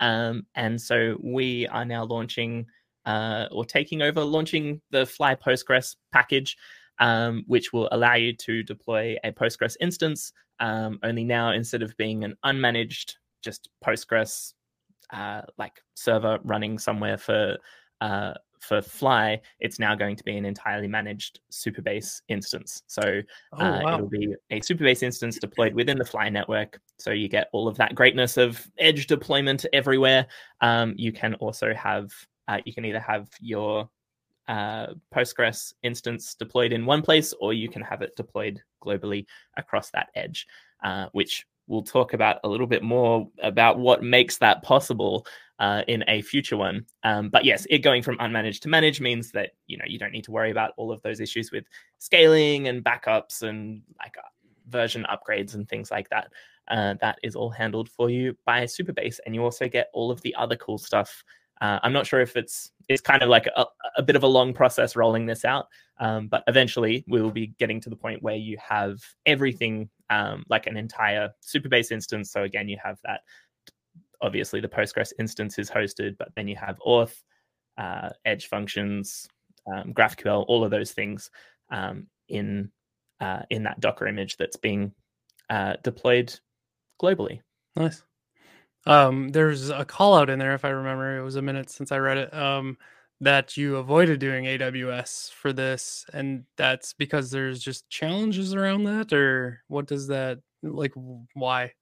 Um, 0.00 0.46
and 0.54 0.80
so 0.80 1.16
we 1.22 1.66
are 1.68 1.84
now 1.84 2.04
launching 2.04 2.66
uh, 3.04 3.48
or 3.50 3.64
taking 3.64 4.02
over, 4.02 4.22
launching 4.22 4.80
the 4.90 5.04
Fly 5.04 5.34
Postgres 5.34 5.96
package, 6.12 6.56
um, 6.98 7.44
which 7.46 7.72
will 7.72 7.88
allow 7.92 8.14
you 8.14 8.34
to 8.34 8.62
deploy 8.62 9.16
a 9.24 9.32
Postgres 9.32 9.76
instance. 9.80 10.32
Um, 10.60 10.98
only 11.02 11.24
now, 11.24 11.50
instead 11.52 11.82
of 11.82 11.96
being 11.96 12.24
an 12.24 12.36
unmanaged, 12.44 13.14
just 13.42 13.68
Postgres 13.84 14.54
uh, 15.12 15.42
like 15.56 15.82
server 15.94 16.38
running 16.44 16.78
somewhere 16.78 17.18
for 17.18 17.56
uh, 18.00 18.34
for 18.60 18.82
Fly, 18.82 19.40
it's 19.60 19.78
now 19.78 19.94
going 19.94 20.16
to 20.16 20.24
be 20.24 20.36
an 20.36 20.44
entirely 20.44 20.88
managed 20.88 21.40
Supabase 21.50 22.22
instance. 22.28 22.82
So 22.86 23.22
Oh 23.52 23.64
uh, 23.64 23.80
wow! 23.82 23.94
it'll 23.94 24.08
be 24.08 24.34
a 24.50 24.60
Supabase 24.60 25.02
instance 25.02 25.38
deployed 25.38 25.74
within 25.74 25.98
the 25.98 26.04
Fly 26.04 26.28
network. 26.28 26.80
So 26.98 27.10
you 27.10 27.28
get 27.28 27.48
all 27.52 27.68
of 27.68 27.76
that 27.76 27.94
greatness 27.94 28.36
of 28.36 28.68
edge 28.78 29.06
deployment 29.06 29.64
everywhere. 29.72 30.26
Um, 30.60 30.94
you 30.96 31.12
can 31.12 31.34
also 31.34 31.72
have 31.74 32.10
uh, 32.48 32.58
you 32.64 32.72
can 32.72 32.84
either 32.84 33.00
have 33.00 33.28
your 33.40 33.88
uh, 34.48 34.88
Postgres 35.14 35.74
instance 35.82 36.34
deployed 36.34 36.72
in 36.72 36.86
one 36.86 37.02
place, 37.02 37.34
or 37.40 37.52
you 37.52 37.68
can 37.68 37.82
have 37.82 38.02
it 38.02 38.16
deployed 38.16 38.60
globally 38.82 39.26
across 39.56 39.90
that 39.90 40.08
edge, 40.14 40.46
uh, 40.82 41.06
which 41.12 41.46
we'll 41.68 41.82
talk 41.82 42.14
about 42.14 42.40
a 42.42 42.48
little 42.48 42.66
bit 42.66 42.82
more 42.82 43.28
about 43.42 43.78
what 43.78 44.02
makes 44.02 44.38
that 44.38 44.62
possible 44.62 45.26
uh, 45.58 45.82
in 45.88 46.04
a 46.08 46.22
future 46.22 46.56
one. 46.56 46.84
Um, 47.02 47.28
but 47.28 47.44
yes, 47.44 47.66
it 47.70 47.78
going 47.78 48.02
from 48.02 48.16
unmanaged 48.18 48.60
to 48.60 48.68
managed 48.68 49.00
means 49.00 49.30
that 49.32 49.50
you 49.66 49.76
know 49.76 49.84
you 49.86 49.98
don't 49.98 50.12
need 50.12 50.24
to 50.24 50.30
worry 50.30 50.50
about 50.50 50.72
all 50.76 50.90
of 50.90 51.02
those 51.02 51.20
issues 51.20 51.52
with 51.52 51.64
scaling 51.98 52.68
and 52.68 52.84
backups 52.84 53.42
and 53.42 53.82
like 53.98 54.16
uh, 54.18 54.28
version 54.68 55.06
upgrades 55.10 55.54
and 55.54 55.68
things 55.68 55.90
like 55.90 56.08
that. 56.10 56.28
Uh, 56.68 56.94
that 57.00 57.18
is 57.22 57.34
all 57.34 57.50
handled 57.50 57.88
for 57.88 58.10
you 58.10 58.36
by 58.44 58.64
Supabase, 58.64 59.18
and 59.24 59.34
you 59.34 59.42
also 59.42 59.68
get 59.68 59.88
all 59.92 60.10
of 60.10 60.20
the 60.22 60.34
other 60.34 60.56
cool 60.56 60.78
stuff. 60.78 61.24
Uh, 61.60 61.78
I'm 61.82 61.92
not 61.92 62.06
sure 62.06 62.20
if 62.20 62.36
it's 62.36 62.70
it's 62.88 63.00
kind 63.00 63.22
of 63.22 63.28
like 63.28 63.46
a, 63.56 63.66
a 63.96 64.02
bit 64.02 64.16
of 64.16 64.22
a 64.22 64.28
long 64.28 64.54
process 64.54 64.94
rolling 64.94 65.26
this 65.26 65.44
out, 65.44 65.66
um, 65.98 66.28
but 66.28 66.44
eventually 66.46 67.04
we 67.08 67.20
will 67.20 67.32
be 67.32 67.48
getting 67.58 67.80
to 67.80 67.90
the 67.90 67.96
point 67.96 68.22
where 68.22 68.36
you 68.36 68.56
have 68.58 68.98
everything 69.26 69.88
um, 70.10 70.44
like 70.48 70.66
an 70.66 70.76
entire 70.76 71.30
Supabase 71.42 71.92
instance. 71.92 72.30
So 72.32 72.44
again, 72.44 72.68
you 72.68 72.78
have 72.82 72.98
that. 73.04 73.20
Obviously, 74.20 74.60
the 74.60 74.68
Postgres 74.68 75.12
instance 75.18 75.58
is 75.58 75.70
hosted, 75.70 76.16
but 76.18 76.28
then 76.34 76.48
you 76.48 76.56
have 76.56 76.78
auth, 76.84 77.14
uh, 77.76 78.10
edge 78.24 78.48
functions, 78.48 79.28
um, 79.72 79.94
GraphQL, 79.94 80.44
all 80.48 80.64
of 80.64 80.70
those 80.70 80.92
things 80.92 81.30
um, 81.70 82.06
in 82.28 82.70
uh, 83.20 83.42
in 83.50 83.62
that 83.64 83.80
Docker 83.80 84.06
image 84.06 84.36
that's 84.36 84.56
being 84.56 84.92
uh, 85.50 85.74
deployed 85.82 86.38
globally. 87.00 87.40
Nice. 87.76 88.02
Um, 88.86 89.28
there's 89.28 89.70
a 89.70 89.84
call 89.84 90.16
out 90.16 90.30
in 90.30 90.38
there, 90.38 90.54
if 90.54 90.64
I 90.64 90.70
remember. 90.70 91.18
It 91.18 91.22
was 91.22 91.36
a 91.36 91.42
minute 91.42 91.70
since 91.70 91.92
I 91.92 91.98
read 91.98 92.18
it. 92.18 92.34
Um, 92.34 92.78
that 93.20 93.56
you 93.56 93.76
avoided 93.76 94.20
doing 94.20 94.44
AWS 94.46 95.30
for 95.32 95.52
this, 95.52 96.04
and 96.12 96.44
that's 96.56 96.92
because 96.92 97.30
there's 97.30 97.60
just 97.62 97.88
challenges 97.90 98.54
around 98.54 98.84
that, 98.84 99.12
or 99.12 99.62
what 99.68 99.86
does 99.86 100.06
that 100.08 100.40
like? 100.62 100.92
Why? 101.34 101.72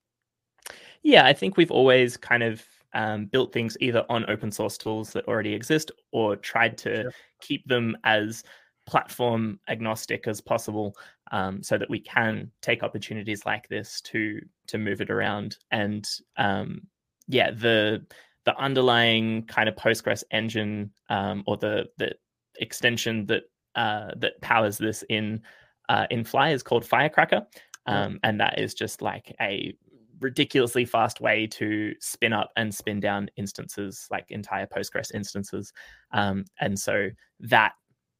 Yeah, 1.02 1.26
I 1.26 1.32
think 1.32 1.56
we've 1.56 1.70
always 1.70 2.16
kind 2.16 2.42
of 2.42 2.64
um, 2.94 3.26
built 3.26 3.52
things 3.52 3.76
either 3.80 4.04
on 4.08 4.28
open 4.30 4.50
source 4.50 4.78
tools 4.78 5.12
that 5.12 5.26
already 5.28 5.52
exist 5.54 5.90
or 6.12 6.36
tried 6.36 6.78
to 6.78 7.02
Sure. 7.02 7.12
keep 7.40 7.66
them 7.66 7.96
as 8.04 8.42
platform 8.86 9.58
agnostic 9.68 10.26
as 10.28 10.40
possible. 10.40 10.96
um, 11.32 11.60
so 11.62 11.76
that 11.76 11.90
we 11.90 11.98
can 12.00 12.50
take 12.62 12.84
opportunities 12.84 13.44
like 13.44 13.66
this 13.68 14.00
to 14.00 14.40
to 14.68 14.78
move 14.78 15.00
it 15.00 15.10
around. 15.10 15.58
And 15.72 16.08
um, 16.36 16.86
yeah, 17.28 17.50
the 17.50 18.06
the 18.46 18.56
underlying 18.56 19.44
kind 19.46 19.68
of 19.68 19.74
Postgres 19.74 20.24
engine 20.30 20.90
um, 21.10 21.42
or 21.46 21.58
the 21.58 21.86
the 21.98 22.14
extension 22.58 23.26
that 23.26 23.42
uh, 23.74 24.12
that 24.16 24.40
powers 24.40 24.78
this 24.78 25.04
in 25.10 25.42
uh, 25.88 26.06
in 26.10 26.24
Fly 26.24 26.50
is 26.50 26.62
called 26.62 26.86
Firecracker, 26.86 27.46
um, 27.86 28.18
and 28.22 28.40
that 28.40 28.58
is 28.58 28.72
just 28.72 29.02
like 29.02 29.34
a 29.40 29.76
ridiculously 30.20 30.84
fast 30.84 31.20
way 31.20 31.46
to 31.46 31.92
spin 32.00 32.32
up 32.32 32.50
and 32.56 32.74
spin 32.74 33.00
down 33.00 33.28
instances, 33.36 34.06
like 34.10 34.24
entire 34.30 34.66
Postgres 34.66 35.14
instances. 35.14 35.72
Um, 36.12 36.44
and 36.60 36.78
so 36.78 37.10
that 37.40 37.72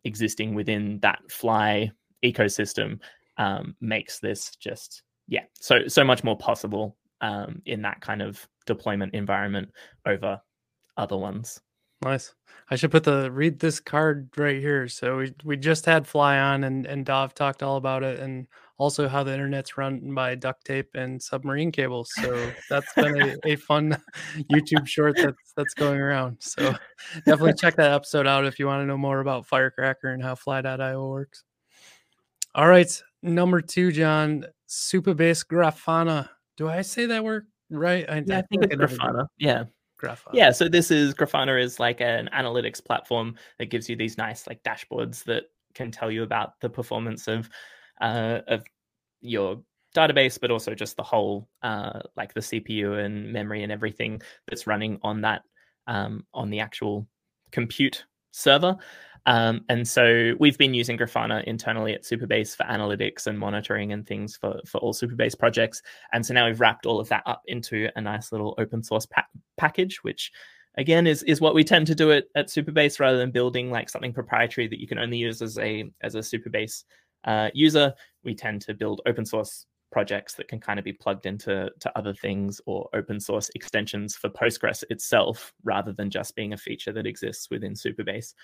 existing 0.05 0.55
within 0.55 0.99
that 1.01 1.21
Fly 1.31 1.91
ecosystem 2.25 3.01
um, 3.39 3.77
makes 3.81 4.19
this 4.19 4.57
just 4.57 5.03
yeah 5.29 5.43
so 5.55 5.87
so 5.89 6.05
much 6.05 6.25
more 6.25 6.37
possible 6.37 6.97
um, 7.21 7.63
in 7.65 7.83
that 7.83 8.01
kind 8.01 8.23
of 8.23 8.47
deployment 8.67 9.15
environment 9.15 9.71
over 10.07 10.41
other 10.97 11.17
ones. 11.17 11.61
Nice. 12.03 12.35
I 12.71 12.77
should 12.77 12.91
put 12.91 13.05
the 13.05 13.31
read 13.31 13.59
this 13.59 13.81
card 13.81 14.29
right 14.37 14.61
here. 14.61 14.87
So 14.89 15.19
we 15.19 15.35
we 15.45 15.57
just 15.57 15.87
had 15.87 16.07
Fly 16.07 16.39
on 16.39 16.65
and 16.65 16.85
and 16.85 17.07
Dov 17.07 17.35
talked 17.35 17.63
all 17.63 17.77
about 17.77 18.03
it 18.03 18.19
and 18.19 18.47
also 18.79 19.09
how 19.09 19.23
the 19.23 19.33
internet's 19.33 19.79
run 19.79 20.15
by 20.15 20.35
duct 20.35 20.65
tape 20.67 20.91
and 20.95 21.23
submarine 21.23 21.73
cables. 21.73 22.11
So 22.21 22.53
that's 22.69 22.93
been 22.95 23.23
a, 23.23 23.37
a 23.45 23.57
fun 23.57 23.97
YouTube 24.53 24.87
short 24.87 25.17
that's 25.17 25.53
that's 25.57 25.75
going 25.75 25.99
around. 25.99 26.37
So 26.41 26.75
definitely 27.25 27.55
check 27.55 27.77
that 27.77 27.93
episode 27.93 28.27
out 28.27 28.45
if 28.45 28.59
you 28.59 28.67
want 28.67 28.83
to 28.83 28.87
know 28.87 28.99
more 28.99 29.21
about 29.21 29.47
Firecracker 29.47 30.09
and 30.09 30.23
how 30.23 30.35
Fly.io 30.35 31.09
works. 31.09 31.45
All 32.55 32.69
right, 32.69 33.03
number 33.23 33.61
two, 33.61 33.93
John, 33.93 34.45
Supabase 34.69 35.47
Grafana. 35.47 36.29
Do 36.57 36.69
I 36.69 36.83
say 36.83 37.07
that 37.07 37.25
word 37.25 37.47
right? 37.71 38.05
I, 38.09 38.23
yeah, 38.27 38.39
I, 38.39 38.43
think 38.43 38.65
it's 38.65 38.75
Grafana. 38.75 39.27
Yeah. 39.39 39.65
Grafana. 40.01 40.31
Yeah, 40.33 40.51
so 40.51 40.69
this 40.69 40.91
is 40.91 41.15
Grafana 41.15 41.63
is 41.63 41.81
like 41.81 42.01
an 42.01 42.29
analytics 42.35 42.85
platform 42.85 43.37
that 43.59 43.67
gives 43.67 43.89
you 43.89 43.97
these 43.97 44.19
nice 44.19 44.47
like 44.47 44.63
dashboards 44.63 45.25
that 45.25 45.45
can 45.75 45.91
tell 45.91 46.11
you 46.11 46.23
about 46.23 46.61
the 46.61 46.69
performance 46.69 47.29
of 47.29 47.49
uh, 48.01 48.41
of 48.47 48.65
your 49.21 49.63
database, 49.97 50.39
but 50.39 50.51
also 50.51 50.75
just 50.75 50.97
the 50.97 51.03
whole 51.03 51.49
uh, 51.63 52.01
like 52.17 52.35
the 52.35 52.41
CPU 52.41 53.05
and 53.05 53.33
memory 53.33 53.63
and 53.63 53.73
everything 53.73 54.21
that's 54.47 54.67
running 54.67 54.99
on 55.03 55.23
that 55.23 55.43
um, 55.87 56.25
on 56.35 56.51
the 56.51 56.61
actual 56.61 57.07
compute 57.53 58.05
server. 58.33 58.77
Um, 59.27 59.63
and 59.69 59.87
so 59.87 60.35
we've 60.39 60.57
been 60.57 60.73
using 60.73 60.97
Grafana 60.97 61.43
internally 61.45 61.93
at 61.95 62.05
Supabase 62.05 62.57
for 62.57 62.63
analytics 62.65 63.27
and 63.27 63.39
monitoring 63.39 63.93
and 63.93 64.07
things 64.07 64.37
for, 64.37 64.61
for 64.65 64.79
all 64.79 64.95
Supabase 64.95 65.39
projects. 65.39 65.83
And 66.13 66.25
so 66.25 66.33
now 66.33 66.47
we've 66.47 66.61
wrapped 66.61 66.87
all 66.87 67.01
of 67.01 67.09
that 67.09 67.25
up 67.27 67.43
into 67.47 67.89
a 67.97 68.01
nice 68.01 68.31
little 68.31 68.55
open 68.59 68.83
source 68.83 69.05
pa- 69.07 69.27
package, 69.57 70.03
which 70.03 70.31
again 70.79 71.07
is 71.07 71.23
is 71.25 71.41
what 71.41 71.55
we 71.55 71.65
tend 71.65 71.87
to 71.89 71.95
do 71.95 72.11
it 72.11 72.31
at 72.37 72.49
Supabase 72.49 73.01
rather 73.01 73.19
than 73.19 73.33
building 73.33 73.71
like 73.71 73.91
something 73.91 74.13
proprietary 74.13 74.69
that 74.69 74.81
you 74.81 74.87
can 74.87 74.99
only 74.99 75.19
use 75.19 75.43
as 75.43 75.59
a 75.59 75.91
as 76.03 76.15
a 76.15 76.21
Supabase 76.21 76.85
uh, 77.25 77.51
user. 77.53 77.93
We 78.23 78.35
tend 78.35 78.63
to 78.63 78.75
build 78.75 79.01
open 79.07 79.27
source 79.27 79.67
projects 79.91 80.35
that 80.35 80.49
can 80.49 80.61
kind 80.61 80.79
of 80.79 80.85
be 80.85 80.93
plugged 80.93 81.27
into 81.27 81.71
to 81.81 81.99
other 81.99 82.15
things 82.15 82.61
or 82.67 82.89
open 82.93 83.19
source 83.19 83.51
extensions 83.55 84.15
for 84.15 84.29
Postgres 84.29 84.85
itself 84.91 85.53
rather 85.65 85.93
than 85.93 86.11
just 86.11 86.37
being 86.37 86.53
a 86.53 86.57
feature 86.57 86.93
that 86.93 87.07
exists 87.07 87.49
within 87.51 87.73
Supabase. 87.73 88.35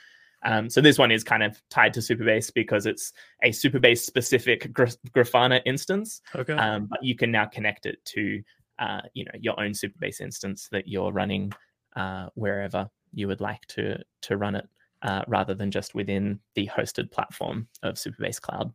Um, 0.45 0.69
so 0.69 0.81
this 0.81 0.99
one 0.99 1.11
is 1.11 1.23
kind 1.23 1.43
of 1.43 1.61
tied 1.71 1.95
to 1.95 2.01
Supabase 2.01 2.53
because 2.53 2.87
it's 2.87 3.13
a 3.43 3.51
Supabase 3.51 3.99
specific 3.99 4.73
Grafana 4.73 5.61
instance. 5.65 6.21
Okay. 6.35 6.55
Um, 6.55 6.87
but 6.87 7.03
you 7.03 7.15
can 7.15 7.31
now 7.31 7.47
connect 7.47 7.87
it 7.87 8.05
to 8.07 8.43
uh, 8.79 9.03
you 9.15 9.25
know 9.25 9.33
your 9.39 9.59
own 9.61 9.73
Supabase 9.73 10.21
instance 10.21 10.69
that 10.73 10.89
you're 10.89 11.13
running 11.13 11.53
uh, 11.97 12.29
wherever 12.35 12.89
you 13.15 13.29
would 13.29 13.41
like 13.41 13.65
to 13.69 13.99
to 14.23 14.37
run 14.37 14.57
it, 14.57 14.69
uh, 15.03 15.23
rather 15.29 15.55
than 15.55 15.71
just 15.71 15.95
within 15.95 16.41
the 16.55 16.67
hosted 16.67 17.11
platform 17.11 17.69
of 17.83 17.95
Supabase 17.95 18.41
Cloud. 18.41 18.73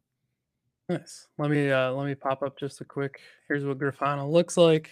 Nice. 0.90 1.28
Let 1.38 1.52
me 1.52 1.70
uh, 1.70 1.92
let 1.92 2.08
me 2.08 2.16
pop 2.16 2.44
up 2.44 2.58
just 2.58 2.80
a 2.80 2.86
quick. 2.86 3.20
Here's 3.48 3.66
what 3.66 3.78
Grafana 3.78 4.30
looks 4.30 4.56
like. 4.56 4.90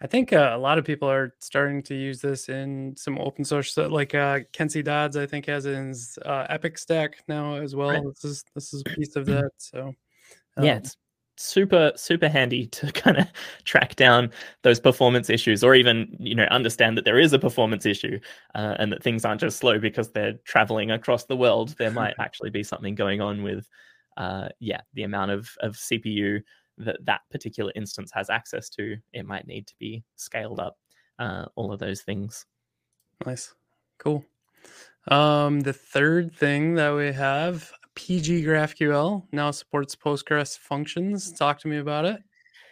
I 0.00 0.06
think 0.06 0.32
uh, 0.32 0.52
a 0.54 0.58
lot 0.58 0.78
of 0.78 0.84
people 0.84 1.10
are 1.10 1.34
starting 1.40 1.82
to 1.84 1.94
use 1.94 2.20
this 2.20 2.48
in 2.48 2.94
some 2.96 3.18
open 3.18 3.44
source, 3.44 3.72
so 3.72 3.88
like 3.88 4.14
uh, 4.14 4.40
Kent 4.52 4.72
C. 4.72 4.82
Dodds, 4.82 5.16
I 5.16 5.26
think 5.26 5.46
has 5.46 5.66
in 5.66 5.88
his 5.88 6.18
uh, 6.24 6.46
Epic 6.48 6.78
Stack 6.78 7.22
now 7.26 7.56
as 7.56 7.74
well. 7.74 7.90
Right. 7.90 8.04
This 8.04 8.24
is 8.24 8.44
this 8.54 8.72
is 8.72 8.82
a 8.86 8.90
piece 8.90 9.16
of 9.16 9.26
that. 9.26 9.50
So 9.58 9.92
um, 10.56 10.64
yeah, 10.64 10.76
it's 10.76 10.96
super 11.36 11.92
super 11.96 12.28
handy 12.28 12.66
to 12.66 12.92
kind 12.92 13.16
of 13.16 13.26
track 13.64 13.96
down 13.96 14.30
those 14.62 14.78
performance 14.78 15.30
issues, 15.30 15.64
or 15.64 15.74
even 15.74 16.16
you 16.20 16.34
know 16.34 16.46
understand 16.50 16.96
that 16.96 17.04
there 17.04 17.18
is 17.18 17.32
a 17.32 17.38
performance 17.38 17.84
issue 17.84 18.20
uh, 18.54 18.76
and 18.78 18.92
that 18.92 19.02
things 19.02 19.24
aren't 19.24 19.40
just 19.40 19.58
slow 19.58 19.80
because 19.80 20.12
they're 20.12 20.34
traveling 20.44 20.92
across 20.92 21.24
the 21.24 21.36
world. 21.36 21.74
There 21.76 21.90
might 21.90 22.14
actually 22.20 22.50
be 22.50 22.62
something 22.62 22.94
going 22.94 23.20
on 23.20 23.42
with 23.42 23.68
uh, 24.16 24.48
yeah 24.60 24.82
the 24.94 25.02
amount 25.02 25.32
of 25.32 25.50
of 25.60 25.74
CPU 25.74 26.42
that 26.78 27.04
that 27.04 27.20
particular 27.30 27.72
instance 27.74 28.10
has 28.14 28.30
access 28.30 28.68
to, 28.70 28.96
it 29.12 29.26
might 29.26 29.46
need 29.46 29.66
to 29.66 29.74
be 29.78 30.04
scaled 30.16 30.60
up. 30.60 30.76
Uh, 31.18 31.46
all 31.56 31.72
of 31.72 31.80
those 31.80 32.02
things. 32.02 32.46
Nice, 33.26 33.52
cool. 33.98 34.24
Um, 35.10 35.60
the 35.60 35.72
third 35.72 36.34
thing 36.34 36.74
that 36.74 36.94
we 36.94 37.12
have, 37.12 37.72
PG 37.94 38.44
GraphQL 38.44 39.24
now 39.32 39.50
supports 39.50 39.96
Postgres 39.96 40.56
functions. 40.56 41.32
Talk 41.32 41.58
to 41.60 41.68
me 41.68 41.78
about 41.78 42.04
it. 42.04 42.22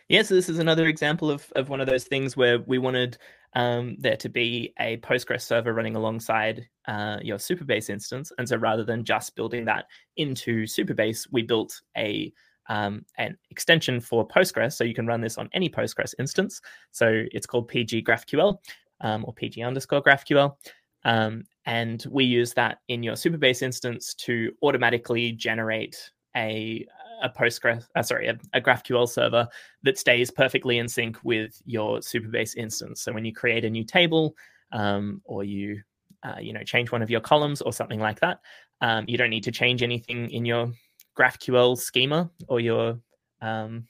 Yeah, 0.08 0.22
so 0.22 0.36
this 0.36 0.48
is 0.48 0.60
another 0.60 0.86
example 0.86 1.30
of, 1.30 1.50
of 1.56 1.68
one 1.68 1.80
of 1.80 1.88
those 1.88 2.04
things 2.04 2.36
where 2.36 2.60
we 2.60 2.78
wanted 2.78 3.18
um, 3.54 3.96
there 3.98 4.16
to 4.18 4.28
be 4.28 4.72
a 4.78 4.98
Postgres 4.98 5.42
server 5.42 5.72
running 5.72 5.96
alongside 5.96 6.68
uh, 6.86 7.18
your 7.22 7.38
Supabase 7.38 7.90
instance. 7.90 8.30
And 8.38 8.48
so 8.48 8.56
rather 8.56 8.84
than 8.84 9.04
just 9.04 9.34
building 9.34 9.64
that 9.64 9.86
into 10.16 10.64
Supabase, 10.64 11.26
we 11.32 11.42
built 11.42 11.80
a 11.96 12.32
um, 12.68 13.04
an 13.18 13.36
extension 13.50 14.00
for 14.00 14.26
Postgres. 14.26 14.74
So 14.74 14.84
you 14.84 14.94
can 14.94 15.06
run 15.06 15.20
this 15.20 15.38
on 15.38 15.48
any 15.52 15.68
Postgres 15.68 16.14
instance. 16.18 16.60
So 16.92 17.24
it's 17.32 17.46
called 17.46 17.68
PG 17.68 18.02
GraphQL 18.02 18.58
um, 19.00 19.24
or 19.26 19.32
PG 19.32 19.62
underscore 19.62 20.02
GraphQL. 20.02 20.56
Um, 21.04 21.44
and 21.66 22.04
we 22.10 22.24
use 22.24 22.52
that 22.54 22.78
in 22.88 23.02
your 23.02 23.14
Supabase 23.14 23.62
instance 23.62 24.14
to 24.14 24.52
automatically 24.62 25.32
generate 25.32 26.10
a, 26.34 26.86
a 27.22 27.28
Postgres, 27.28 27.86
uh, 27.94 28.02
sorry, 28.02 28.28
a, 28.28 28.36
a, 28.54 28.60
GraphQL 28.60 29.08
server 29.08 29.48
that 29.84 29.98
stays 29.98 30.30
perfectly 30.30 30.78
in 30.78 30.88
sync 30.88 31.18
with 31.22 31.62
your 31.64 31.98
Supabase 31.98 32.56
instance. 32.56 33.02
So 33.02 33.12
when 33.12 33.24
you 33.24 33.32
create 33.32 33.64
a 33.64 33.70
new 33.70 33.84
table 33.84 34.34
um, 34.72 35.22
or 35.24 35.44
you, 35.44 35.80
uh, 36.24 36.40
you 36.40 36.52
know, 36.52 36.64
change 36.64 36.90
one 36.90 37.02
of 37.02 37.10
your 37.10 37.20
columns 37.20 37.62
or 37.62 37.72
something 37.72 38.00
like 38.00 38.20
that, 38.20 38.40
um, 38.80 39.04
you 39.06 39.16
don't 39.16 39.30
need 39.30 39.44
to 39.44 39.52
change 39.52 39.82
anything 39.82 40.30
in 40.30 40.44
your 40.44 40.72
GraphQL 41.16 41.78
schema 41.78 42.30
or 42.48 42.60
your 42.60 42.98
um, 43.40 43.86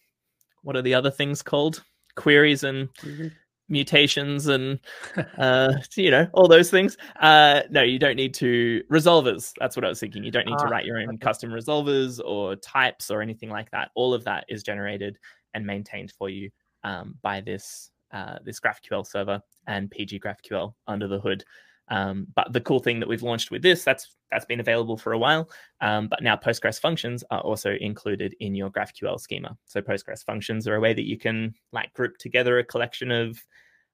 what 0.63 0.77
are 0.77 0.83
the 0.83 0.95
other 0.95 1.11
things 1.11 1.43
called? 1.43 1.83
Queries 2.17 2.65
and 2.65 2.89
mm-hmm. 2.95 3.29
mutations 3.69 4.47
and 4.49 4.81
uh, 5.39 5.75
you 5.97 6.11
know 6.11 6.29
all 6.33 6.49
those 6.49 6.71
things. 6.71 6.97
Uh, 7.21 7.63
no, 7.71 7.83
you 7.83 7.99
don't 7.99 8.17
need 8.17 8.35
to 8.35 8.83
resolvers. 8.91 9.53
That's 9.59 9.77
what 9.77 9.85
I 9.85 9.89
was 9.89 10.01
thinking. 10.01 10.25
You 10.25 10.31
don't 10.31 10.47
need 10.47 10.57
ah, 10.59 10.65
to 10.65 10.69
write 10.69 10.87
your 10.87 10.99
own 10.99 11.09
okay. 11.09 11.19
custom 11.19 11.51
resolvers 11.51 12.21
or 12.25 12.57
types 12.57 13.11
or 13.11 13.23
anything 13.23 13.51
like 13.51 13.71
that. 13.71 13.91
All 13.95 14.15
of 14.15 14.25
that 14.25 14.45
is 14.49 14.63
generated 14.63 15.19
and 15.55 15.67
maintained 15.67 16.13
for 16.19 16.29
you 16.29 16.51
um, 16.85 17.17
by 17.23 17.41
this 17.41 17.91
uh, 18.13 18.39
this 18.45 18.61
GraphQL 18.61 19.07
server 19.07 19.41
and 19.67 19.91
PG 19.91 20.21
GraphQL 20.21 20.75
under 20.87 21.09
the 21.09 21.21
hood. 21.21 21.45
Um, 21.89 22.27
but 22.35 22.53
the 22.53 22.61
cool 22.61 22.81
thing 22.81 23.01
that 23.01 23.09
we've 23.09 23.23
launched 23.23 23.51
with 23.51 23.63
this, 23.63 23.85
that's 23.85 24.17
that's 24.31 24.45
been 24.45 24.61
available 24.61 24.97
for 24.97 25.13
a 25.13 25.19
while, 25.19 25.49
um, 25.81 26.09
but 26.09 26.23
now 26.23 26.37
Postgres 26.37 26.81
functions 26.81 27.23
are 27.31 27.41
also 27.41 27.77
included 27.81 28.35
in 28.41 28.55
your 28.55 28.71
GraphQL 28.71 29.21
schema. 29.21 29.57
So 29.67 29.81
Postgres 29.81 30.25
functions 30.25 30.67
are 30.67 30.75
a 30.75 30.81
way 30.81 30.93
that 30.95 31.07
you 31.07 31.17
can 31.17 31.55
like 31.73 31.93
group 31.93 32.19
together 32.19 32.59
a 32.59 32.65
collection 32.65 33.11
of 33.13 33.39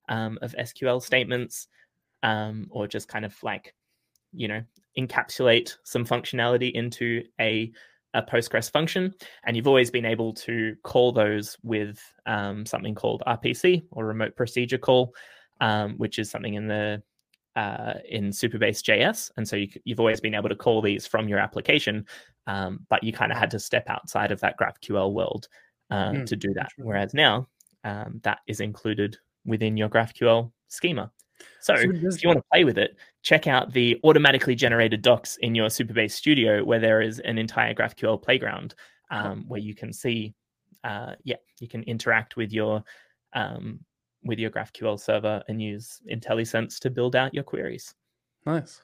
um, 0.09 0.39
of 0.43 0.55
SQL 0.59 1.03
statements, 1.03 1.69
um, 2.23 2.67
or 2.71 2.87
just 2.87 3.09
kind 3.09 3.25
of 3.25 3.37
like 3.43 3.75
you 4.33 4.49
know 4.49 4.63
encapsulate 4.99 5.77
some 5.85 6.05
functionality 6.05 6.73
into 6.73 7.23
a 7.41 7.73
a 8.15 8.23
Postgres 8.23 8.71
function, 8.71 9.15
and 9.45 9.57
you've 9.57 9.69
always 9.69 9.91
been 9.91 10.05
able 10.05 10.35
to 10.35 10.77
call 10.83 11.13
those 11.13 11.57
with 11.63 11.99
um, 12.27 12.67
something 12.67 12.95
called 12.95 13.23
RPC 13.27 13.83
or 13.91 14.07
remote 14.07 14.37
procedure 14.37 14.79
call, 14.79 15.15
um, 15.61 15.95
which 15.97 16.19
is 16.19 16.31
something 16.31 16.55
in 16.55 16.67
the 16.67 17.03
uh, 17.57 17.95
in 18.09 18.31
Supabase 18.31 18.83
JS. 18.83 19.31
And 19.37 19.47
so 19.47 19.57
you, 19.57 19.69
have 19.89 20.01
always 20.01 20.21
been 20.21 20.35
able 20.35 20.49
to 20.49 20.57
call 20.57 20.81
these 20.81 21.07
from 21.07 21.29
your 21.29 21.39
application, 21.39 22.07
um, 22.47 22.87
but 22.89 23.03
you 23.03 23.13
kind 23.13 23.33
of 23.33 23.39
had 23.39 23.51
to 23.51 23.59
step 23.59 23.89
outside 23.89 24.33
of 24.33 24.41
that 24.41 24.59
GraphQL 24.59 25.13
world 25.13 25.49
uh, 25.91 26.11
mm, 26.11 26.27
to 26.27 26.37
do 26.37 26.53
that. 26.55 26.71
Whereas 26.79 27.15
now 27.15 27.49
um, 27.85 28.21
that 28.23 28.39
is 28.47 28.61
included 28.61 29.17
within 29.45 29.77
your 29.77 29.89
GraphQL 29.89 30.51
schema. 30.69 31.11
So, 31.61 31.75
so 31.75 31.83
if 31.83 32.23
you 32.23 32.29
want 32.29 32.39
to 32.39 32.45
play 32.53 32.65
with 32.65 32.79
it, 32.79 32.97
check 33.23 33.47
out 33.47 33.73
the 33.73 33.99
automatically 34.05 34.55
generated 34.55 35.03
docs 35.03 35.37
in 35.39 35.55
your 35.55 35.69
Supabase 35.69 36.13
Studio, 36.13 36.65
where 36.65 36.79
there 36.79 37.01
is 37.01 37.19
an 37.21 37.37
entire 37.37 37.75
GraphQL 37.75 38.23
playground 38.23 38.75
um, 39.11 39.45
where 39.49 39.61
you 39.61 39.75
can 39.75 39.93
see, 39.93 40.35
uh, 40.85 41.15
yeah, 41.25 41.37
you 41.61 41.69
can 41.69 41.83
interact 41.85 42.37
with 42.37 42.53
your 42.53 42.85
um, 43.33 43.81
with 44.25 44.39
your 44.39 44.51
GraphQL 44.51 44.99
server 44.99 45.43
and 45.49 45.61
use 45.61 46.01
IntelliSense 46.11 46.79
to 46.81 46.91
build 46.91 47.17
out 47.17 47.35
your 47.35 47.45
queries. 47.45 47.95
Nice. 48.47 48.81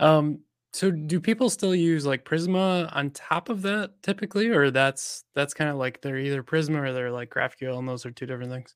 Um, 0.00 0.40
so 0.72 0.90
do 0.90 1.20
people 1.20 1.50
still 1.50 1.74
use 1.74 2.04
like 2.04 2.24
Prisma 2.24 2.88
on 2.94 3.10
top 3.10 3.48
of 3.48 3.62
that 3.62 4.02
typically, 4.02 4.48
or 4.48 4.70
that's 4.70 5.24
that's 5.34 5.54
kind 5.54 5.70
of 5.70 5.76
like 5.76 6.00
they're 6.00 6.18
either 6.18 6.42
Prisma 6.42 6.88
or 6.88 6.92
they're 6.92 7.12
like 7.12 7.30
GraphQL, 7.30 7.78
and 7.78 7.88
those 7.88 8.04
are 8.04 8.10
two 8.10 8.26
different 8.26 8.50
things? 8.50 8.74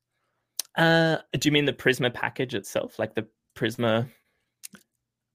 Uh, 0.77 1.17
do 1.33 1.47
you 1.47 1.51
mean 1.51 1.65
the 1.65 1.73
Prisma 1.73 2.13
package 2.13 2.55
itself, 2.55 2.99
like 2.99 3.15
the 3.15 3.27
Prisma 3.53 4.09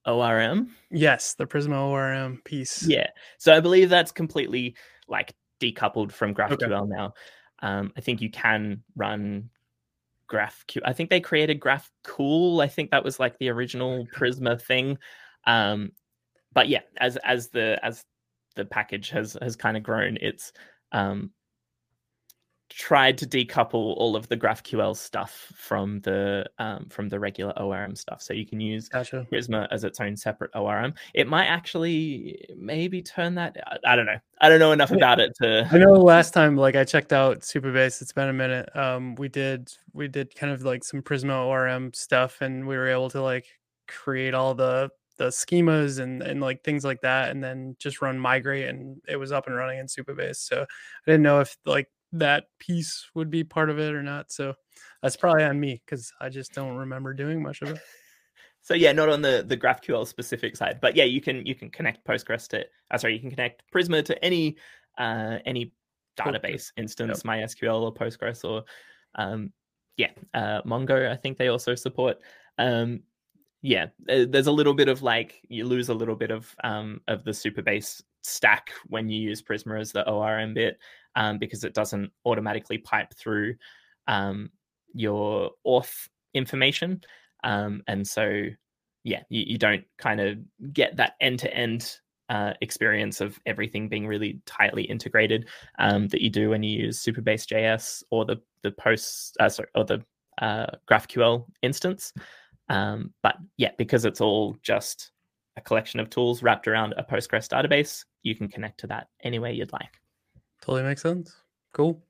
ORM? 0.07 0.75
Yes, 0.91 1.35
the 1.35 1.47
Prisma 1.47 1.83
ORM 1.83 2.41
piece. 2.45 2.87
Yeah. 2.87 3.09
So 3.39 3.55
I 3.55 3.61
believe 3.61 3.91
that's 3.91 4.13
completely 4.13 4.75
like 5.07 5.35
decoupled 5.61 6.13
from 6.13 6.35
GraphQL 6.35 6.63
okay. 6.63 6.89
now. 6.89 7.13
Um, 7.61 7.93
I 7.97 8.01
think 8.01 8.21
you 8.21 8.31
can 8.31 8.83
run 8.97 9.51
GraphQL. 10.35 10.83
I 10.85 10.93
think 10.93 11.11
they 11.11 11.21
created 11.21 11.61
GraphCool. 11.61 12.63
I 12.63 12.69
think 12.69 12.91
that 12.91 13.05
was 13.05 13.21
like 13.21 13.39
the 13.39 13.51
original 13.51 14.07
Prisma 14.15 14.61
thing. 14.61 14.99
Um, 15.47 15.93
but 16.53 16.69
yeah, 16.69 16.81
as 16.99 17.17
as 17.19 17.49
the 17.49 17.79
as 17.83 18.05
the 18.57 18.65
package 18.65 19.11
has 19.11 19.37
has 19.41 19.57
kind 19.57 19.77
of 19.77 19.83
grown, 19.83 20.19
it's 20.21 20.53
um, 20.93 21.31
tried 22.71 23.17
to 23.19 23.27
decouple 23.27 23.97
all 23.97 24.17
of 24.17 24.29
the 24.29 24.37
GraphQL 24.37 24.97
stuff 24.97 25.53
from 25.55 26.01
the 26.01 26.45
um, 26.59 26.87
from 26.89 27.09
the 27.09 27.19
regular 27.21 27.53
ORM 27.59 27.95
stuff. 27.95 28.23
So 28.23 28.33
you 28.33 28.47
can 28.47 28.61
use 28.61 28.89
gotcha. 28.89 29.27
Prisma 29.33 29.69
as 29.71 29.85
its 29.85 30.01
own 30.01 30.17
separate 30.17 30.51
ORM. 30.55 30.95
It 31.15 31.29
might 31.29 31.47
actually 31.47 32.47
maybe 32.57 33.03
turn 33.03 33.35
that. 33.37 33.57
I 33.87 33.97
don't 33.97 34.07
know. 34.07 34.19
I 34.41 34.49
don't 34.49 34.59
know 34.59 34.73
enough 34.73 34.91
about 34.91 35.21
it 35.21 35.35
to. 35.43 35.69
I 35.71 35.79
know 35.79 35.93
last 35.93 36.33
time, 36.33 36.57
like 36.57 36.77
I 36.77 36.85
checked 36.85 37.13
out 37.13 37.41
Supabase. 37.41 38.03
It's 38.03 38.13
been 38.13 38.29
a 38.29 38.33
minute. 38.33 38.75
Um, 38.77 39.15
we 39.17 39.29
did 39.29 39.73
we 39.93 40.09
did 40.09 40.35
kind 40.35 40.53
of 40.53 40.63
like 40.63 40.85
some 40.85 41.03
Prisma 41.03 41.47
ORM 41.47 41.93
stuff, 41.95 42.41
and 42.41 42.67
we 42.67 42.77
were 42.77 42.89
able 42.89 43.11
to 43.11 43.23
like 43.23 43.47
create 43.87 44.35
all 44.35 44.55
the 44.55 44.91
the 45.17 45.29
schemas 45.29 46.01
and 46.01 46.23
and 46.23 46.41
like 46.41 46.65
things 46.65 46.85
like 46.85 47.01
that 47.01 47.31
and 47.31 47.43
then 47.43 47.77
just 47.79 48.03
run 48.03 48.19
migrate 48.19 48.69
and 48.69 49.01
it 49.07 49.17
was 49.17 49.31
up 49.31 49.47
and 49.47 49.55
running 49.55 49.79
in 49.79 49.87
supabase 49.87 50.37
so 50.37 50.63
i 50.63 51.11
didn't 51.11 51.23
know 51.23 51.41
if 51.41 51.57
like 51.65 51.89
that 52.15 52.45
piece 52.59 53.09
would 53.15 53.31
be 53.31 53.45
part 53.45 53.71
of 53.71 53.79
it 53.79 53.95
or 53.95 54.03
not. 54.03 54.31
So 54.31 54.55
that's 55.03 55.17
probably 55.17 55.45
on 55.45 55.59
me 55.61 55.83
because 55.85 56.13
I 56.21 56.29
just 56.29 56.53
don't 56.55 56.77
remember 56.77 57.13
doing 57.13 57.43
much 57.43 57.63
of 57.63 57.71
it. 57.71 57.79
So 58.67 58.73
yeah, 58.73 58.93
not 58.93 59.11
on 59.11 59.21
the 59.21 59.45
the 59.47 59.59
GraphQL 59.59 60.07
specific 60.07 60.57
side, 60.57 60.79
but 60.81 60.97
yeah, 60.97 61.05
you 61.05 61.21
can 61.21 61.45
you 61.45 61.55
can 61.55 61.69
connect 61.69 62.03
Postgres 62.07 62.49
to. 62.49 62.65
Uh, 62.91 62.97
sorry, 62.97 63.13
you 63.13 63.21
can 63.21 63.29
connect 63.29 63.63
Prisma 63.71 64.03
to 64.07 64.25
any 64.25 64.57
uh, 64.97 65.37
any 65.45 65.75
database 66.19 66.73
instance, 66.79 67.21
yep. 67.23 67.43
MySQL 67.43 67.83
or 67.83 67.93
Postgres 67.93 68.43
or 68.43 68.65
um, 69.17 69.53
yeah, 69.99 70.13
uh, 70.33 70.63
Mongo. 70.63 71.13
I 71.13 71.17
think 71.17 71.37
they 71.37 71.49
also 71.49 71.75
support. 71.75 72.17
Um, 72.57 73.01
yeah, 73.61 73.89
there's 73.99 74.47
a 74.47 74.53
little 74.53 74.73
bit 74.73 74.89
of 74.89 75.03
like 75.03 75.43
you 75.47 75.67
lose 75.67 75.91
a 75.91 75.95
little 75.95 76.17
bit 76.17 76.31
of 76.31 76.55
um, 76.65 77.03
of 77.07 77.23
the 77.25 77.33
Supabase 77.33 78.03
stack 78.23 78.71
when 78.87 79.11
you 79.11 79.21
use 79.21 79.43
Prisma 79.43 79.79
as 79.79 79.93
the 79.93 80.09
ORM 80.09 80.55
bit 80.55 80.79
um, 81.17 81.39
because 81.39 81.65
it 81.65 81.75
doesn't 81.75 82.11
automatically 82.25 82.79
pipe 82.79 83.15
through 83.15 83.55
um, 84.09 84.51
your 84.93 85.51
auth 85.67 86.09
information. 86.35 87.01
Um, 87.43 87.83
and 87.87 88.07
so, 88.07 88.45
yeah, 89.03 89.23
you, 89.29 89.45
you 89.47 89.59
don't 89.59 89.85
kind 89.99 90.21
of 90.21 90.39
get 90.73 90.97
that 90.97 91.15
end 91.21 91.41
to 91.41 91.55
end 91.55 91.99
experience 92.61 93.21
of 93.21 93.39
everything 93.47 93.89
being 93.89 94.07
really 94.07 94.41
tightly 94.47 94.83
integrated 94.83 95.47
um, 95.79 96.09
that 96.09 96.21
you 96.21 96.31
do 96.31 96.51
when 96.51 96.63
you 96.63 96.85
use 96.85 97.03
Supabase 97.03 97.47
JS 97.47 98.03
or 98.11 98.25
the 98.25 98.41
the 98.63 98.73
post 98.73 99.37
uh, 99.41 99.49
sorry 99.49 99.69
or 99.75 99.85
the 99.85 100.03
uh, 100.39 100.67
GraphQL 100.91 101.47
instance. 101.63 102.13
Um, 102.69 103.13
but 103.23 103.37
yeah, 103.57 103.71
because 103.79 104.05
it's 104.05 104.21
all 104.21 104.57
just 104.63 105.13
a 105.57 105.61
collection 105.61 106.01
of 106.01 106.11
tools 106.11 106.43
wrapped 106.43 106.67
around 106.67 106.95
a 106.97 107.05
Postgres 107.05 107.49
database, 107.49 108.05
you 108.23 108.35
can 108.35 108.49
connect 108.49 108.81
to 108.81 108.87
that 108.89 109.09
any 109.23 109.39
way 109.39 109.53
you'd 109.53 109.73
like. 109.73 110.01
Totally 110.65 110.83
makes 110.83 111.03
sense. 111.03 111.35
Cool. 111.75 112.03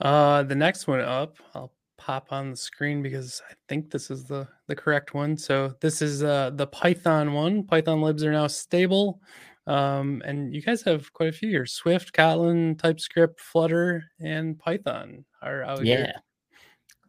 Uh, 0.00 0.42
the 0.42 0.54
next 0.54 0.86
one 0.86 1.00
up, 1.00 1.36
I'll 1.54 1.72
pop 1.98 2.28
on 2.30 2.50
the 2.50 2.56
screen 2.56 3.02
because 3.02 3.42
I 3.50 3.52
think 3.68 3.90
this 3.90 4.10
is 4.10 4.24
the 4.24 4.48
the 4.68 4.76
correct 4.76 5.12
one. 5.12 5.36
So 5.36 5.74
this 5.82 6.00
is 6.00 6.22
uh, 6.22 6.50
the 6.54 6.66
Python 6.66 7.34
one. 7.34 7.64
Python 7.64 8.00
libs 8.00 8.24
are 8.24 8.32
now 8.32 8.46
stable. 8.46 9.20
Um, 9.66 10.22
and 10.24 10.54
you 10.54 10.62
guys 10.62 10.80
have 10.82 11.12
quite 11.12 11.28
a 11.28 11.32
few 11.32 11.50
here. 11.50 11.66
Swift, 11.66 12.14
Kotlin, 12.14 12.78
TypeScript, 12.78 13.38
Flutter, 13.38 14.02
and 14.18 14.58
Python 14.58 15.26
are 15.42 15.62
out 15.62 15.84
yeah. 15.84 15.96
here. 15.96 16.12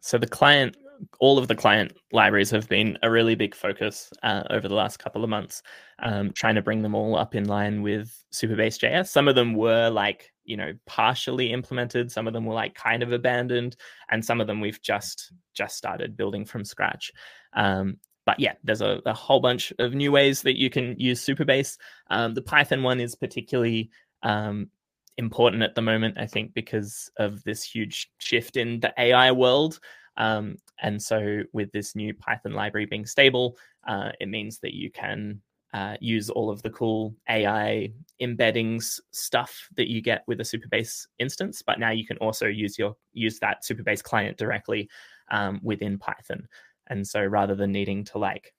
So 0.02 0.18
the 0.18 0.26
client 0.26 0.76
all 1.18 1.38
of 1.38 1.48
the 1.48 1.54
client 1.54 1.92
libraries 2.12 2.50
have 2.50 2.68
been 2.68 2.98
a 3.02 3.10
really 3.10 3.34
big 3.34 3.54
focus 3.54 4.10
uh, 4.22 4.42
over 4.50 4.68
the 4.68 4.74
last 4.74 4.98
couple 4.98 5.24
of 5.24 5.30
months, 5.30 5.62
um, 6.00 6.30
trying 6.32 6.54
to 6.54 6.62
bring 6.62 6.82
them 6.82 6.94
all 6.94 7.16
up 7.16 7.34
in 7.34 7.46
line 7.46 7.82
with 7.82 8.24
Supabase 8.32 8.78
JS. 8.78 9.08
Some 9.08 9.28
of 9.28 9.34
them 9.34 9.54
were 9.54 9.88
like, 9.88 10.30
you 10.50 10.56
know, 10.56 10.72
partially 10.84 11.52
implemented. 11.52 12.10
Some 12.10 12.26
of 12.26 12.32
them 12.32 12.44
were 12.44 12.54
like 12.54 12.74
kind 12.74 13.04
of 13.04 13.12
abandoned, 13.12 13.76
and 14.10 14.24
some 14.24 14.40
of 14.40 14.48
them 14.48 14.60
we've 14.60 14.82
just 14.82 15.32
just 15.54 15.76
started 15.76 16.16
building 16.16 16.44
from 16.44 16.64
scratch. 16.64 17.12
Um, 17.52 17.98
but 18.26 18.40
yeah, 18.40 18.54
there's 18.64 18.82
a, 18.82 19.00
a, 19.06 19.14
whole 19.14 19.38
bunch 19.38 19.72
of 19.78 19.94
new 19.94 20.10
ways 20.10 20.42
that 20.42 20.58
you 20.58 20.68
can 20.68 20.98
use 20.98 21.24
Supabase. 21.24 21.78
Um, 22.10 22.34
the 22.34 22.42
Python 22.42 22.82
one 22.82 23.00
is 23.00 23.14
particularly 23.14 23.90
um, 24.24 24.70
important 25.16 25.62
at 25.62 25.74
the 25.76 25.82
moment, 25.82 26.18
I 26.18 26.26
think, 26.26 26.52
because 26.52 27.10
of 27.16 27.42
this 27.44 27.62
huge 27.62 28.10
shift 28.18 28.56
in 28.56 28.80
the 28.80 28.92
AI 28.98 29.30
world. 29.30 29.78
Um, 30.16 30.56
and 30.82 31.00
so, 31.00 31.42
with 31.52 31.70
this 31.70 31.94
new 31.94 32.12
Python 32.12 32.54
library 32.54 32.86
being 32.86 33.06
stable, 33.06 33.56
uh, 33.86 34.10
it 34.20 34.28
means 34.28 34.58
that 34.60 34.74
you 34.74 34.90
can 34.90 35.42
uh, 35.72 35.96
use 36.00 36.30
all 36.30 36.50
of 36.50 36.62
the 36.62 36.70
cool 36.70 37.14
AI 37.28 37.92
embeddings 38.20 39.00
stuff 39.12 39.68
that 39.76 39.88
you 39.88 40.02
get 40.02 40.22
with 40.26 40.40
a 40.40 40.44
Supabase 40.44 41.06
instance. 41.18 41.62
But 41.62 41.78
now 41.78 41.90
you 41.90 42.06
can 42.06 42.16
also 42.18 42.46
use 42.46 42.78
your 42.78 42.96
use 43.12 43.38
that 43.40 43.62
Supabase 43.62 44.02
client 44.02 44.36
directly 44.36 44.88
um, 45.30 45.60
within 45.62 45.98
Python. 45.98 46.46
And 46.88 47.06
so, 47.06 47.24
rather 47.24 47.54
than 47.54 47.72
needing 47.72 48.04
to 48.06 48.18
like, 48.18 48.52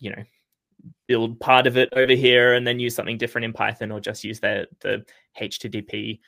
you 0.00 0.10
know, 0.10 0.22
build 1.08 1.38
part 1.40 1.66
of 1.66 1.76
it 1.76 1.88
over 1.94 2.12
here 2.12 2.54
and 2.54 2.66
then 2.66 2.78
use 2.78 2.94
something 2.94 3.18
different 3.18 3.44
in 3.44 3.52
Python, 3.52 3.90
or 3.90 4.00
just 4.00 4.24
use 4.24 4.40
the 4.40 4.66
the 4.80 5.04
HTTP 5.40 6.20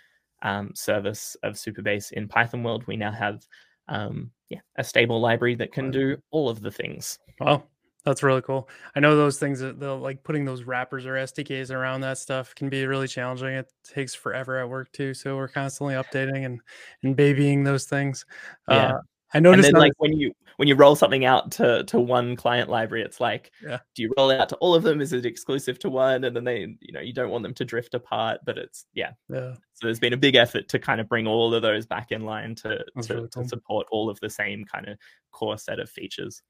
um, 0.43 0.73
service 0.75 1.37
of 1.43 1.55
Supabase 1.55 2.13
in 2.13 2.29
Python 2.29 2.63
world, 2.63 2.87
we 2.87 2.97
now 2.97 3.11
have 3.11 3.45
um, 3.89 4.31
yeah, 4.51 4.61
a 4.77 4.85
stable 4.85 5.21
library 5.21 5.55
that 5.57 5.73
can 5.73 5.91
do 5.91 6.17
all 6.31 6.49
of 6.49 6.61
the 6.61 6.71
things. 6.71 7.19
Wow, 7.41 7.65
that's 8.05 8.23
really 8.23 8.43
cool. 8.43 8.69
I 8.95 9.01
know 9.01 9.17
those 9.17 9.39
things 9.39 9.61
that 9.61 9.81
they'll 9.81 9.99
like 9.99 10.23
putting 10.23 10.45
those 10.45 10.65
wrappers 10.65 11.07
or 11.07 11.15
SDKs 11.15 11.71
around 11.71 12.03
that 12.03 12.19
stuff 12.19 12.55
can 12.55 12.69
be 12.69 12.87
really 12.87 13.09
challenging. 13.09 13.49
It 13.49 13.73
takes 13.83 14.15
forever 14.15 14.59
at 14.59 14.69
work 14.69 14.93
too, 14.93 15.15
so 15.15 15.37
we're 15.37 15.49
constantly 15.49 15.95
updating 15.95 16.45
and 16.45 16.61
and 17.03 17.17
babying 17.17 17.65
those 17.65 17.85
things. 17.85 18.27
Yeah. 18.69 18.95
Uh, 18.95 19.01
I 19.33 19.41
noticed 19.41 19.73
then, 19.73 19.81
like 19.81 19.93
when 19.99 20.13
you 20.13 20.33
when 20.57 20.69
you 20.69 20.77
roll 20.77 20.95
something 20.95 21.25
out 21.25 21.51
to 21.53 21.83
to 21.85 21.99
one 21.99 22.37
client 22.37 22.71
library, 22.71 23.03
it's 23.05 23.21
like, 23.21 23.51
yeah. 23.63 23.79
do 23.95 24.03
you 24.03 24.13
roll 24.17 24.31
it 24.31 24.41
out 24.41 24.49
to 24.51 24.57
all 24.57 24.75
of 24.75 24.85
them? 24.85 25.01
Is 25.01 25.13
it 25.13 25.27
exclusive 25.27 25.79
to 25.81 25.91
one? 25.91 26.25
And 26.25 26.37
then 26.37 26.45
they, 26.45 26.77
you 26.81 26.93
know, 26.93 27.01
you 27.01 27.13
don't 27.13 27.31
want 27.31 27.43
them 27.43 27.55
to 27.55 27.65
drift 27.65 27.95
apart, 27.95 28.41
but 28.45 28.59
it's 28.59 28.87
yeah. 28.95 29.13
Yeah. 29.29 29.55
So 29.73 29.87
there's 29.87 29.99
been 29.99 30.13
a 30.13 30.19
big 30.19 30.37
effort 30.37 30.69
to 30.69 30.79
kind 30.79 31.01
of 31.01 31.09
bring 31.09 31.27
all 31.27 31.53
of 31.53 31.63
those 31.63 31.85
back 31.85 32.13
in 32.13 32.25
line 32.25 32.55
to 32.57 32.85
to, 33.03 33.15
really 33.15 33.29
cool. 33.35 33.43
to, 33.43 33.49
support 33.49 33.87
all 33.91 34.09
of 34.09 34.21
the 34.21 34.31
same 34.31 34.65
kind 34.65 34.89
of 34.89 34.99
core 35.33 35.59
set 35.59 35.81
of 35.81 35.91
features. 35.91 36.43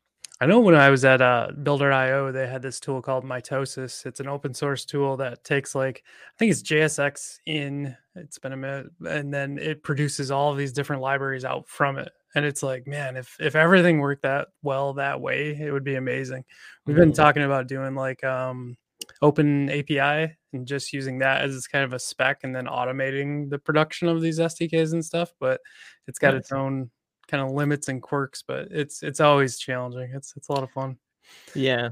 I 0.44 0.46
know 0.46 0.60
when 0.60 0.74
I 0.74 0.90
was 0.90 1.06
at 1.06 1.22
uh, 1.22 1.52
Builder.io, 1.62 2.30
they 2.30 2.46
had 2.46 2.60
this 2.60 2.78
tool 2.78 3.00
called 3.00 3.24
Mitosis. 3.24 4.04
It's 4.04 4.20
an 4.20 4.28
open 4.28 4.52
source 4.52 4.84
tool 4.84 5.16
that 5.16 5.42
takes 5.42 5.74
like 5.74 6.04
I 6.04 6.36
think 6.38 6.52
it's 6.52 6.62
JSX 6.62 7.38
in. 7.46 7.96
It's 8.14 8.38
been 8.38 8.52
a 8.52 8.56
minute, 8.58 8.88
and 9.08 9.32
then 9.32 9.56
it 9.56 9.82
produces 9.82 10.30
all 10.30 10.52
of 10.52 10.58
these 10.58 10.74
different 10.74 11.00
libraries 11.00 11.46
out 11.46 11.66
from 11.66 11.96
it 11.96 12.12
and 12.34 12.44
it's 12.44 12.62
like 12.62 12.86
man 12.86 13.16
if 13.16 13.36
if 13.40 13.56
everything 13.56 14.00
worked 14.00 14.22
that 14.22 14.48
well 14.62 14.92
that 14.94 15.20
way 15.20 15.56
it 15.58 15.72
would 15.72 15.84
be 15.84 15.94
amazing 15.94 16.44
we've 16.84 16.96
been 16.96 17.12
mm. 17.12 17.16
talking 17.16 17.44
about 17.44 17.68
doing 17.68 17.94
like 17.94 18.24
um 18.24 18.76
open 19.22 19.70
api 19.70 20.34
and 20.52 20.66
just 20.66 20.92
using 20.92 21.18
that 21.18 21.42
as 21.42 21.66
kind 21.66 21.84
of 21.84 21.92
a 21.92 21.98
spec 21.98 22.40
and 22.42 22.54
then 22.54 22.66
automating 22.66 23.48
the 23.50 23.58
production 23.58 24.08
of 24.08 24.20
these 24.20 24.40
sdks 24.40 24.92
and 24.92 25.04
stuff 25.04 25.32
but 25.38 25.60
it's 26.06 26.18
got 26.18 26.34
its 26.34 26.50
own 26.50 26.90
kind 27.26 27.42
of 27.42 27.50
limits 27.50 27.88
and 27.88 28.02
quirks 28.02 28.42
but 28.46 28.68
it's 28.70 29.02
it's 29.02 29.20
always 29.20 29.58
challenging 29.58 30.10
it's 30.14 30.34
it's 30.36 30.48
a 30.48 30.52
lot 30.52 30.62
of 30.62 30.70
fun 30.70 30.96
yeah 31.54 31.90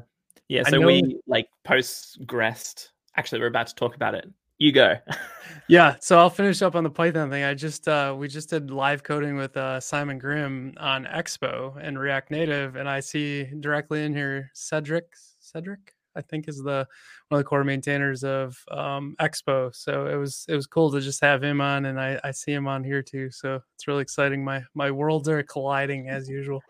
yeah 0.48 0.62
so 0.64 0.78
know... 0.78 0.86
we 0.86 1.20
like 1.26 1.46
postgres 1.66 2.88
actually 3.16 3.40
we're 3.40 3.46
about 3.46 3.66
to 3.66 3.74
talk 3.74 3.94
about 3.94 4.14
it 4.14 4.28
you 4.62 4.70
go. 4.70 4.96
yeah, 5.68 5.96
so 6.00 6.18
I'll 6.20 6.30
finish 6.30 6.62
up 6.62 6.76
on 6.76 6.84
the 6.84 6.90
Python 6.90 7.30
thing. 7.30 7.42
I 7.42 7.52
just 7.52 7.88
uh, 7.88 8.14
we 8.16 8.28
just 8.28 8.48
did 8.48 8.70
live 8.70 9.02
coding 9.02 9.36
with 9.36 9.56
uh, 9.56 9.80
Simon 9.80 10.18
Grimm 10.18 10.74
on 10.76 11.04
Expo 11.04 11.76
and 11.82 11.98
React 11.98 12.30
Native, 12.30 12.76
and 12.76 12.88
I 12.88 13.00
see 13.00 13.48
directly 13.58 14.04
in 14.04 14.14
here 14.14 14.52
Cedric. 14.54 15.06
Cedric, 15.40 15.92
I 16.16 16.20
think 16.22 16.48
is 16.48 16.58
the 16.58 16.86
one 17.28 17.38
of 17.38 17.44
the 17.44 17.48
core 17.48 17.64
maintainers 17.64 18.24
of 18.24 18.56
um, 18.70 19.16
Expo. 19.20 19.74
So 19.74 20.06
it 20.06 20.16
was 20.16 20.44
it 20.48 20.54
was 20.54 20.66
cool 20.66 20.90
to 20.92 21.00
just 21.00 21.20
have 21.20 21.42
him 21.42 21.60
on, 21.60 21.86
and 21.86 22.00
I, 22.00 22.20
I 22.24 22.30
see 22.30 22.52
him 22.52 22.66
on 22.66 22.84
here 22.84 23.02
too. 23.02 23.30
So 23.30 23.60
it's 23.74 23.88
really 23.88 24.02
exciting. 24.02 24.44
My 24.44 24.62
my 24.74 24.90
worlds 24.90 25.28
are 25.28 25.42
colliding 25.42 26.08
as 26.08 26.28
usual. 26.28 26.62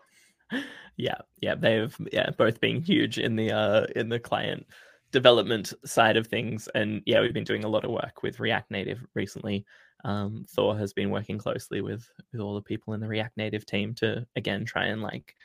Yeah, 0.95 1.17
yeah, 1.41 1.55
they've 1.55 1.95
yeah 2.11 2.29
both 2.37 2.59
been 2.59 2.79
huge 2.79 3.17
in 3.17 3.35
the 3.35 3.51
uh 3.51 3.87
in 3.95 4.09
the 4.09 4.19
client 4.19 4.67
development 5.11 5.73
side 5.85 6.17
of 6.17 6.27
things, 6.27 6.67
and 6.75 7.01
yeah, 7.05 7.19
we've 7.21 7.33
been 7.33 7.43
doing 7.43 7.63
a 7.63 7.67
lot 7.67 7.83
of 7.83 7.91
work 7.91 8.21
with 8.21 8.39
React 8.39 8.69
Native 8.69 9.03
recently. 9.15 9.65
Um, 10.03 10.45
Thor 10.49 10.77
has 10.77 10.93
been 10.93 11.09
working 11.09 11.37
closely 11.37 11.81
with 11.81 12.07
with 12.31 12.41
all 12.41 12.55
the 12.55 12.61
people 12.61 12.93
in 12.93 12.99
the 12.99 13.07
React 13.07 13.37
Native 13.37 13.65
team 13.65 13.95
to 13.95 14.27
again 14.35 14.65
try 14.65 14.85
and 14.85 15.01
like 15.01 15.35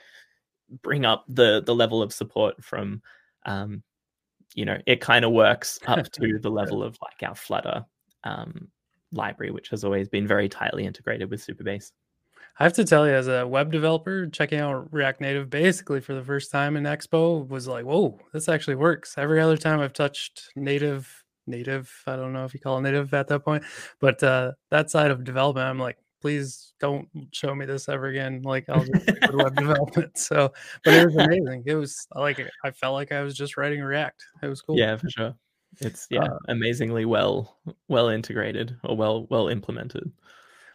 bring 0.83 1.05
up 1.05 1.25
the 1.29 1.63
the 1.65 1.75
level 1.75 2.03
of 2.03 2.13
support 2.13 2.63
from 2.63 3.01
um, 3.47 3.83
you 4.55 4.65
know 4.65 4.79
it 4.87 5.01
kind 5.01 5.25
of 5.25 5.33
works 5.33 5.79
up 5.87 6.09
to 6.13 6.39
the 6.39 6.51
level 6.51 6.83
of 6.83 6.97
like 7.03 7.29
our 7.29 7.35
Flutter 7.35 7.85
um, 8.25 8.69
library, 9.13 9.51
which 9.51 9.69
has 9.71 9.85
always 9.85 10.09
been 10.09 10.27
very 10.27 10.49
tightly 10.49 10.85
integrated 10.85 11.31
with 11.31 11.45
Supabase. 11.45 11.93
I 12.61 12.65
have 12.65 12.73
to 12.75 12.85
tell 12.85 13.07
you, 13.07 13.15
as 13.15 13.29
a 13.29 13.47
web 13.47 13.71
developer, 13.71 14.27
checking 14.27 14.59
out 14.59 14.93
React 14.93 15.21
Native 15.21 15.51
basically 15.51 16.01
for 16.01 16.15
the 16.15 16.25
first 16.25 16.51
time 16.51 16.77
in 16.77 16.83
Expo 16.85 17.47
was 17.49 17.69
like, 17.69 17.85
whoa, 17.85 18.19
this 18.33 18.49
actually 18.49 18.75
works. 18.75 19.17
Every 19.17 19.41
other 19.41 19.57
time 19.57 19.79
I've 19.79 19.93
touched 19.93 20.51
native, 20.57 21.09
native, 21.47 21.93
I 22.09 22.17
don't 22.17 22.33
know 22.33 22.45
if 22.45 22.55
you 22.55 22.59
call 22.61 22.79
it 22.79 22.83
native 22.83 23.15
at 23.15 23.29
that 23.29 23.45
point, 23.45 23.63
but 24.01 24.21
uh, 24.25 24.53
that 24.71 24.91
side 24.91 25.13
of 25.13 25.23
development, 25.23 25.69
I'm 25.69 25.79
like, 25.79 25.99
please 26.21 26.73
don't 26.81 27.09
show 27.33 27.55
me 27.55 27.67
this 27.67 27.89
ever 27.89 28.07
again. 28.07 28.43
Like 28.43 28.69
I'll 28.69 28.85
just 28.85 29.33
web 29.33 29.57
development. 29.57 30.13
So, 30.19 30.53
but 30.85 30.95
it 30.95 31.07
was 31.07 31.17
amazing. 31.17 31.65
It 31.67 31.75
was 31.75 32.07
like 32.15 32.41
I 32.65 32.71
felt 32.71 32.95
like 32.95 33.13
I 33.13 33.23
was 33.23 33.37
just 33.37 33.57
writing 33.57 33.81
React. 33.81 34.25
It 34.43 34.49
was 34.49 34.61
cool. 34.61 34.79
Yeah, 34.79 34.97
for 34.97 35.09
sure. 35.11 35.35
It's 35.81 36.07
yeah, 36.11 36.25
uh, 36.25 36.39
amazingly 36.49 37.05
well 37.05 37.57
well 37.89 38.09
integrated 38.09 38.77
or 38.85 38.97
well 38.97 39.27
well 39.31 39.49
implemented. 39.49 40.11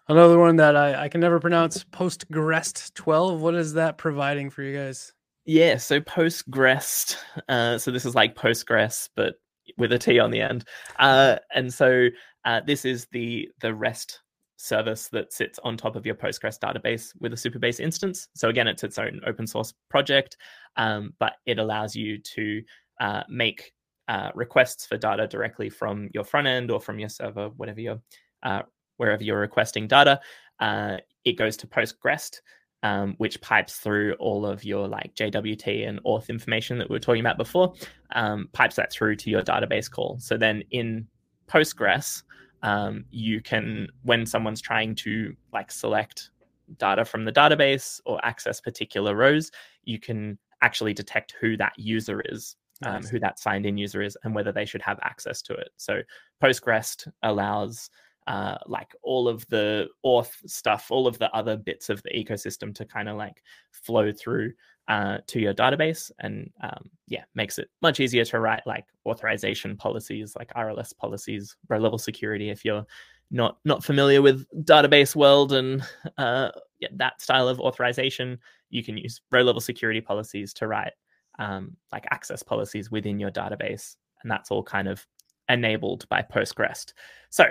Another 0.09 0.37
one 0.37 0.57
that 0.57 0.75
I, 0.75 1.03
I 1.03 1.09
can 1.09 1.21
never 1.21 1.39
pronounce, 1.39 1.83
Postgrest 1.85 2.93
12. 2.93 3.39
What 3.39 3.55
is 3.55 3.73
that 3.73 3.97
providing 3.97 4.49
for 4.49 4.61
you 4.61 4.77
guys? 4.77 5.13
Yeah, 5.45 5.77
so 5.77 6.01
Postgrest. 6.01 7.15
Uh, 7.47 7.77
so 7.77 7.89
this 7.89 8.05
is 8.05 8.13
like 8.13 8.35
Postgres, 8.35 9.09
but 9.15 9.35
with 9.77 9.93
a 9.93 9.97
T 9.97 10.19
on 10.19 10.31
the 10.31 10.41
end. 10.41 10.65
Uh, 10.99 11.37
and 11.53 11.73
so 11.73 12.09
uh, 12.45 12.61
this 12.65 12.85
is 12.85 13.07
the 13.11 13.49
the 13.61 13.73
REST 13.73 14.21
service 14.63 15.09
that 15.09 15.33
sits 15.33 15.59
on 15.63 15.75
top 15.75 15.95
of 15.95 16.05
your 16.05 16.15
Postgres 16.15 16.57
database 16.57 17.13
with 17.19 17.33
a 17.33 17.35
Supabase 17.35 17.79
instance. 17.79 18.29
So 18.33 18.49
again, 18.49 18.67
it's 18.67 18.83
its 18.83 18.97
own 18.97 19.19
open 19.27 19.45
source 19.45 19.73
project, 19.89 20.37
um, 20.77 21.13
but 21.19 21.33
it 21.45 21.59
allows 21.59 21.95
you 21.95 22.17
to 22.17 22.63
uh, 23.01 23.23
make 23.29 23.73
uh, 24.07 24.31
requests 24.35 24.85
for 24.85 24.97
data 24.97 25.27
directly 25.27 25.69
from 25.69 26.09
your 26.13 26.23
front 26.23 26.47
end 26.47 26.71
or 26.71 26.79
from 26.79 26.97
your 26.97 27.09
server, 27.09 27.49
whatever 27.57 27.81
your 27.81 27.99
uh, 28.43 28.61
wherever 28.97 29.23
you're 29.23 29.39
requesting 29.39 29.87
data. 29.87 30.19
Uh, 30.59 30.97
it 31.25 31.33
goes 31.33 31.57
to 31.57 31.67
Postgres, 31.67 32.39
um, 32.83 33.15
which 33.17 33.41
pipes 33.41 33.77
through 33.77 34.13
all 34.13 34.45
of 34.45 34.63
your 34.63 34.87
like 34.87 35.13
JWT 35.15 35.87
and 35.87 36.01
auth 36.03 36.29
information 36.29 36.77
that 36.77 36.89
we 36.89 36.95
were 36.95 36.99
talking 36.99 37.21
about 37.21 37.37
before, 37.37 37.73
um, 38.15 38.49
pipes 38.53 38.75
that 38.75 38.91
through 38.91 39.15
to 39.17 39.29
your 39.29 39.41
database 39.41 39.89
call. 39.89 40.17
So 40.19 40.37
then 40.37 40.63
in 40.71 41.07
Postgres, 41.47 42.23
um, 42.63 43.05
you 43.11 43.41
can, 43.41 43.87
when 44.03 44.25
someone's 44.25 44.61
trying 44.61 44.95
to 44.95 45.35
like 45.51 45.71
select 45.71 46.31
data 46.77 47.05
from 47.05 47.25
the 47.25 47.31
database 47.31 47.99
or 48.05 48.23
access 48.25 48.59
particular 48.59 49.15
rows, 49.15 49.51
you 49.83 49.99
can 49.99 50.37
actually 50.61 50.93
detect 50.93 51.35
who 51.39 51.55
that 51.57 51.73
user 51.77 52.21
is. 52.25 52.55
Um, 52.83 52.95
nice. 52.95 53.09
who 53.09 53.19
that 53.19 53.39
signed 53.39 53.65
in 53.65 53.77
user 53.77 54.01
is 54.01 54.17
and 54.23 54.35
whether 54.35 54.51
they 54.51 54.65
should 54.65 54.81
have 54.81 54.99
access 55.03 55.41
to 55.43 55.53
it. 55.53 55.69
So 55.77 56.01
Postgrest 56.43 57.07
allows 57.21 57.89
uh, 58.27 58.57
like 58.65 58.93
all 59.03 59.27
of 59.27 59.47
the 59.47 59.87
auth 60.05 60.33
stuff, 60.49 60.87
all 60.89 61.07
of 61.07 61.17
the 61.17 61.31
other 61.33 61.55
bits 61.55 61.89
of 61.89 62.01
the 62.03 62.09
ecosystem 62.09 62.73
to 62.75 62.85
kind 62.85 63.07
of 63.07 63.15
like 63.15 63.43
flow 63.71 64.11
through 64.11 64.53
uh, 64.87 65.17
to 65.27 65.39
your 65.39 65.53
database 65.53 66.11
and 66.19 66.51
um, 66.61 66.89
yeah, 67.07 67.23
makes 67.35 67.57
it 67.57 67.69
much 67.81 67.99
easier 67.99 68.25
to 68.25 68.39
write 68.39 68.65
like 68.65 68.85
authorization 69.05 69.77
policies, 69.77 70.35
like 70.37 70.53
RLS 70.53 70.95
policies, 70.97 71.55
row 71.69 71.77
level 71.77 71.97
security. 71.97 72.49
If 72.49 72.65
you're 72.65 72.85
not 73.31 73.57
not 73.65 73.83
familiar 73.83 74.21
with 74.21 74.45
database 74.65 75.15
world 75.15 75.53
and 75.53 75.83
uh, 76.17 76.49
yeah, 76.79 76.89
that 76.93 77.21
style 77.21 77.47
of 77.47 77.59
authorization, 77.59 78.39
you 78.69 78.83
can 78.83 78.97
use 78.97 79.21
row 79.31 79.41
level 79.41 79.61
security 79.61 80.01
policies 80.01 80.53
to 80.53 80.67
write 80.67 80.93
um, 81.39 81.75
like 81.91 82.05
access 82.11 82.43
policies 82.43 82.91
within 82.91 83.19
your 83.19 83.31
database, 83.31 83.95
and 84.21 84.31
that's 84.31 84.51
all 84.51 84.63
kind 84.63 84.87
of 84.87 85.05
enabled 85.49 86.07
by 86.09 86.21
Postgres. 86.21 86.93
So 87.29 87.45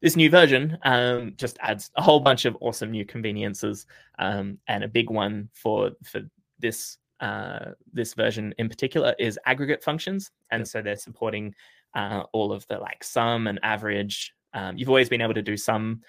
this 0.00 0.16
new 0.16 0.30
version 0.30 0.76
um, 0.82 1.34
just 1.36 1.56
adds 1.60 1.90
a 1.96 2.02
whole 2.02 2.20
bunch 2.20 2.44
of 2.44 2.56
awesome 2.60 2.90
new 2.90 3.04
conveniences, 3.04 3.86
um, 4.18 4.58
and 4.68 4.82
a 4.82 4.88
big 4.88 5.10
one 5.10 5.48
for 5.52 5.92
for 6.04 6.22
this 6.62 6.98
uh, 7.20 7.72
this 7.92 8.14
version 8.14 8.52
in 8.58 8.68
particular 8.68 9.14
is 9.18 9.38
aggregate 9.46 9.82
functions, 9.82 10.30
and 10.50 10.66
so 10.66 10.82
they're 10.82 10.96
supporting 10.96 11.54
uh, 11.94 12.22
all 12.32 12.52
of 12.52 12.66
the 12.68 12.78
like 12.78 13.04
sum 13.04 13.46
and 13.46 13.60
average. 13.62 14.34
Um, 14.54 14.76
you've 14.76 14.88
always 14.88 15.08
been 15.08 15.20
able 15.20 15.34
to 15.34 15.42
do 15.42 15.56
some 15.56 16.00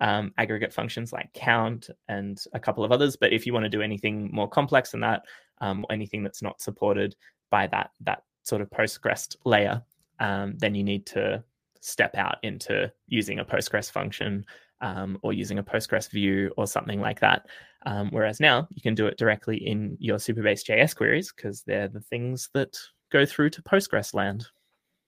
um, 0.00 0.32
aggregate 0.38 0.72
functions 0.72 1.12
like 1.12 1.32
count 1.34 1.90
and 2.08 2.42
a 2.54 2.60
couple 2.60 2.84
of 2.84 2.92
others, 2.92 3.16
but 3.16 3.32
if 3.32 3.46
you 3.46 3.52
want 3.52 3.64
to 3.64 3.70
do 3.70 3.82
anything 3.82 4.30
more 4.32 4.48
complex 4.48 4.92
than 4.92 5.00
that, 5.00 5.22
um, 5.60 5.84
or 5.84 5.92
anything 5.92 6.22
that's 6.22 6.42
not 6.42 6.60
supported 6.60 7.16
by 7.50 7.66
that 7.66 7.90
that 8.00 8.22
sort 8.42 8.62
of 8.62 8.70
Postgres 8.70 9.36
layer, 9.44 9.82
um, 10.20 10.54
then 10.58 10.74
you 10.74 10.84
need 10.84 11.06
to 11.06 11.42
step 11.80 12.14
out 12.16 12.36
into 12.42 12.90
using 13.08 13.38
a 13.38 13.44
Postgres 13.44 13.90
function 13.90 14.44
um, 14.80 15.18
or 15.22 15.32
using 15.32 15.58
a 15.58 15.62
Postgres 15.62 16.10
view 16.10 16.52
or 16.56 16.66
something 16.66 17.00
like 17.00 17.20
that. 17.20 17.46
Um, 17.86 18.08
whereas 18.10 18.40
now 18.40 18.68
you 18.74 18.82
can 18.82 18.94
do 18.94 19.06
it 19.06 19.16
directly 19.16 19.56
in 19.56 19.96
your 20.00 20.18
Supabase 20.18 20.64
JS 20.68 20.94
queries 20.94 21.32
because 21.34 21.62
they're 21.62 21.88
the 21.88 22.00
things 22.00 22.50
that 22.54 22.76
go 23.10 23.24
through 23.24 23.50
to 23.50 23.62
Postgres 23.62 24.14
land. 24.14 24.46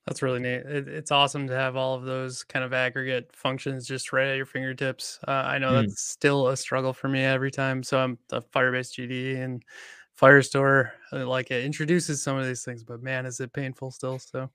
That's 0.06 0.22
really 0.22 0.40
neat. 0.40 0.62
It, 0.66 0.88
it's 0.88 1.12
awesome 1.12 1.46
to 1.46 1.54
have 1.54 1.76
all 1.76 1.94
of 1.94 2.04
those 2.04 2.42
kind 2.42 2.64
of 2.64 2.72
aggregate 2.72 3.30
functions 3.34 3.86
just 3.86 4.12
right 4.12 4.26
at 4.26 4.36
your 4.36 4.46
fingertips. 4.46 5.20
Uh, 5.28 5.30
I 5.46 5.58
know 5.58 5.72
mm. 5.72 5.82
that's 5.82 6.02
still 6.02 6.48
a 6.48 6.56
struggle 6.56 6.92
for 6.92 7.08
me 7.08 7.22
every 7.22 7.52
time. 7.52 7.82
So 7.82 8.00
I'm 8.00 8.18
a 8.32 8.40
Firebase 8.40 8.98
GD 8.98 9.40
and 9.40 9.62
Firestore, 10.20 10.90
uh, 11.12 11.26
like 11.26 11.50
it 11.50 11.64
introduces 11.64 12.22
some 12.22 12.36
of 12.36 12.46
these 12.46 12.64
things, 12.64 12.82
but 12.82 13.02
man, 13.02 13.26
is 13.26 13.40
it 13.40 13.52
painful 13.52 13.90
still. 13.90 14.18
So 14.18 14.50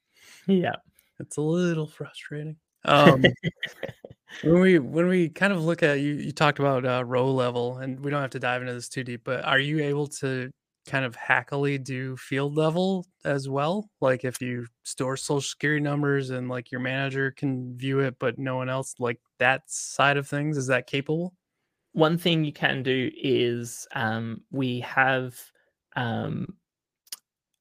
yeah, 0.47 0.75
it's 1.19 1.37
a 1.37 1.41
little 1.41 1.87
frustrating. 1.87 2.57
Um, 2.87 3.23
when 4.43 4.59
we 4.61 4.79
when 4.79 5.07
we 5.07 5.29
kind 5.29 5.53
of 5.53 5.63
look 5.63 5.83
at 5.83 5.99
you, 5.99 6.13
you 6.13 6.31
talked 6.31 6.59
about 6.59 6.85
uh, 6.85 7.03
row 7.03 7.31
level, 7.31 7.77
and 7.77 7.99
we 8.03 8.11
don't 8.11 8.21
have 8.21 8.31
to 8.31 8.39
dive 8.39 8.61
into 8.61 8.73
this 8.73 8.89
too 8.89 9.03
deep. 9.03 9.21
But 9.23 9.45
are 9.45 9.59
you 9.59 9.79
able 9.79 10.07
to 10.07 10.51
kind 10.87 11.05
of 11.05 11.15
hackily 11.15 11.77
do 11.77 12.15
field 12.17 12.55
level 12.55 13.05
as 13.25 13.49
well? 13.49 13.89
Like 14.01 14.23
if 14.23 14.41
you 14.41 14.67
store 14.83 15.17
social 15.17 15.41
security 15.41 15.83
numbers 15.83 16.29
and 16.29 16.49
like 16.49 16.71
your 16.71 16.81
manager 16.81 17.31
can 17.31 17.77
view 17.77 17.99
it, 17.99 18.15
but 18.19 18.39
no 18.39 18.55
one 18.55 18.69
else, 18.69 18.95
like 18.99 19.19
that 19.39 19.63
side 19.67 20.17
of 20.17 20.27
things, 20.27 20.57
is 20.57 20.67
that 20.67 20.87
capable? 20.87 21.33
One 21.93 22.17
thing 22.17 22.43
you 22.43 22.53
can 22.53 22.83
do 22.83 23.11
is 23.15 23.87
um, 23.95 24.43
we 24.51 24.81
have 24.81 25.35
um, 25.95 26.55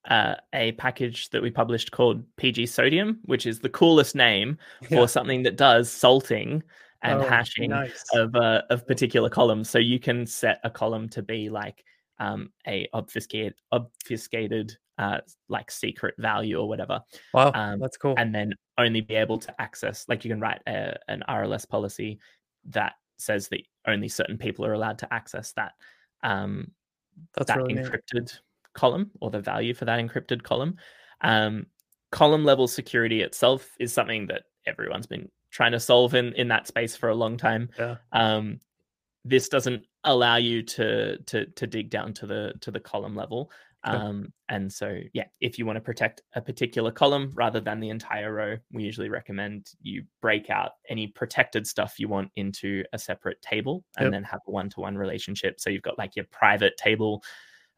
uh, 0.07 0.35
a 0.53 0.71
package 0.73 1.29
that 1.29 1.41
we 1.41 1.51
published 1.51 1.91
called 1.91 2.23
PG 2.37 2.67
Sodium, 2.67 3.19
which 3.25 3.45
is 3.45 3.59
the 3.59 3.69
coolest 3.69 4.15
name 4.15 4.57
yeah. 4.81 4.89
for 4.89 5.07
something 5.07 5.43
that 5.43 5.57
does 5.57 5.91
salting 5.91 6.63
and 7.03 7.21
oh, 7.21 7.27
hashing 7.27 7.69
nice. 7.69 8.03
of 8.13 8.35
uh, 8.35 8.63
of 8.69 8.87
particular 8.87 9.29
columns. 9.29 9.69
So 9.69 9.79
you 9.79 9.99
can 9.99 10.25
set 10.25 10.59
a 10.63 10.69
column 10.69 11.09
to 11.09 11.21
be 11.21 11.49
like 11.49 11.83
um, 12.19 12.51
a 12.67 12.87
obfuscated 12.93 13.53
obfuscated 13.71 14.77
uh, 14.97 15.19
like 15.49 15.69
secret 15.69 16.15
value 16.17 16.57
or 16.57 16.67
whatever. 16.67 17.01
Wow, 17.33 17.51
um, 17.53 17.79
that's 17.79 17.97
cool. 17.97 18.15
And 18.17 18.33
then 18.33 18.53
only 18.77 19.01
be 19.01 19.15
able 19.15 19.39
to 19.39 19.61
access 19.61 20.05
like 20.07 20.23
you 20.23 20.31
can 20.31 20.39
write 20.39 20.61
a, 20.67 20.97
an 21.07 21.23
RLS 21.27 21.67
policy 21.67 22.19
that 22.69 22.93
says 23.17 23.47
that 23.49 23.61
only 23.87 24.07
certain 24.07 24.37
people 24.37 24.65
are 24.65 24.73
allowed 24.73 24.99
to 24.99 25.13
access 25.13 25.51
that 25.53 25.73
um, 26.23 26.71
that's 27.33 27.47
that 27.47 27.57
really 27.57 27.75
encrypted 27.75 28.13
neat 28.13 28.41
column 28.77 29.11
or 29.19 29.29
the 29.29 29.41
value 29.41 29.73
for 29.73 29.83
that 29.83 29.99
encrypted 29.99 30.43
column. 30.43 30.77
Um, 31.21 31.65
column 32.11 32.45
level 32.45 32.67
security 32.69 33.21
itself 33.21 33.69
is 33.79 33.91
something 33.91 34.27
that 34.27 34.43
everyone's 34.65 35.07
been 35.07 35.29
trying 35.51 35.73
to 35.73 35.79
solve 35.79 36.13
in 36.13 36.31
in 36.33 36.47
that 36.47 36.67
space 36.67 36.95
for 36.95 37.09
a 37.09 37.15
long 37.15 37.35
time. 37.35 37.69
Yeah. 37.77 37.95
Um, 38.13 38.61
this 39.25 39.49
doesn't 39.49 39.83
allow 40.05 40.37
you 40.37 40.63
to 40.63 41.17
to 41.23 41.45
to 41.47 41.67
dig 41.67 41.89
down 41.89 42.13
to 42.13 42.27
the 42.27 42.53
to 42.61 42.71
the 42.71 42.79
column 42.79 43.15
level. 43.15 43.51
Um, 43.83 44.33
and 44.49 44.71
so, 44.71 44.99
yeah, 45.13 45.25
if 45.39 45.57
you 45.57 45.65
want 45.65 45.77
to 45.77 45.81
protect 45.81 46.21
a 46.35 46.41
particular 46.41 46.91
column 46.91 47.31
rather 47.35 47.61
than 47.61 47.79
the 47.79 47.89
entire 47.89 48.33
row, 48.33 48.57
we 48.73 48.83
usually 48.83 49.07
recommend 49.07 49.67
you 49.81 50.03
break 50.21 50.49
out 50.49 50.71
any 50.89 51.07
protected 51.07 51.65
stuff 51.65 51.95
you 51.97 52.09
want 52.09 52.29
into 52.35 52.83
a 52.91 52.99
separate 52.99 53.41
table 53.41 53.85
and 53.97 54.05
yep. 54.05 54.11
then 54.11 54.23
have 54.23 54.41
a 54.47 54.51
one 54.51 54.69
to 54.71 54.81
one 54.81 54.97
relationship. 54.97 55.59
So 55.59 55.69
you've 55.69 55.83
got 55.83 55.97
like 55.97 56.15
your 56.15 56.25
private 56.31 56.75
table 56.75 57.23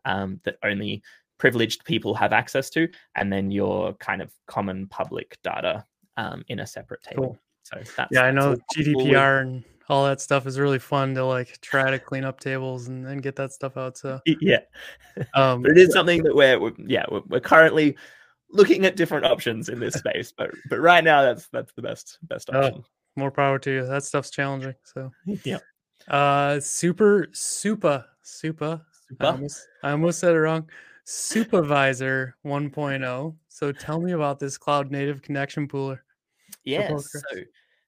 um, 0.05 0.39
that 0.43 0.57
only 0.63 1.01
privileged 1.37 1.85
people 1.85 2.13
have 2.15 2.33
access 2.33 2.69
to, 2.71 2.87
and 3.15 3.31
then 3.31 3.51
your 3.51 3.93
kind 3.95 4.21
of 4.21 4.31
common 4.47 4.87
public 4.87 5.37
data 5.43 5.85
um, 6.17 6.43
in 6.49 6.59
a 6.59 6.67
separate 6.67 7.01
table. 7.01 7.23
Cool. 7.23 7.39
So 7.63 7.91
that's 7.97 8.11
yeah, 8.11 8.23
I 8.23 8.31
know 8.31 8.49
all 8.51 8.55
cool 8.75 8.95
with- 8.95 9.07
GDPR 9.07 9.41
and 9.41 9.63
all 9.89 10.05
that 10.05 10.21
stuff 10.21 10.45
is 10.45 10.59
really 10.59 10.77
fun 10.79 11.15
to 11.15 11.25
like 11.25 11.59
try 11.61 11.89
to 11.89 11.97
clean 11.97 12.23
up 12.23 12.39
tables 12.39 12.87
and, 12.87 13.07
and 13.07 13.23
get 13.23 13.35
that 13.37 13.51
stuff 13.51 13.75
out. 13.77 13.97
So, 13.97 14.19
Yeah, 14.41 14.59
um, 15.33 15.61
but 15.63 15.71
it 15.71 15.77
is 15.77 15.93
something 15.93 16.21
that 16.23 16.35
we're, 16.35 16.59
we're 16.59 16.73
yeah 16.77 17.05
we're, 17.11 17.21
we're 17.27 17.39
currently 17.39 17.97
looking 18.51 18.85
at 18.85 18.95
different 18.95 19.25
options 19.25 19.69
in 19.69 19.79
this 19.79 19.95
space. 19.95 20.31
But 20.35 20.51
but 20.69 20.79
right 20.79 21.03
now 21.03 21.21
that's 21.23 21.47
that's 21.51 21.73
the 21.73 21.81
best 21.81 22.17
best 22.23 22.49
Oh, 22.53 22.59
option. 22.67 22.83
more 23.15 23.31
power 23.31 23.57
to 23.59 23.71
you. 23.71 23.85
That 23.85 24.03
stuff's 24.03 24.29
challenging. 24.29 24.75
So, 24.83 25.11
yeah. 25.43 25.59
uh, 26.07 26.59
super, 26.59 27.27
super, 27.31 28.05
super. 28.21 28.81
I 29.19 29.25
almost, 29.27 29.67
I 29.83 29.91
almost 29.91 30.19
said 30.19 30.35
it 30.35 30.39
wrong. 30.39 30.69
Supavisor 31.05 32.33
1.0. 32.45 33.35
So, 33.47 33.71
tell 33.71 33.99
me 33.99 34.11
about 34.11 34.39
this 34.39 34.57
cloud 34.57 34.91
native 34.91 35.21
connection 35.21 35.67
pooler. 35.67 35.99
Yes. 36.63 37.11
So 37.11 37.41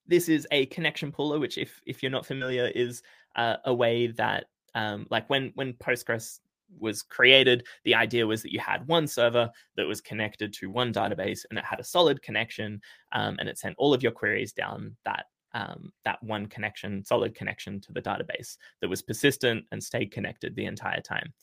this 0.07 0.27
is 0.27 0.47
a 0.51 0.65
connection 0.67 1.11
pooler, 1.11 1.39
which, 1.39 1.57
if 1.57 1.81
if 1.85 2.01
you're 2.01 2.11
not 2.11 2.25
familiar, 2.25 2.71
is 2.73 3.03
uh, 3.35 3.57
a 3.65 3.73
way 3.73 4.07
that, 4.07 4.45
um, 4.75 5.07
like 5.09 5.29
when 5.29 5.51
when 5.55 5.73
Postgres 5.73 6.39
was 6.79 7.01
created, 7.01 7.65
the 7.83 7.95
idea 7.95 8.25
was 8.25 8.41
that 8.41 8.53
you 8.53 8.59
had 8.59 8.87
one 8.87 9.05
server 9.07 9.49
that 9.75 9.87
was 9.87 10.01
connected 10.01 10.53
to 10.53 10.69
one 10.69 10.93
database, 10.93 11.45
and 11.49 11.59
it 11.59 11.65
had 11.65 11.79
a 11.79 11.83
solid 11.83 12.21
connection, 12.21 12.81
um, 13.11 13.37
and 13.39 13.47
it 13.47 13.57
sent 13.57 13.75
all 13.77 13.93
of 13.93 14.03
your 14.03 14.11
queries 14.11 14.53
down 14.53 14.95
that. 15.05 15.25
Um, 15.53 15.91
that 16.05 16.23
one 16.23 16.45
connection, 16.47 17.03
solid 17.03 17.35
connection 17.35 17.81
to 17.81 17.91
the 17.91 18.01
database 18.01 18.57
that 18.79 18.89
was 18.89 19.01
persistent 19.01 19.65
and 19.71 19.83
stayed 19.83 20.11
connected 20.11 20.55
the 20.55 20.65
entire 20.65 21.01
time. 21.01 21.33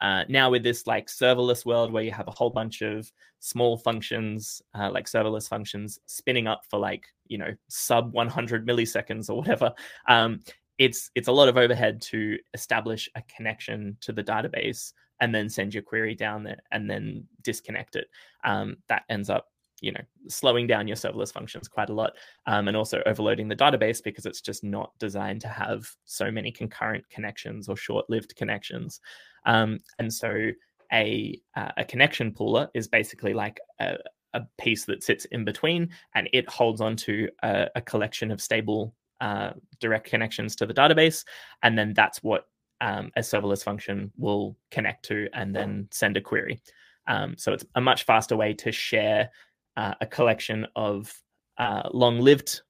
Uh, 0.00 0.24
now 0.28 0.50
with 0.50 0.62
this 0.62 0.86
like 0.86 1.08
serverless 1.08 1.66
world 1.66 1.92
where 1.92 2.04
you 2.04 2.12
have 2.12 2.28
a 2.28 2.32
whole 2.32 2.50
bunch 2.50 2.82
of 2.82 3.10
small 3.40 3.76
functions 3.76 4.62
uh, 4.78 4.90
like 4.90 5.06
serverless 5.06 5.48
functions 5.48 5.98
spinning 6.06 6.46
up 6.46 6.62
for 6.70 6.78
like 6.78 7.04
you 7.26 7.36
know 7.38 7.52
sub 7.68 8.12
100 8.12 8.66
milliseconds 8.66 9.28
or 9.28 9.34
whatever 9.34 9.72
um, 10.08 10.40
it's 10.78 11.10
it's 11.16 11.28
a 11.28 11.32
lot 11.32 11.48
of 11.48 11.56
overhead 11.56 12.00
to 12.00 12.38
establish 12.54 13.08
a 13.16 13.22
connection 13.34 13.96
to 14.00 14.12
the 14.12 14.22
database 14.22 14.92
and 15.20 15.34
then 15.34 15.48
send 15.48 15.74
your 15.74 15.82
query 15.82 16.14
down 16.14 16.44
there 16.44 16.60
and 16.70 16.88
then 16.88 17.24
disconnect 17.42 17.96
it 17.96 18.06
um, 18.44 18.76
that 18.88 19.02
ends 19.08 19.28
up 19.28 19.48
you 19.80 19.92
know 19.92 20.00
slowing 20.28 20.66
down 20.66 20.88
your 20.88 20.96
serverless 20.96 21.32
functions 21.32 21.68
quite 21.68 21.90
a 21.90 21.94
lot 21.94 22.12
um, 22.46 22.68
and 22.68 22.76
also 22.76 23.02
overloading 23.06 23.48
the 23.48 23.56
database 23.56 24.02
because 24.02 24.26
it's 24.26 24.40
just 24.40 24.64
not 24.64 24.92
designed 24.98 25.40
to 25.40 25.48
have 25.48 25.88
so 26.04 26.30
many 26.30 26.50
concurrent 26.50 27.08
connections 27.10 27.68
or 27.68 27.76
short-lived 27.76 28.34
connections. 28.36 29.00
Um, 29.46 29.78
and 29.98 30.12
so 30.12 30.50
a 30.92 31.40
uh, 31.56 31.72
a 31.76 31.84
connection 31.84 32.32
pooler 32.32 32.68
is 32.74 32.88
basically 32.88 33.34
like 33.34 33.60
a, 33.80 33.96
a 34.34 34.42
piece 34.58 34.84
that 34.86 35.02
sits 35.02 35.24
in 35.26 35.44
between 35.44 35.90
and 36.14 36.28
it 36.32 36.48
holds 36.48 36.80
on 36.80 36.96
to 36.96 37.28
a, 37.42 37.68
a 37.76 37.80
collection 37.80 38.30
of 38.30 38.40
stable 38.40 38.94
uh, 39.20 39.50
direct 39.80 40.08
connections 40.08 40.54
to 40.56 40.66
the 40.66 40.74
database. 40.74 41.24
And 41.62 41.76
then 41.76 41.92
that's 41.94 42.22
what 42.22 42.44
um, 42.80 43.10
a 43.16 43.20
serverless 43.20 43.64
function 43.64 44.12
will 44.16 44.56
connect 44.70 45.04
to 45.06 45.28
and 45.32 45.54
then 45.54 45.88
send 45.90 46.16
a 46.16 46.20
query. 46.20 46.60
Um, 47.06 47.36
so 47.38 47.52
it's 47.52 47.64
a 47.74 47.80
much 47.80 48.04
faster 48.04 48.36
way 48.36 48.52
to 48.54 48.70
share 48.70 49.30
uh, 49.78 49.94
a 50.00 50.06
collection 50.06 50.66
of 50.74 51.14
uh, 51.56 51.88
long-lived 51.92 52.62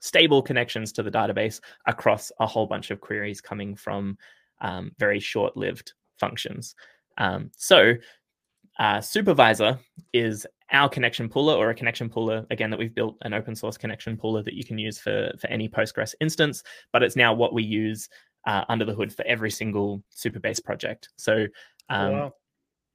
stable 0.00 0.40
connections 0.40 0.92
to 0.92 1.02
the 1.02 1.10
database 1.10 1.60
across 1.86 2.30
a 2.38 2.46
whole 2.46 2.66
bunch 2.66 2.90
of 2.90 3.00
queries 3.00 3.40
coming 3.40 3.74
from 3.74 4.16
um, 4.60 4.92
very 4.98 5.18
short-lived 5.18 5.92
functions. 6.18 6.76
Um, 7.18 7.50
so 7.56 7.94
uh, 8.78 8.98
Supavisor 8.98 9.78
is 10.12 10.46
our 10.70 10.88
connection 10.88 11.28
pooler 11.28 11.56
or 11.56 11.70
a 11.70 11.74
connection 11.74 12.08
pooler 12.08 12.46
again 12.50 12.70
that 12.70 12.78
we've 12.78 12.94
built 12.94 13.16
an 13.22 13.34
open 13.34 13.56
source 13.56 13.76
connection 13.76 14.16
pooler 14.16 14.44
that 14.44 14.54
you 14.54 14.64
can 14.64 14.78
use 14.78 14.98
for 14.98 15.30
for 15.38 15.46
any 15.48 15.68
postgres 15.68 16.14
instance 16.22 16.62
but 16.92 17.02
it's 17.02 17.14
now 17.14 17.34
what 17.34 17.52
we 17.52 17.62
use 17.62 18.08
uh, 18.46 18.64
under 18.70 18.86
the 18.86 18.94
hood 18.94 19.12
for 19.12 19.22
every 19.26 19.50
single 19.50 20.02
Supabase 20.16 20.64
project 20.64 21.10
so 21.16 21.46
um, 21.90 22.12
wow. 22.12 22.34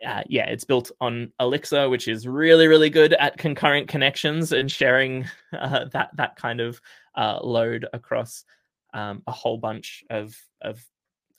Uh, 0.06 0.24
yeah, 0.28 0.46
it's 0.46 0.64
built 0.64 0.92
on 1.02 1.32
Elixir, 1.40 1.90
which 1.90 2.08
is 2.08 2.28
really, 2.28 2.68
really 2.68 2.90
good 2.90 3.14
at 3.14 3.38
concurrent 3.38 3.88
connections 3.88 4.52
and 4.52 4.72
sharing 4.72 5.26
uh, 5.58 5.86
that 5.92 6.10
that 6.16 6.36
kind 6.36 6.60
of 6.60 6.80
uh, 7.16 7.40
load 7.42 7.88
across 7.94 8.44
um, 8.94 9.24
a 9.28 9.32
whole 9.32 9.58
bunch 9.58 10.04
of 10.10 10.36
of 10.62 10.84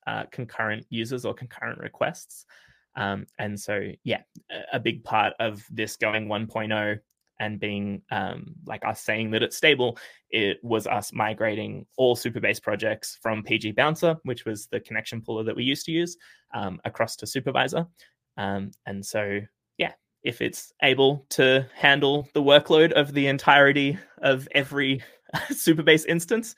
uh, 0.09 0.24
concurrent 0.32 0.86
users 0.90 1.24
or 1.24 1.34
concurrent 1.34 1.78
requests. 1.78 2.46
Um, 2.96 3.26
and 3.38 3.61
so, 3.61 3.92
yeah, 4.04 4.22
a- 4.72 4.80
big 4.80 5.04
part 5.04 5.34
of 5.38 5.64
this 5.70 5.96
going 5.96 6.26
1.0 6.26 6.98
and 7.40 7.61
being 7.61 8.02
um, 8.11 8.54
like 8.66 8.84
us 8.84 9.02
saying 9.02 9.30
that 9.30 9.42
it's 9.42 9.56
stable, 9.56 9.98
it 10.30 10.59
was 10.64 10.86
us 10.86 11.12
migrating 11.12 11.86
all 11.96 12.16
Supabase 12.16 12.61
projects 12.61 13.18
from 13.22 13.44
PG 13.44 13.72
Bouncer, 13.72 14.16
which 14.24 14.44
was 14.44 14.66
the 14.66 14.80
connection 14.80 15.20
pooler 15.20 15.44
that 15.44 15.54
we 15.54 15.62
used 15.62 15.84
to 15.86 15.92
use, 15.92 16.16
um, 16.54 16.80
across 16.84 17.14
to 17.16 17.26
Supavisor. 17.26 17.86
Um, 18.39 18.70
and 18.86 19.05
so, 19.05 19.41
yeah, 19.76 19.93
if 20.22 20.41
it's 20.41 20.72
able 20.82 21.26
to 21.30 21.66
handle 21.74 22.28
the 22.32 22.43
workload 22.43 22.93
of 22.93 23.12
the 23.12 23.26
entirety 23.26 23.99
of 24.22 24.49
every 24.53 25.03
Supabase 25.51 26.07
instance, 26.07 26.55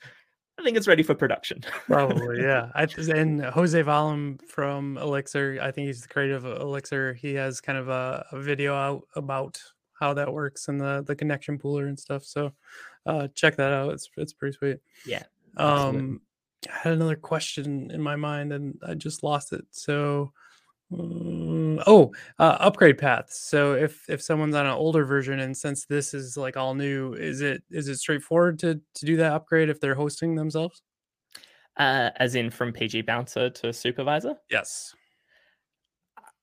I 0.59 0.63
think 0.63 0.77
it's 0.77 0.87
ready 0.87 1.03
for 1.03 1.15
production. 1.15 1.63
Probably, 1.87 2.41
yeah. 2.41 2.69
I 2.75 2.83
and 2.83 3.43
Jose 3.43 3.81
Valim 3.81 4.41
from 4.47 4.97
Elixir, 4.99 5.57
I 5.61 5.71
think 5.71 5.87
he's 5.87 6.03
the 6.03 6.07
creator 6.07 6.35
of 6.35 6.45
Elixir. 6.45 7.15
He 7.15 7.33
has 7.33 7.59
kind 7.59 7.77
of 7.77 7.89
a, 7.89 8.25
a 8.31 8.39
video 8.39 8.75
out 8.75 9.01
about 9.15 9.59
how 9.99 10.13
that 10.15 10.33
works 10.33 10.67
and 10.67 10.81
the 10.81 11.03
the 11.05 11.15
connection 11.15 11.59
pooler 11.59 11.87
and 11.87 11.99
stuff. 11.99 12.23
So 12.23 12.51
uh 13.05 13.27
check 13.35 13.55
that 13.57 13.71
out. 13.71 13.93
It's 13.93 14.09
it's 14.17 14.33
pretty 14.33 14.57
sweet. 14.57 14.77
Yeah, 15.05 15.23
absolutely. 15.57 15.99
Um 15.99 16.21
I 16.67 16.77
had 16.77 16.93
another 16.93 17.15
question 17.15 17.89
in 17.91 18.01
my 18.01 18.15
mind 18.15 18.51
and 18.51 18.79
I 18.85 18.95
just 18.95 19.23
lost 19.23 19.53
it. 19.53 19.65
So 19.71 20.31
um, 20.93 21.79
oh, 21.87 22.11
uh, 22.39 22.57
upgrade 22.59 22.97
paths. 22.97 23.39
So 23.39 23.73
if 23.73 24.09
if 24.09 24.21
someone's 24.21 24.55
on 24.55 24.65
an 24.65 24.73
older 24.73 25.05
version 25.05 25.39
and 25.39 25.55
since 25.55 25.85
this 25.85 26.13
is 26.13 26.37
like 26.37 26.57
all 26.57 26.75
new, 26.75 27.13
is 27.13 27.41
it 27.41 27.63
is 27.71 27.87
it 27.87 27.97
straightforward 27.97 28.59
to 28.59 28.81
to 28.95 29.05
do 29.05 29.17
that 29.17 29.33
upgrade 29.33 29.69
if 29.69 29.79
they're 29.79 29.95
hosting 29.95 30.35
themselves? 30.35 30.81
uh, 31.77 32.09
as 32.17 32.35
in 32.35 32.49
from 32.49 32.73
PG 32.73 33.03
Bouncer 33.03 33.49
to 33.49 33.67
Supavisor. 33.67 34.35
Yes. 34.49 34.93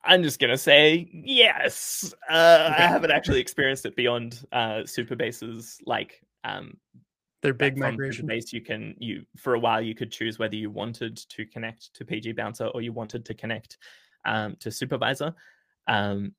I'm 0.05 0.23
just 0.23 0.41
gonna 0.41 0.57
say 0.57 1.09
yes. 1.13 2.15
Uh, 2.31 2.71
Okay. 2.73 2.83
I 2.85 2.87
haven't 2.87 3.11
actually 3.19 3.41
experienced 3.41 3.85
it 3.85 3.95
beyond 3.95 4.47
uh, 4.53 4.83
Supabase's 4.85 5.79
like 5.85 6.23
um, 6.45 6.79
They're 7.43 7.53
big 7.53 7.77
migration. 7.77 8.27
base 8.27 8.53
You 8.53 8.63
can 8.63 8.95
you 8.99 9.25
for 9.37 9.55
a 9.55 9.59
while 9.59 9.83
you 9.83 9.95
could 9.95 10.11
choose 10.11 10.39
whether 10.39 10.57
you 10.57 10.71
wanted 10.71 11.17
to 11.17 11.45
connect 11.45 11.93
to 11.95 12.05
PG 12.05 12.33
Bouncer 12.33 12.69
or 12.69 12.81
you 12.81 12.93
wanted 12.93 13.25
to 13.27 13.35
connect 13.35 13.77
um, 14.25 14.57
to 14.61 14.69
Supavisor. 14.69 15.35
Um, 15.87 16.35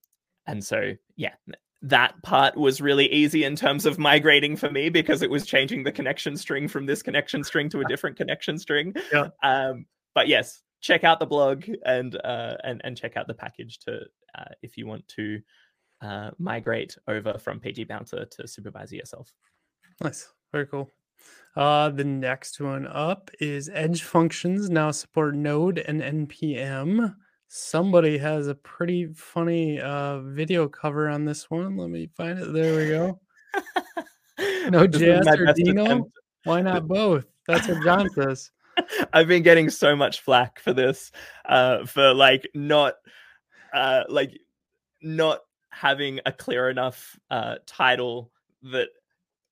and 0.47 0.63
so 0.63 0.93
yeah, 1.15 1.33
that 1.81 2.21
part 2.23 2.57
was 2.57 2.81
really 2.81 3.11
easy 3.11 3.43
in 3.43 3.55
terms 3.55 3.85
of 3.85 3.97
migrating 3.97 4.55
for 4.55 4.69
me 4.69 4.89
because 4.89 5.21
it 5.21 5.29
was 5.29 5.45
changing 5.45 5.83
the 5.83 5.91
connection 5.91 6.35
string 6.35 6.67
from 6.67 6.85
this 6.85 7.01
connection 7.01 7.43
string 7.43 7.69
to 7.69 7.81
a 7.81 7.85
different 7.89 8.17
connection 8.17 8.57
string. 8.57 8.93
Yeah. 9.13 9.29
Um, 9.43 9.85
but 10.13 10.27
yes, 10.27 10.61
check 10.81 11.03
out 11.03 11.19
the 11.19 11.25
blog 11.25 11.65
and 11.85 12.15
uh, 12.23 12.55
and 12.63 12.81
and 12.83 12.97
check 12.97 13.15
out 13.15 13.27
the 13.27 13.33
package 13.33 13.79
to 13.79 14.01
uh, 14.37 14.51
if 14.61 14.77
you 14.77 14.87
want 14.87 15.07
to 15.09 15.39
uh, 16.01 16.31
migrate 16.37 16.97
over 17.07 17.37
from 17.37 17.59
PG 17.59 17.85
Bouncer 17.85 18.25
to 18.25 18.43
Supavisor 18.43 18.93
yourself. 18.93 19.33
Nice. 20.01 20.29
Very 20.51 20.67
cool. 20.67 20.89
Uh, 21.55 21.89
the 21.89 22.03
next 22.03 22.59
one 22.61 22.87
up 22.87 23.29
is 23.39 23.69
Edge 23.73 24.03
functions 24.03 24.69
now 24.69 24.91
support 24.91 25.35
Node 25.35 25.79
and 25.79 26.01
NPM. 26.01 27.15
Somebody 27.51 28.19
has 28.19 28.47
a 28.47 28.53
pretty 28.53 29.07
funny 29.07 29.79
uh, 29.81 30.19
video 30.21 30.67
cover 30.67 31.09
on 31.09 31.25
this 31.25 31.49
one. 31.49 31.77
Let 31.77 31.89
me 31.89 32.07
find 32.15 32.37
it. 32.37 32.53
There 32.53 32.75
we 32.77 32.87
go. 32.89 33.19
No 34.69 34.85
This 34.85 35.01
is 35.01 35.07
JS 35.07 35.25
my 35.25 35.31
or 35.33 35.53
Deno? 35.53 35.85
attempt. 35.85 36.11
Why 36.43 36.61
not 36.61 36.87
both? 36.87 37.25
That's 37.47 37.67
what 37.67 37.83
John 37.83 38.09
says. 38.15 38.51
I've 39.11 39.27
been 39.27 39.41
getting 39.43 39.69
so 39.69 39.95
much 39.95 40.21
flack 40.21 40.59
for 40.59 40.73
this, 40.73 41.11
uh, 41.45 41.85
for 41.85 42.13
like 42.13 42.47
not, 42.53 42.93
uh, 43.73 44.03
like 44.07 44.39
not 45.01 45.39
having 45.71 46.19
a 46.25 46.31
clear 46.31 46.69
enough 46.69 47.19
uh, 47.31 47.55
title 47.65 48.31
that 48.63 48.89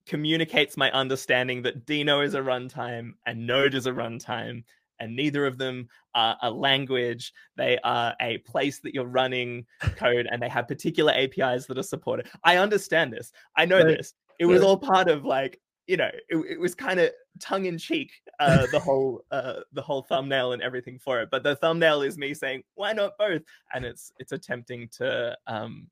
communicates 0.06 0.78
my 0.78 0.92
understanding 0.92 1.64
that 1.64 1.86
Deno 1.86 2.24
is 2.24 2.36
a 2.36 2.40
runtime 2.40 3.14
and 3.26 3.48
Node 3.48 3.74
is 3.74 3.88
a 3.88 3.92
runtime, 3.92 4.64
and 5.00 5.16
neither 5.16 5.46
of 5.46 5.58
them 5.58 5.88
are 6.16 6.38
a 6.42 6.50
language. 6.50 7.34
They 7.56 7.78
are 7.84 8.16
a 8.22 8.40
place 8.40 8.80
that 8.80 8.94
you're 8.94 9.06
running 9.06 9.66
code, 9.96 10.28
and 10.32 10.42
they 10.42 10.50
have 10.50 10.68
particular 10.68 11.14
APIs 11.14 11.66
that 11.68 11.78
are 11.78 11.84
supported. 11.84 12.28
I 12.44 12.58
understand 12.58 13.14
this. 13.14 13.32
I 13.56 13.66
know 13.66 13.78
Right. 13.78 13.98
this. 13.98 14.14
It 14.40 14.46
was 14.46 14.62
all 14.62 14.78
part 14.78 15.10
of 15.10 15.26
like 15.26 15.60
you 15.88 15.96
know, 15.96 16.12
it, 16.28 16.38
it 16.50 16.60
was 16.60 16.76
kind 16.76 17.00
of 17.00 17.12
tongue 17.40 17.66
in 17.66 17.78
cheek, 17.78 18.12
uh, 18.42 18.68
the 18.72 18.80
whole 18.86 19.24
uh, 19.32 19.62
the 19.72 19.82
whole 19.82 20.02
thumbnail 20.02 20.52
and 20.52 20.62
everything 20.62 21.00
for 21.00 21.22
it. 21.22 21.30
But 21.32 21.44
the 21.44 21.56
thumbnail 21.56 22.02
is 22.02 22.18
me 22.18 22.34
saying, 22.34 22.64
"Why 22.76 22.92
not 22.94 23.18
both?" 23.18 23.42
And 23.74 23.86
it's 23.86 24.12
it's 24.20 24.34
attempting 24.34 24.90
to. 24.98 25.36
Um, 25.48 25.88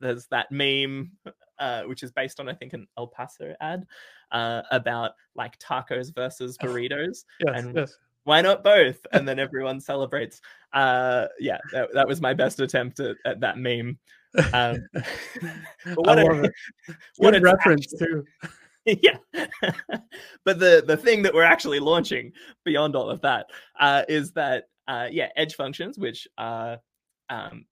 there's 0.00 0.26
that 0.28 0.52
meme, 0.52 1.10
uh, 1.58 1.82
which 1.82 2.04
is 2.04 2.12
based 2.12 2.38
on 2.38 2.48
I 2.48 2.54
think 2.54 2.72
an 2.72 2.86
El 2.96 3.08
Paso 3.08 3.54
ad 3.60 3.84
uh, 4.30 4.62
about 4.70 5.12
like 5.34 5.58
tacos 5.58 6.14
versus 6.14 6.56
burritos, 6.56 7.24
yes, 7.44 7.54
and 7.56 7.74
yes. 7.74 7.98
Why 8.28 8.42
not 8.42 8.62
both? 8.62 8.98
And 9.12 9.26
then 9.26 9.38
everyone 9.38 9.80
celebrates. 9.80 10.42
Uh, 10.74 11.28
yeah, 11.40 11.56
that, 11.72 11.88
that 11.94 12.06
was 12.06 12.20
my 12.20 12.34
best 12.34 12.60
attempt 12.60 13.00
at, 13.00 13.16
at 13.24 13.40
that 13.40 13.56
meme. 13.56 13.98
Um, 14.52 14.86
I 14.94 15.94
a- 15.96 16.00
love 16.00 16.44
it. 16.44 16.52
what 17.16 17.34
it's 17.34 17.42
reference 17.42 17.94
actually- 17.94 18.06
too. 18.06 18.24
yeah 19.02 19.16
but 20.44 20.58
the 20.58 20.82
the 20.86 20.96
thing 20.96 21.20
that 21.22 21.34
we're 21.34 21.42
actually 21.42 21.78
launching 21.78 22.32
beyond 22.64 22.96
all 22.96 23.10
of 23.10 23.20
that 23.20 23.44
uh 23.80 24.02
is 24.08 24.32
that 24.32 24.64
uh 24.86 25.06
yeah 25.10 25.28
edge 25.36 25.54
functions 25.56 25.98
which 25.98 26.26
are 26.38 26.78
um 27.28 27.66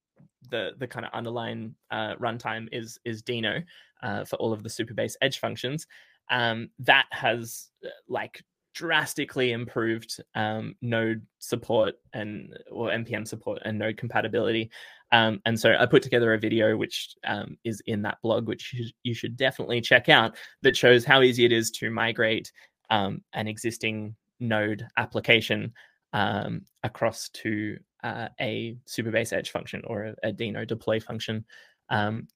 the 0.50 0.72
the 0.78 0.86
kind 0.86 1.06
of 1.06 1.12
underlying 1.14 1.74
uh 1.90 2.14
runtime 2.16 2.68
is 2.70 2.98
is 3.06 3.22
Deno 3.22 3.62
uh 4.02 4.24
for 4.26 4.36
all 4.36 4.52
of 4.52 4.62
the 4.62 4.68
Supabase 4.68 5.14
edge 5.22 5.38
functions 5.38 5.86
um 6.30 6.68
that 6.80 7.06
has 7.12 7.68
uh, 7.82 7.88
like 8.08 8.42
drastically 8.76 9.52
improved 9.52 10.22
um 10.34 10.74
node 10.82 11.26
support 11.38 11.94
and 12.12 12.54
or 12.70 12.90
npm 12.90 13.26
support 13.26 13.58
and 13.64 13.78
node 13.78 13.96
compatibility 13.96 14.70
um, 15.12 15.40
and 15.44 15.58
so 15.58 15.74
I 15.78 15.86
put 15.86 16.02
together 16.02 16.34
a 16.34 16.38
video 16.38 16.76
which 16.76 17.14
um, 17.24 17.56
is 17.64 17.80
in 17.86 18.02
that 18.02 18.18
blog, 18.22 18.48
which 18.48 18.74
you, 19.02 19.14
should 19.14 19.36
definitely 19.36 19.80
check 19.80 20.08
out, 20.08 20.36
that 20.62 20.76
shows 20.76 21.04
how 21.04 21.22
easy 21.22 21.44
it 21.44 21.52
is 21.52 21.70
to 21.72 21.90
migrate 21.90 22.50
um, 22.90 23.22
an 23.32 23.46
existing 23.46 24.16
Node 24.40 24.86
application 24.96 25.72
um, 26.12 26.62
across 26.82 27.28
to 27.30 27.78
uh, 28.04 28.28
a 28.40 28.76
Supabase 28.86 29.32
Edge 29.32 29.50
function 29.50 29.82
or 29.86 30.14
a, 30.22 30.28
a 30.28 30.32
Deno 30.32 30.66
deploy 30.66 31.00
function. 31.00 31.44
Um, 31.88 32.28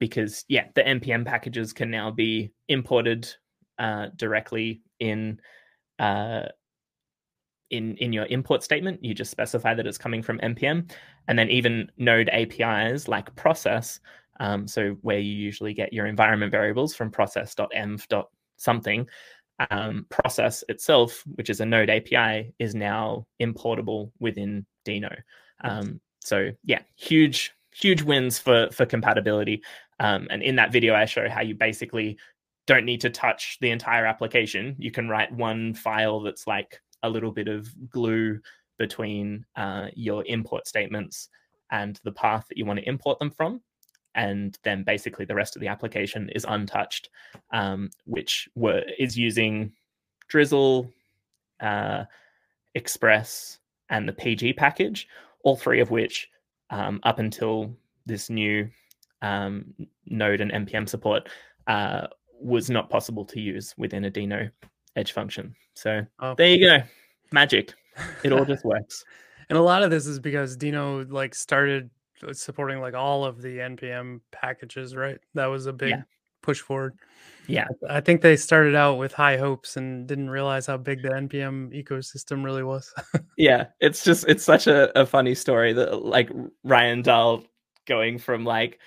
because 0.00 0.44
yeah, 0.48 0.66
the 0.74 0.82
npm 0.82 1.26
packages 1.26 1.72
can 1.72 1.90
now 1.90 2.10
be 2.10 2.52
imported 2.68 3.28
uh, 3.78 4.06
directly 4.16 4.80
in 5.00 5.40
uh, 5.98 6.46
in 7.70 7.96
in 7.96 8.12
your 8.12 8.26
import 8.26 8.62
statement. 8.62 9.04
You 9.04 9.14
just 9.14 9.30
specify 9.30 9.74
that 9.74 9.86
it's 9.86 9.98
coming 9.98 10.22
from 10.22 10.38
npm, 10.38 10.90
and 11.28 11.38
then 11.38 11.50
even 11.50 11.90
Node 11.96 12.28
APIs 12.30 13.08
like 13.08 13.34
process. 13.36 14.00
Um, 14.40 14.68
so 14.68 14.96
where 15.02 15.18
you 15.18 15.32
usually 15.32 15.74
get 15.74 15.92
your 15.92 16.06
environment 16.06 16.52
variables 16.52 16.94
from 16.94 17.10
process.env 17.10 18.24
something, 18.56 19.06
um, 19.70 20.06
process 20.10 20.62
itself, 20.68 21.24
which 21.34 21.50
is 21.50 21.60
a 21.60 21.66
Node 21.66 21.90
API, 21.90 22.52
is 22.58 22.74
now 22.74 23.26
importable 23.40 24.12
within 24.20 24.64
Deno. 24.86 25.14
Um, 25.62 26.00
so 26.20 26.50
yeah, 26.64 26.82
huge 26.96 27.52
huge 27.74 28.02
wins 28.02 28.38
for 28.38 28.68
for 28.70 28.86
compatibility. 28.86 29.62
Um, 30.00 30.28
and 30.30 30.42
in 30.42 30.56
that 30.56 30.72
video, 30.72 30.94
I 30.94 31.06
show 31.06 31.28
how 31.28 31.42
you 31.42 31.54
basically 31.54 32.18
don't 32.68 32.84
need 32.84 33.00
to 33.00 33.08
touch 33.08 33.56
the 33.62 33.70
entire 33.70 34.04
application. 34.04 34.76
You 34.78 34.90
can 34.90 35.08
write 35.08 35.32
one 35.32 35.72
file 35.72 36.20
that's 36.20 36.46
like 36.46 36.80
a 37.02 37.08
little 37.08 37.32
bit 37.32 37.48
of 37.48 37.66
glue 37.88 38.38
between 38.78 39.46
uh, 39.56 39.86
your 39.94 40.22
import 40.26 40.68
statements 40.68 41.30
and 41.72 41.98
the 42.04 42.12
path 42.12 42.44
that 42.48 42.58
you 42.58 42.66
want 42.66 42.78
to 42.78 42.88
import 42.88 43.18
them 43.18 43.30
from. 43.30 43.62
And 44.14 44.58
then 44.64 44.82
basically 44.82 45.24
the 45.24 45.34
rest 45.34 45.56
of 45.56 45.60
the 45.60 45.68
application 45.68 46.28
is 46.34 46.44
untouched, 46.46 47.08
um, 47.52 47.88
which 48.04 48.50
were, 48.54 48.84
is 48.98 49.16
using 49.16 49.72
Drizzle, 50.28 50.92
uh, 51.60 52.04
Express, 52.74 53.60
and 53.88 54.06
the 54.06 54.12
PG 54.12 54.52
package, 54.52 55.08
all 55.42 55.56
three 55.56 55.80
of 55.80 55.90
which, 55.90 56.28
um, 56.68 57.00
up 57.04 57.18
until 57.18 57.74
this 58.04 58.28
new 58.28 58.68
um, 59.22 59.72
Node 60.04 60.42
and 60.42 60.52
NPM 60.52 60.86
support, 60.86 61.30
uh, 61.66 62.08
was 62.40 62.70
not 62.70 62.90
possible 62.90 63.24
to 63.26 63.40
use 63.40 63.74
within 63.76 64.04
a 64.04 64.10
Deno 64.10 64.50
edge 64.96 65.12
function. 65.12 65.54
So 65.74 66.04
Oh. 66.20 66.34
there 66.34 66.48
you 66.48 66.66
go. 66.66 66.78
Magic. 67.32 67.74
It 68.24 68.32
all 68.32 68.44
just 68.44 68.64
works. 68.64 69.04
And 69.48 69.58
a 69.58 69.62
lot 69.62 69.82
of 69.82 69.90
this 69.90 70.06
is 70.06 70.18
because 70.20 70.56
Dino 70.56 71.04
like 71.06 71.34
started 71.34 71.90
supporting 72.32 72.80
like 72.80 72.94
all 72.94 73.24
of 73.24 73.40
the 73.42 73.58
npm 73.58 74.20
packages, 74.32 74.96
right? 74.96 75.18
That 75.34 75.46
was 75.46 75.66
a 75.66 75.72
big 75.72 75.90
Yeah. 75.90 76.02
push 76.42 76.60
forward. 76.60 76.94
Yeah. 77.46 77.66
I 77.88 78.00
think 78.00 78.20
they 78.20 78.36
started 78.36 78.74
out 78.74 78.98
with 78.98 79.12
high 79.12 79.36
hopes 79.36 79.76
and 79.76 80.06
didn't 80.06 80.28
realize 80.30 80.66
how 80.66 80.76
big 80.76 81.02
the 81.02 81.10
npm 81.10 81.72
ecosystem 81.72 82.44
really 82.44 82.62
was. 82.64 82.92
Yeah. 83.36 83.66
It's 83.80 84.02
just 84.02 84.26
it's 84.28 84.42
such 84.44 84.66
a, 84.66 84.96
a 85.00 85.06
funny 85.06 85.34
story 85.34 85.72
that 85.74 86.02
like 86.04 86.28
Ryan 86.64 87.02
Dahl 87.02 87.44
going 87.86 88.18
from 88.18 88.44
like 88.44 88.80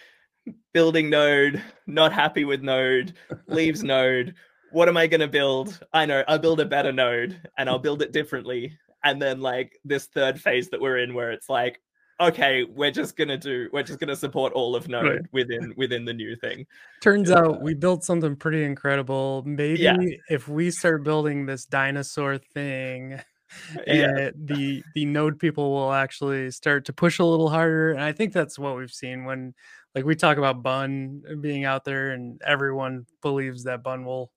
building 0.74 1.10
Node, 1.10 1.62
not 1.88 2.14
happy 2.14 2.46
with 2.46 2.62
Node, 2.62 3.14
leaves 3.48 3.84
Node. 3.84 4.36
What 4.72 4.88
am 4.88 4.96
I 4.98 5.08
gonna 5.08 5.28
build? 5.28 5.80
I 5.94 6.06
know, 6.06 6.24
I'll 6.28 6.40
build 6.40 6.62
a 6.62 6.66
better 6.66 6.94
node 6.94 7.42
and 7.58 7.70
I'll 7.70 7.80
build 7.80 8.02
it 8.02 8.14
differently. 8.14 8.78
And 9.04 9.22
then 9.22 9.42
like 9.42 9.78
this 9.84 10.06
third 10.06 10.40
phase 10.40 10.70
that 10.70 10.80
we're 10.80 11.00
in 11.00 11.14
where 11.14 11.32
it's 11.32 11.50
like, 11.50 11.82
okay, 12.22 12.64
we're 12.64 12.92
just 12.92 13.18
gonna 13.18 13.38
do 13.38 13.68
we're 13.74 13.84
just 13.84 14.00
gonna 14.00 14.16
support 14.16 14.54
all 14.54 14.76
of 14.76 14.88
Node 14.88 15.06
Right. 15.06 15.22
within 15.34 15.74
within 15.76 16.06
the 16.06 16.14
new 16.14 16.36
thing. 16.38 16.66
Turns 17.02 17.30
Yeah. 17.30 17.40
out 17.40 17.62
we 17.62 17.74
built 17.74 18.06
something 18.06 18.36
pretty 18.38 18.64
incredible. 18.64 19.44
Maybe 19.46 20.20
if 20.30 20.48
we 20.48 20.72
start 20.72 21.04
building 21.04 21.46
this 21.48 21.66
dinosaur 21.66 22.38
thing, 22.38 23.20
Yeah. 23.88 24.14
eh, 24.18 24.32
the 24.36 24.84
the 24.96 25.04
node 25.06 25.38
people 25.38 25.72
will 25.74 25.92
actually 25.92 26.52
start 26.52 26.86
to 26.86 26.94
push 26.94 27.20
a 27.20 27.26
little 27.26 27.50
harder. 27.50 27.92
And 27.92 28.02
I 28.02 28.14
think 28.14 28.32
that's 28.32 28.58
what 28.58 28.78
we've 28.78 28.90
seen 28.90 29.26
when 29.26 29.54
like 29.96 30.06
we 30.06 30.16
talk 30.16 30.38
about 30.38 30.64
Bun 30.64 31.22
being 31.42 31.66
out 31.66 31.84
there 31.86 32.12
and 32.12 32.42
everyone 32.46 33.06
believes 33.22 33.64
that 33.66 33.84
Bun 33.84 34.06
will 34.06 34.32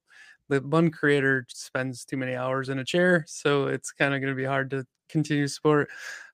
the 0.49 0.61
Bun 0.61 0.91
creator 0.91 1.47
spends 1.49 2.05
too 2.05 2.17
many 2.19 2.35
hours 2.35 2.69
in 2.69 2.79
a 2.79 2.85
chair, 2.85 3.25
so 3.27 3.67
it's 3.69 3.93
kind 3.93 4.15
of 4.15 4.21
going 4.21 4.33
to 4.33 4.37
be 4.37 4.45
hard 4.45 4.71
to 4.71 4.87
continue 5.09 5.47
support. 5.47 5.89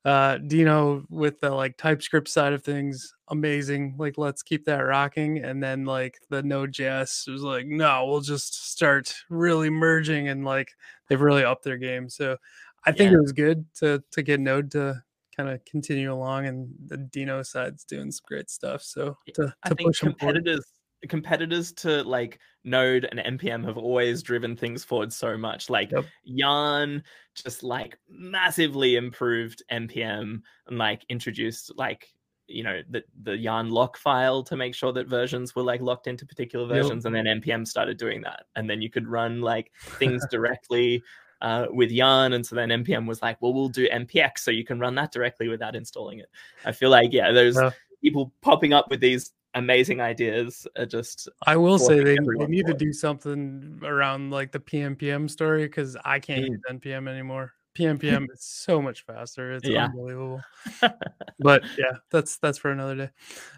Uh 0.04 0.36
Deno 0.38 1.04
with 1.10 1.40
the 1.40 1.50
like 1.50 1.76
TypeScript 1.76 2.26
side 2.28 2.52
of 2.54 2.64
things, 2.64 3.14
amazing. 3.28 3.94
Like 3.98 4.16
let's 4.16 4.42
keep 4.42 4.64
that 4.64 4.78
rocking. 4.80 5.44
And 5.44 5.62
then 5.62 5.84
like 5.84 6.18
the 6.30 6.42
Node.js 6.42 7.28
was 7.30 7.42
like, 7.42 7.66
no, 7.66 8.06
we'll 8.06 8.20
just 8.22 8.70
start 8.72 9.14
really 9.28 9.68
merging 9.70 10.28
and 10.28 10.44
like 10.44 10.70
they've 11.08 11.20
really 11.20 11.44
upped 11.44 11.64
their 11.64 11.76
game. 11.76 12.08
So 12.08 12.36
I 12.84 12.92
think 12.92 13.10
Yeah. 13.10 13.18
it 13.18 13.20
was 13.22 13.32
good 13.32 13.66
to 13.76 14.02
to 14.12 14.22
get 14.22 14.40
Node 14.40 14.70
to 14.72 15.02
kind 15.40 15.54
of 15.54 15.64
continue 15.64 16.12
along 16.12 16.46
and 16.46 16.68
the 16.86 16.96
Deno 16.98 17.44
side's 17.44 17.84
doing 17.84 18.10
some 18.10 18.24
great 18.26 18.50
stuff. 18.50 18.82
So 18.82 19.16
to, 19.34 19.54
I 19.62 19.68
to 19.70 19.74
think 19.74 19.88
push 19.88 20.02
'em 20.04 20.14
forward. 20.14 20.34
competitors 20.36 20.66
competitors 21.08 21.72
to 21.72 22.02
like 22.04 22.38
Node 22.62 23.08
and 23.10 23.40
npm 23.40 23.64
have 23.64 23.78
always 23.78 24.22
driven 24.22 24.54
things 24.54 24.84
forward 24.84 25.12
so 25.12 25.38
much. 25.38 25.70
Like 25.70 25.90
Yep. 25.92 26.04
Yarn 26.24 27.02
just 27.34 27.62
like 27.62 27.98
massively 28.08 28.96
improved 28.96 29.62
npm 29.72 30.42
and 30.66 30.78
like 30.78 31.04
introduced 31.08 31.72
like 31.76 32.08
you 32.48 32.62
know 32.64 32.82
the 32.90 33.02
the 33.22 33.36
yarn 33.36 33.70
lock 33.70 33.96
file 33.96 34.42
to 34.42 34.56
make 34.56 34.74
sure 34.74 34.92
that 34.92 35.06
versions 35.08 35.54
were 35.54 35.62
like 35.62 35.80
locked 35.80 36.06
into 36.06 36.26
particular 36.26 36.66
Yep. 36.68 36.82
versions 36.82 37.06
and 37.06 37.14
then 37.14 37.24
npm 37.24 37.66
started 37.66 37.96
doing 37.96 38.20
that 38.22 38.44
and 38.56 38.68
then 38.68 38.82
you 38.82 38.90
could 38.90 39.06
run 39.08 39.40
like 39.40 39.72
things 39.98 40.22
directly 40.30 41.02
uh, 41.42 41.66
with 41.70 41.90
yarn 41.90 42.32
and 42.32 42.44
so 42.44 42.54
then 42.54 42.68
npm 42.68 43.06
was 43.06 43.22
like 43.22 43.40
well 43.40 43.52
we'll 43.54 43.68
do 43.68 43.88
npx 43.88 44.38
so 44.38 44.50
you 44.50 44.64
can 44.64 44.78
run 44.78 44.94
that 44.94 45.12
directly 45.12 45.48
without 45.48 45.74
installing 45.74 46.18
it 46.18 46.28
i 46.64 46.72
feel 46.72 46.90
like 46.90 47.12
yeah 47.12 47.32
there's 47.32 47.56
Yeah. 47.56 47.70
people 48.02 48.32
popping 48.42 48.72
up 48.72 48.90
with 48.90 49.00
these 49.00 49.32
amazing 49.54 50.00
ideas 50.00 50.66
are 50.76 50.86
just 50.86 51.28
I 51.46 51.56
will 51.56 51.78
say 51.78 52.02
they, 52.02 52.16
they 52.16 52.46
need 52.46 52.66
to 52.66 52.74
do 52.74 52.92
something 52.92 53.80
around 53.82 54.30
like 54.30 54.52
the 54.52 54.60
PNPM 54.60 55.28
story 55.28 55.66
because 55.66 55.96
I 56.04 56.18
can't 56.20 56.44
Mm. 56.44 56.50
use 56.50 56.60
NPM 56.70 57.08
anymore. 57.08 57.52
PNPM 57.76 58.26
is 58.32 58.44
so 58.44 58.80
much 58.82 59.04
faster. 59.04 59.52
It's 59.52 59.68
Yeah. 59.68 59.86
unbelievable. 59.86 60.40
but 61.40 61.62
yeah, 61.78 61.96
that's 62.10 62.38
that's 62.38 62.58
for 62.58 62.70
another 62.70 62.94
day. 62.96 63.10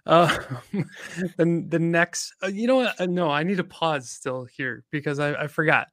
Uh, 0.06 0.36
then 1.36 1.68
the 1.68 1.78
next, 1.78 2.34
uh, 2.42 2.48
you 2.48 2.66
know 2.66 2.76
what? 2.76 3.00
Uh, 3.00 3.06
no, 3.06 3.30
I 3.30 3.42
need 3.42 3.56
to 3.56 3.64
pause 3.64 4.10
still 4.10 4.44
here 4.44 4.84
because 4.90 5.18
I, 5.18 5.34
I 5.34 5.46
forgot. 5.46 5.88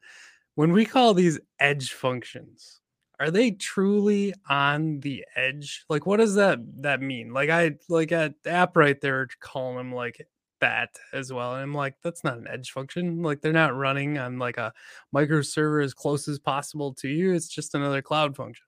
When 0.59 0.73
we 0.73 0.83
call 0.83 1.13
these 1.13 1.39
edge 1.61 1.93
functions, 1.93 2.81
are 3.17 3.31
they 3.31 3.51
truly 3.51 4.33
on 4.49 4.99
the 4.99 5.23
edge? 5.33 5.85
Like, 5.87 6.05
what 6.05 6.17
does 6.17 6.35
that 6.35 6.59
that 6.81 7.01
mean? 7.01 7.31
Like, 7.31 7.49
I 7.49 7.77
like 7.87 8.11
at 8.11 8.33
app 8.45 8.75
right 8.75 8.99
there 8.99 9.29
calling 9.39 9.77
them 9.77 9.93
like 9.93 10.27
that 10.59 10.89
as 11.13 11.31
well, 11.31 11.53
and 11.53 11.63
I'm 11.63 11.73
like, 11.73 11.95
that's 12.03 12.25
not 12.25 12.39
an 12.39 12.49
edge 12.49 12.71
function. 12.71 13.21
Like, 13.23 13.39
they're 13.39 13.53
not 13.53 13.73
running 13.73 14.17
on 14.17 14.37
like 14.37 14.57
a 14.57 14.73
microserver 15.15 15.81
as 15.81 15.93
close 15.93 16.27
as 16.27 16.39
possible 16.39 16.93
to 16.95 17.07
you. 17.07 17.31
It's 17.31 17.47
just 17.47 17.73
another 17.73 18.01
cloud 18.01 18.35
function. 18.35 18.65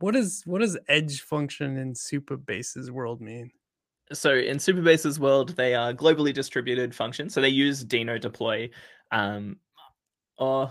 What 0.00 0.16
is 0.16 0.42
what 0.44 0.60
does 0.60 0.76
edge 0.88 1.20
function 1.20 1.76
in 1.76 1.94
Supabase's 1.94 2.90
world 2.90 3.20
mean? 3.20 3.52
so 4.12 4.34
in 4.34 4.58
Supabase's 4.58 5.18
world, 5.18 5.50
they 5.56 5.74
are 5.74 5.92
globally 5.92 6.32
distributed 6.32 6.94
functions. 6.94 7.32
So 7.32 7.40
they 7.40 7.48
use 7.48 7.84
Deno 7.84 8.20
deploy, 8.20 8.70
um, 9.12 9.56
or 10.38 10.70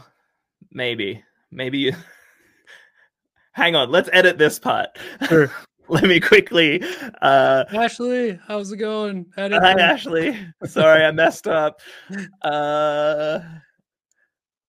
maybe, 0.72 1.24
maybe. 1.52 1.78
You... 1.80 1.94
Hang 3.54 3.76
on, 3.76 3.92
let's 3.92 4.10
edit 4.14 4.38
this 4.38 4.60
part. 4.60 4.90
Sure. 5.28 5.52
Let 5.90 6.06
me 6.06 6.20
quickly. 6.20 6.82
Uh, 7.22 7.66
Ashley, 7.74 8.40
how's 8.48 8.72
it 8.72 8.78
going? 8.78 9.26
hi, 9.38 9.50
Ashley. 9.50 10.38
Sorry, 10.64 11.04
I 11.04 11.12
messed 11.12 11.48
up. 11.48 11.82
Uh, 12.42 13.40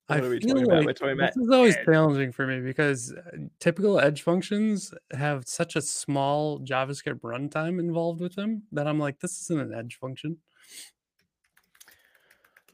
I 0.09 0.17
what 0.17 0.25
are 0.25 0.31
we 0.31 0.41
feel 0.41 0.49
talking 0.51 0.65
about? 0.65 0.77
like 0.77 0.87
We're 0.87 0.93
talking 0.93 1.19
about 1.19 1.35
this 1.35 1.45
is 1.45 1.51
always 1.51 1.77
Edge. 1.77 1.87
challenging 1.87 2.33
for 2.33 2.47
me 2.47 2.61
because 2.61 3.13
uh, 3.13 3.37
typical 3.59 3.99
Edge 3.99 4.21
functions 4.21 4.93
have 5.13 5.45
such 5.47 5.77
a 5.77 5.81
small 5.81 6.61
JavaScript 6.61 7.21
runtime 7.21 7.81
involved 7.81 8.21
with 8.21 8.35
them 8.35 8.65
that 8.73 8.87
I'm 8.87 8.99
like, 8.99 9.19
this 9.21 9.41
isn't 9.43 9.61
an 9.61 9.73
Edge 9.73 9.97
function. 9.99 10.37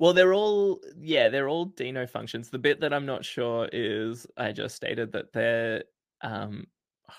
Well, 0.00 0.14
they're 0.14 0.32
all 0.32 0.80
yeah, 0.98 1.28
they're 1.28 1.50
all 1.50 1.66
Deno 1.66 2.08
functions. 2.08 2.48
The 2.48 2.58
bit 2.58 2.80
that 2.80 2.94
I'm 2.94 3.04
not 3.04 3.22
sure 3.22 3.68
is 3.70 4.26
I 4.38 4.50
just 4.50 4.74
stated 4.74 5.12
that 5.12 5.30
they're 5.34 5.84
um, 6.22 6.66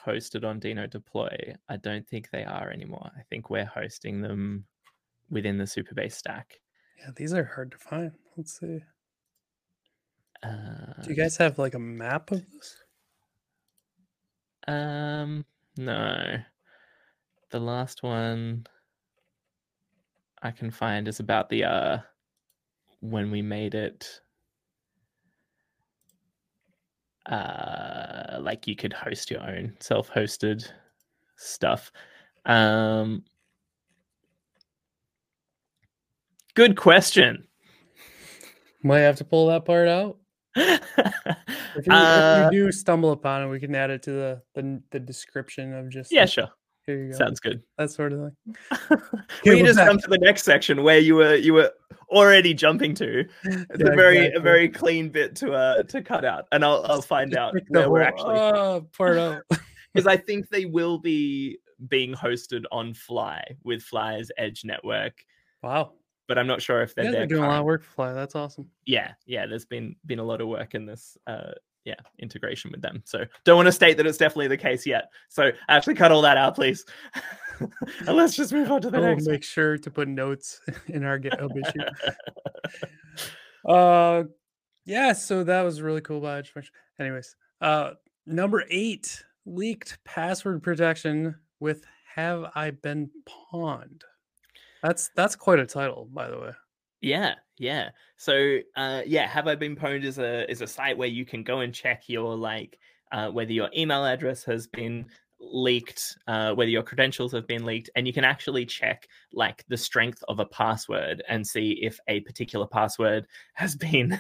hosted 0.05 0.43
on 0.43 0.59
Deno 0.59 0.89
deploy. 0.89 1.53
I 1.69 1.77
don't 1.77 2.07
think 2.07 2.32
they 2.32 2.43
are 2.43 2.71
anymore. 2.71 3.11
I 3.15 3.21
think 3.29 3.51
we're 3.51 3.65
hosting 3.65 4.19
them 4.19 4.65
within 5.29 5.59
the 5.59 5.65
Supabase 5.65 6.13
stack. 6.13 6.59
Yeah, 6.97 7.11
these 7.15 7.34
are 7.36 7.43
hard 7.43 7.71
to 7.71 7.77
find. 7.77 8.13
Let's 8.36 8.59
see. 8.59 8.79
Uh, 10.41 11.03
Do 11.03 11.11
you 11.11 11.15
guys 11.15 11.38
have 11.38 11.59
like 11.59 11.75
a 11.75 11.79
map 11.79 12.32
of 12.32 12.41
this? 12.51 12.84
Um, 14.67 15.45
no. 15.77 16.38
The 17.51 17.59
last 17.59 18.01
one 18.01 18.65
I 20.41 20.49
can 20.49 20.71
find 20.71 21.07
is 21.07 21.19
about 21.19 21.49
the 21.49 21.65
uh 21.65 21.97
when 23.01 23.29
we 23.31 23.41
made 23.41 23.75
it 23.75 24.21
uh 27.27 28.39
like 28.39 28.65
you 28.65 28.75
could 28.75 28.93
host 28.93 29.29
your 29.29 29.41
own 29.41 29.73
self-hosted 29.79 30.67
stuff. 31.35 31.91
Um 32.45 33.23
Good 36.53 36.75
question. 36.75 37.47
Might 38.83 38.99
have 38.99 39.15
to 39.17 39.23
pull 39.23 39.47
that 39.47 39.65
part 39.65 39.87
out. 39.87 40.17
If 41.75 41.87
you, 41.87 41.93
Uh, 41.93 42.47
if 42.47 42.53
you 42.53 42.65
do 42.65 42.71
stumble 42.71 43.11
upon 43.11 43.43
it, 43.43 43.47
we 43.47 43.59
can 43.59 43.73
add 43.75 43.89
it 43.91 44.03
to 44.03 44.11
the 44.11 44.41
the, 44.55 44.81
the 44.91 44.99
description 44.99 45.73
of 45.73 45.89
just 45.89 46.11
yeah, 46.11 46.21
like, 46.21 46.29
sure. 46.29 46.49
here 46.85 47.05
you 47.05 47.11
go. 47.11 47.17
Sounds 47.17 47.39
good. 47.39 47.63
that 47.77 47.91
sort 47.91 48.11
of 48.11 48.19
thing. 48.19 49.01
we 49.45 49.63
just 49.63 49.79
come 49.79 49.97
to 49.97 50.07
the 50.09 50.17
next 50.17 50.43
section 50.43 50.83
where 50.83 50.99
you 50.99 51.15
were 51.15 51.35
you 51.35 51.53
were 51.53 51.71
already 52.12 52.53
jumping 52.53 52.93
to. 52.95 53.26
It's 53.43 53.80
Yeah, 53.80 53.91
a 53.91 53.95
very 53.95 54.34
a 54.34 54.39
very 54.39 54.70
clean 54.70 55.09
bit 55.09 55.36
to 55.38 55.53
uh 55.53 55.84
to 55.84 56.01
cut 56.01 56.26
out, 56.26 56.45
and 56.51 56.64
I'll 56.64 56.86
I'll 56.86 57.01
find 57.01 57.36
out 57.36 57.55
where 57.70 57.89
we're 57.89 58.01
actually 58.01 58.38
uh, 58.38 58.82
part 58.95 59.18
out. 59.18 59.43
because 59.93 60.07
I 60.07 60.18
think 60.18 60.49
they 60.49 60.66
will 60.66 60.97
be 60.97 61.57
being 61.88 62.14
hosted 62.14 62.64
on 62.72 62.93
Fly 62.93 63.43
with 63.64 63.82
Fly's 63.82 64.30
Edge 64.38 64.64
network, 64.64 65.26
wow. 65.64 65.93
but 66.28 66.38
I'm 66.38 66.47
not 66.47 66.62
sure 66.62 66.82
if 66.82 66.93
they're 66.93 67.05
Yeah, 67.05 67.12
they're 67.12 67.28
doing 67.28 67.43
a 67.43 67.47
lot 67.47 67.59
of 67.59 67.66
work 67.66 67.84
for 67.84 67.91
Fly. 67.91 68.14
That's 68.14 68.36
awesome. 68.36 68.70
Yeah, 68.86 69.14
yeah. 69.26 69.47
There's 69.47 69.66
been 69.66 69.95
been 70.05 70.20
a 70.20 70.24
lot 70.24 70.41
of 70.41 70.47
work 70.47 70.76
in 70.76 70.86
this. 70.86 71.18
Uh, 71.26 71.51
yeah, 71.84 71.95
integration 72.20 72.70
with 72.70 72.84
them. 72.84 73.01
So 73.05 73.26
don't 73.43 73.55
want 73.55 73.66
to 73.66 73.72
state 73.72 73.97
that 73.97 74.05
it's 74.05 74.20
definitely 74.20 74.49
the 74.49 74.57
case 74.57 74.86
yet. 74.86 75.09
So 75.30 75.49
actually, 75.68 75.95
cut 75.95 76.12
all 76.12 76.22
that 76.22 76.38
out, 76.38 76.53
please. 76.53 76.86
and 78.07 78.18
let's 78.18 78.36
just 78.36 78.53
move 78.53 78.72
on 78.72 78.82
to 78.82 78.89
the 78.89 78.99
We'll 78.99 79.09
next. 79.09 79.28
make 79.28 79.43
sure 79.43 79.78
to 79.78 79.91
put 79.91 80.07
notes 80.07 80.62
in 80.88 81.03
our 81.03 81.20
GitHub 81.20 81.51
issue. 81.68 82.80
Uh, 83.68 84.24
yeah. 84.86 85.14
So 85.14 85.43
that 85.43 85.62
was 85.62 85.82
really 85.82 86.01
cool 86.01 86.22
by 86.22 86.43
Anyways, 86.99 87.36
uh, 87.62 87.91
number 88.26 88.66
eight 88.70 89.24
leaked 89.45 89.97
password 90.05 90.64
protection 90.64 91.36
with 91.59 91.84
"Have 92.16 92.51
I 92.55 92.72
Been 92.72 93.09
Pwned?" 93.53 94.01
That's 94.84 95.09
that's 95.16 95.36
quite 95.36 95.59
a 95.59 95.66
title, 95.66 96.07
by 96.12 96.30
the 96.30 96.39
way. 96.39 96.51
Yeah, 97.01 97.36
yeah. 97.57 97.89
So, 98.18 98.59
uh, 98.76 99.01
yeah, 99.05 99.28
have 99.28 99.47
I 99.47 99.55
been 99.55 99.76
pwned 99.76 100.03
is 100.03 100.20
a 100.20 100.49
is 100.49 100.62
a 100.62 100.68
site 100.68 100.97
where 100.97 101.07
you 101.07 101.26
can 101.26 101.43
go 101.43 101.59
and 101.59 101.74
check 101.74 102.03
your 102.07 102.36
like 102.36 102.78
uh, 103.12 103.30
whether 103.30 103.51
your 103.51 103.70
email 103.76 104.05
address 104.05 104.43
has 104.45 104.68
been 104.68 105.05
leaked, 105.41 106.17
uh, 106.27 106.53
whether 106.53 106.69
your 106.69 106.83
credentials 106.83 107.31
have 107.31 107.47
been 107.47 107.65
leaked, 107.65 107.89
and 107.95 108.05
you 108.05 108.13
can 108.13 108.23
actually 108.23 108.65
check 108.65 109.07
like 109.33 109.65
the 109.67 109.77
strength 109.77 110.23
of 110.27 110.39
a 110.39 110.45
password 110.45 111.23
and 111.27 111.45
see 111.45 111.79
if 111.81 111.99
a 112.07 112.19
particular 112.21 112.67
password 112.67 113.25
has 113.53 113.75
been. 113.75 114.19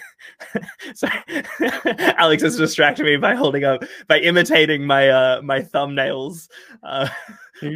so, 0.95 1.07
Alex 2.17 2.43
has 2.43 2.57
distracted 2.57 3.05
me 3.05 3.17
by 3.17 3.35
holding 3.35 3.63
up 3.63 3.83
by 4.07 4.19
imitating 4.19 4.85
my 4.85 5.09
uh 5.09 5.41
my 5.43 5.61
thumbnails 5.61 6.47
uh, 6.83 7.07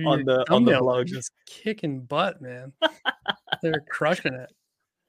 on 0.05 0.25
the 0.25 0.45
on 0.49 0.65
the 0.65 0.77
blog. 0.79 1.07
just 1.07 1.31
kicking 1.45 2.01
butt, 2.01 2.41
man. 2.41 2.73
They're 3.61 3.83
crushing 3.89 4.33
it. 4.33 4.51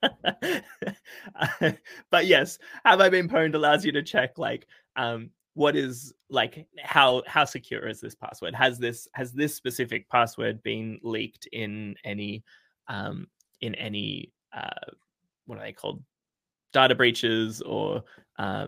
but 2.10 2.26
yes, 2.26 2.58
have 2.84 3.00
I 3.00 3.08
been 3.08 3.28
pwned 3.28 3.54
allows 3.54 3.84
you 3.84 3.92
to 3.92 4.02
check 4.02 4.38
like 4.38 4.66
um 4.96 5.30
what 5.54 5.74
is 5.74 6.12
like 6.28 6.66
how 6.82 7.22
how 7.26 7.44
secure 7.44 7.86
is 7.88 8.00
this 8.00 8.14
password? 8.14 8.54
Has 8.54 8.78
this 8.78 9.08
has 9.12 9.32
this 9.32 9.54
specific 9.54 10.08
password 10.08 10.62
been 10.62 10.98
leaked 11.02 11.46
in 11.52 11.94
any 12.04 12.42
um 12.88 13.26
in 13.60 13.74
any 13.76 14.32
uh 14.52 14.90
what 15.46 15.58
are 15.58 15.62
they 15.62 15.72
called 15.72 16.02
data 16.72 16.94
breaches 16.94 17.62
or 17.62 18.02
uh 18.38 18.66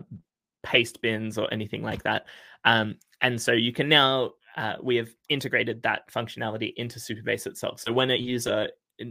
paste 0.63 1.01
bins 1.01 1.37
or 1.37 1.51
anything 1.53 1.83
like 1.83 2.03
that. 2.03 2.25
Um 2.65 2.95
and 3.21 3.41
so 3.41 3.51
you 3.51 3.73
can 3.73 3.89
now 3.89 4.31
uh, 4.57 4.75
we 4.81 4.95
have 4.97 5.09
integrated 5.29 5.81
that 5.83 6.11
functionality 6.11 6.73
into 6.75 6.99
Supabase 6.99 7.47
itself. 7.47 7.79
So 7.79 7.93
when 7.93 8.11
a 8.11 8.15
user 8.15 8.69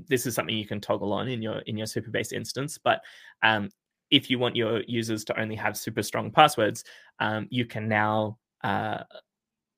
this 0.08 0.26
is 0.26 0.34
something 0.34 0.56
you 0.56 0.66
can 0.66 0.80
toggle 0.80 1.12
on 1.12 1.28
in 1.28 1.40
your 1.40 1.60
in 1.60 1.76
your 1.76 1.86
Supabase 1.86 2.32
instance. 2.32 2.78
But 2.78 3.00
um, 3.42 3.70
if 4.10 4.30
you 4.30 4.38
want 4.38 4.56
your 4.56 4.82
users 4.86 5.24
to 5.24 5.40
only 5.40 5.56
have 5.56 5.76
super 5.76 6.02
strong 6.02 6.30
passwords, 6.30 6.84
um, 7.20 7.46
you 7.50 7.64
can 7.64 7.88
now 7.88 8.38
uh, 8.64 9.02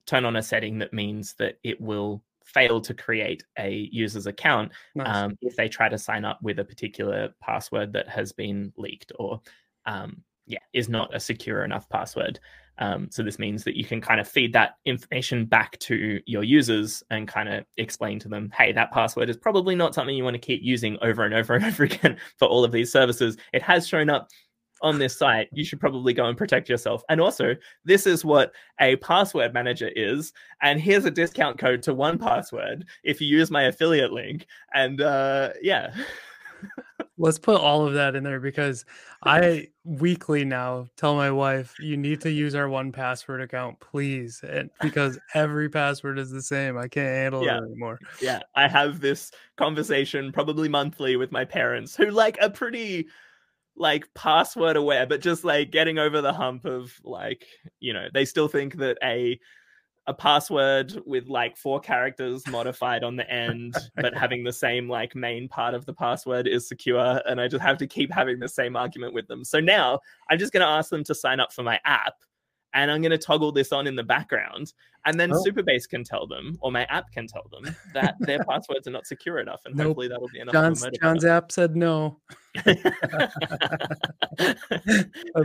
turn 0.06 0.24
on 0.24 0.36
a 0.36 0.42
setting 0.42 0.78
that 0.78 0.92
means 0.92 1.34
that 1.34 1.58
it 1.62 1.80
will 1.80 2.22
fail 2.44 2.80
to 2.80 2.94
create 2.94 3.44
a 3.58 3.88
user's 3.92 4.26
account 4.26 4.72
Nice. 4.94 5.06
um, 5.14 5.38
if 5.40 5.54
they 5.56 5.68
try 5.68 5.88
to 5.88 5.98
sign 5.98 6.24
up 6.24 6.42
with 6.42 6.58
a 6.58 6.64
particular 6.64 7.32
password 7.40 7.92
that 7.92 8.08
has 8.08 8.32
been 8.32 8.72
leaked 8.76 9.12
or 9.18 9.40
um, 9.86 10.22
yeah 10.46 10.58
is 10.72 10.88
not 10.88 11.14
a 11.14 11.20
secure 11.20 11.64
enough 11.64 11.88
password 11.88 12.40
um, 12.80 13.08
so 13.10 13.22
this 13.22 13.38
means 13.38 13.62
that 13.64 13.76
you 13.76 13.84
can 13.84 14.00
kind 14.00 14.20
of 14.20 14.26
feed 14.26 14.52
that 14.54 14.76
information 14.86 15.44
back 15.44 15.78
to 15.78 16.20
your 16.26 16.42
users 16.42 17.02
and 17.10 17.28
kind 17.28 17.48
of 17.48 17.64
explain 17.76 18.18
to 18.18 18.28
them 18.28 18.50
hey 18.56 18.72
that 18.72 18.90
password 18.90 19.30
is 19.30 19.36
probably 19.36 19.74
not 19.74 19.94
something 19.94 20.16
you 20.16 20.24
want 20.24 20.34
to 20.34 20.38
keep 20.38 20.60
using 20.62 20.98
over 21.02 21.24
and 21.24 21.34
over 21.34 21.54
and 21.54 21.64
over 21.66 21.84
again 21.84 22.16
for 22.38 22.48
all 22.48 22.64
of 22.64 22.72
these 22.72 22.90
services. 22.90 23.36
It 23.52 23.62
has 23.62 23.86
shown 23.86 24.10
up 24.10 24.28
on 24.82 24.98
this 24.98 25.16
site. 25.16 25.48
You 25.52 25.64
should 25.64 25.80
probably 25.80 26.14
go 26.14 26.26
and 26.26 26.38
protect 26.38 26.68
yourself. 26.68 27.02
And 27.08 27.20
also 27.20 27.54
this 27.84 28.06
is 28.06 28.24
what 28.24 28.52
a 28.80 28.96
password 28.96 29.52
manager 29.52 29.90
is. 29.94 30.32
And 30.62 30.80
here's 30.80 31.04
a 31.04 31.10
discount 31.10 31.58
code 31.58 31.82
to 31.82 31.94
one 31.94 32.18
password 32.18 32.86
if 33.04 33.20
you 33.20 33.28
use 33.28 33.50
my 33.50 33.64
affiliate 33.64 34.12
link. 34.12 34.46
And 34.74 35.00
uh 35.00 35.50
yeah 35.62 35.94
Let's 37.20 37.38
put 37.38 37.60
all 37.60 37.86
of 37.86 37.94
that 37.94 38.16
in 38.16 38.24
there 38.24 38.40
because 38.40 38.84
I 39.22 39.68
weekly 39.84 40.44
now 40.44 40.86
tell 40.96 41.14
my 41.14 41.30
wife, 41.30 41.74
you 41.78 41.96
need 41.96 42.20
to 42.22 42.30
use 42.30 42.54
our 42.54 42.68
one 42.68 42.92
password 42.92 43.42
account, 43.42 43.78
please. 43.80 44.40
And 44.48 44.70
because 44.80 45.18
every 45.34 45.68
password 45.68 46.18
is 46.18 46.30
the 46.30 46.42
same. 46.42 46.78
I 46.78 46.88
can't 46.88 47.06
handle 47.08 47.44
Yeah. 47.44 47.58
it 47.58 47.64
anymore. 47.64 47.98
yeah 48.22 48.40
i 48.56 48.66
have 48.66 49.00
this 49.00 49.30
conversation 49.56 50.32
probably 50.32 50.68
monthly 50.68 51.16
with 51.16 51.30
my 51.30 51.44
parents 51.44 51.94
who 51.94 52.10
like 52.10 52.38
are 52.40 52.48
pretty 52.50 53.06
like 53.76 54.08
password 54.14 54.76
aware 54.76 55.06
but 55.06 55.20
just 55.20 55.44
like 55.44 55.70
getting 55.70 55.98
over 55.98 56.20
the 56.20 56.32
hump 56.32 56.64
of 56.64 56.92
like 57.04 57.46
you 57.80 57.92
know 57.92 58.08
they 58.12 58.24
still 58.24 58.48
think 58.48 58.76
that 58.76 58.96
a 59.02 59.38
a 60.10 60.14
password 60.14 61.00
with 61.06 61.28
like 61.28 61.56
four 61.56 61.78
characters 61.78 62.44
modified 62.48 63.04
on 63.04 63.14
the 63.14 63.30
end 63.30 63.72
but 63.94 64.12
having 64.16 64.42
the 64.42 64.52
same 64.52 64.88
like 64.88 65.14
main 65.14 65.46
part 65.48 65.72
of 65.72 65.86
the 65.86 65.94
password 65.94 66.48
is 66.48 66.66
secure 66.66 67.22
and 67.26 67.40
i 67.40 67.46
just 67.46 67.62
have 67.62 67.78
to 67.78 67.86
keep 67.86 68.12
having 68.12 68.40
the 68.40 68.48
same 68.48 68.74
argument 68.74 69.14
with 69.14 69.28
them 69.28 69.44
so 69.44 69.60
now 69.60 70.00
i'm 70.28 70.36
just 70.36 70.52
going 70.52 70.62
to 70.62 70.66
ask 70.66 70.90
them 70.90 71.04
to 71.04 71.14
sign 71.14 71.38
up 71.38 71.52
for 71.52 71.62
my 71.62 71.78
app 71.84 72.14
and 72.74 72.90
i'm 72.90 73.00
going 73.00 73.12
to 73.12 73.18
toggle 73.18 73.52
this 73.52 73.70
on 73.70 73.86
in 73.86 73.94
the 73.94 74.02
background 74.02 74.72
and 75.06 75.18
then 75.18 75.32
Oh. 75.32 75.42
Supabase 75.44 75.88
can 75.88 76.02
tell 76.02 76.26
them 76.26 76.58
or 76.60 76.72
my 76.72 76.82
app 76.86 77.12
can 77.12 77.28
tell 77.28 77.46
them 77.52 77.72
that 77.94 78.16
their 78.18 78.42
passwords 78.48 78.88
are 78.88 78.90
not 78.90 79.06
secure 79.06 79.38
enough 79.38 79.60
and 79.64 79.76
Nope. 79.76 79.86
hopefully 79.86 80.08
that'll 80.08 80.26
be 80.28 80.40
enough 80.40 80.52
John's, 80.52 80.84
John's 81.00 81.24
app 81.24 81.52
said 81.52 81.76
no. 81.76 82.18
That's 82.64 82.82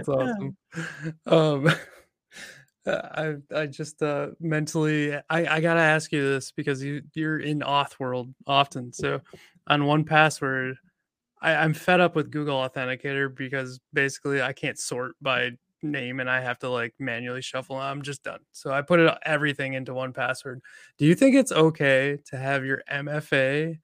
awesome. 0.09 0.57
Um, 1.27 1.69
I 2.87 3.35
I 3.55 3.65
just 3.65 4.01
uh 4.03 4.29
mentally 4.39 5.15
I 5.15 5.21
I 5.29 5.61
gotta 5.61 5.79
ask 5.81 6.11
you 6.11 6.27
this 6.27 6.51
because 6.51 6.83
you 6.83 7.01
you're 7.13 7.39
in 7.39 7.59
auth 7.61 7.99
world 7.99 8.33
often. 8.47 8.93
So 8.93 9.21
on 9.67 9.85
one 9.85 10.03
password, 10.03 10.75
I, 11.41 11.55
I'm 11.55 11.73
fed 11.73 12.01
up 12.01 12.15
with 12.15 12.31
Google 12.31 12.57
Authenticator 12.57 13.35
because 13.35 13.79
basically 13.93 14.41
I 14.41 14.53
can't 14.53 14.79
sort 14.79 15.13
by 15.21 15.51
name 15.83 16.19
and 16.19 16.29
I 16.29 16.41
have 16.41 16.59
to 16.59 16.69
like 16.69 16.93
manually 16.99 17.41
shuffle. 17.41 17.77
I'm 17.77 18.01
just 18.01 18.23
done. 18.23 18.39
So 18.51 18.71
I 18.71 18.81
put 18.81 18.99
it 18.99 19.13
everything 19.25 19.73
into 19.73 19.93
one 19.93 20.13
password. 20.13 20.61
Do 20.97 21.05
you 21.05 21.15
think 21.15 21.35
it's 21.35 21.51
okay 21.51 22.19
to 22.27 22.37
have 22.37 22.65
your 22.65 22.81
MFA 22.91 23.79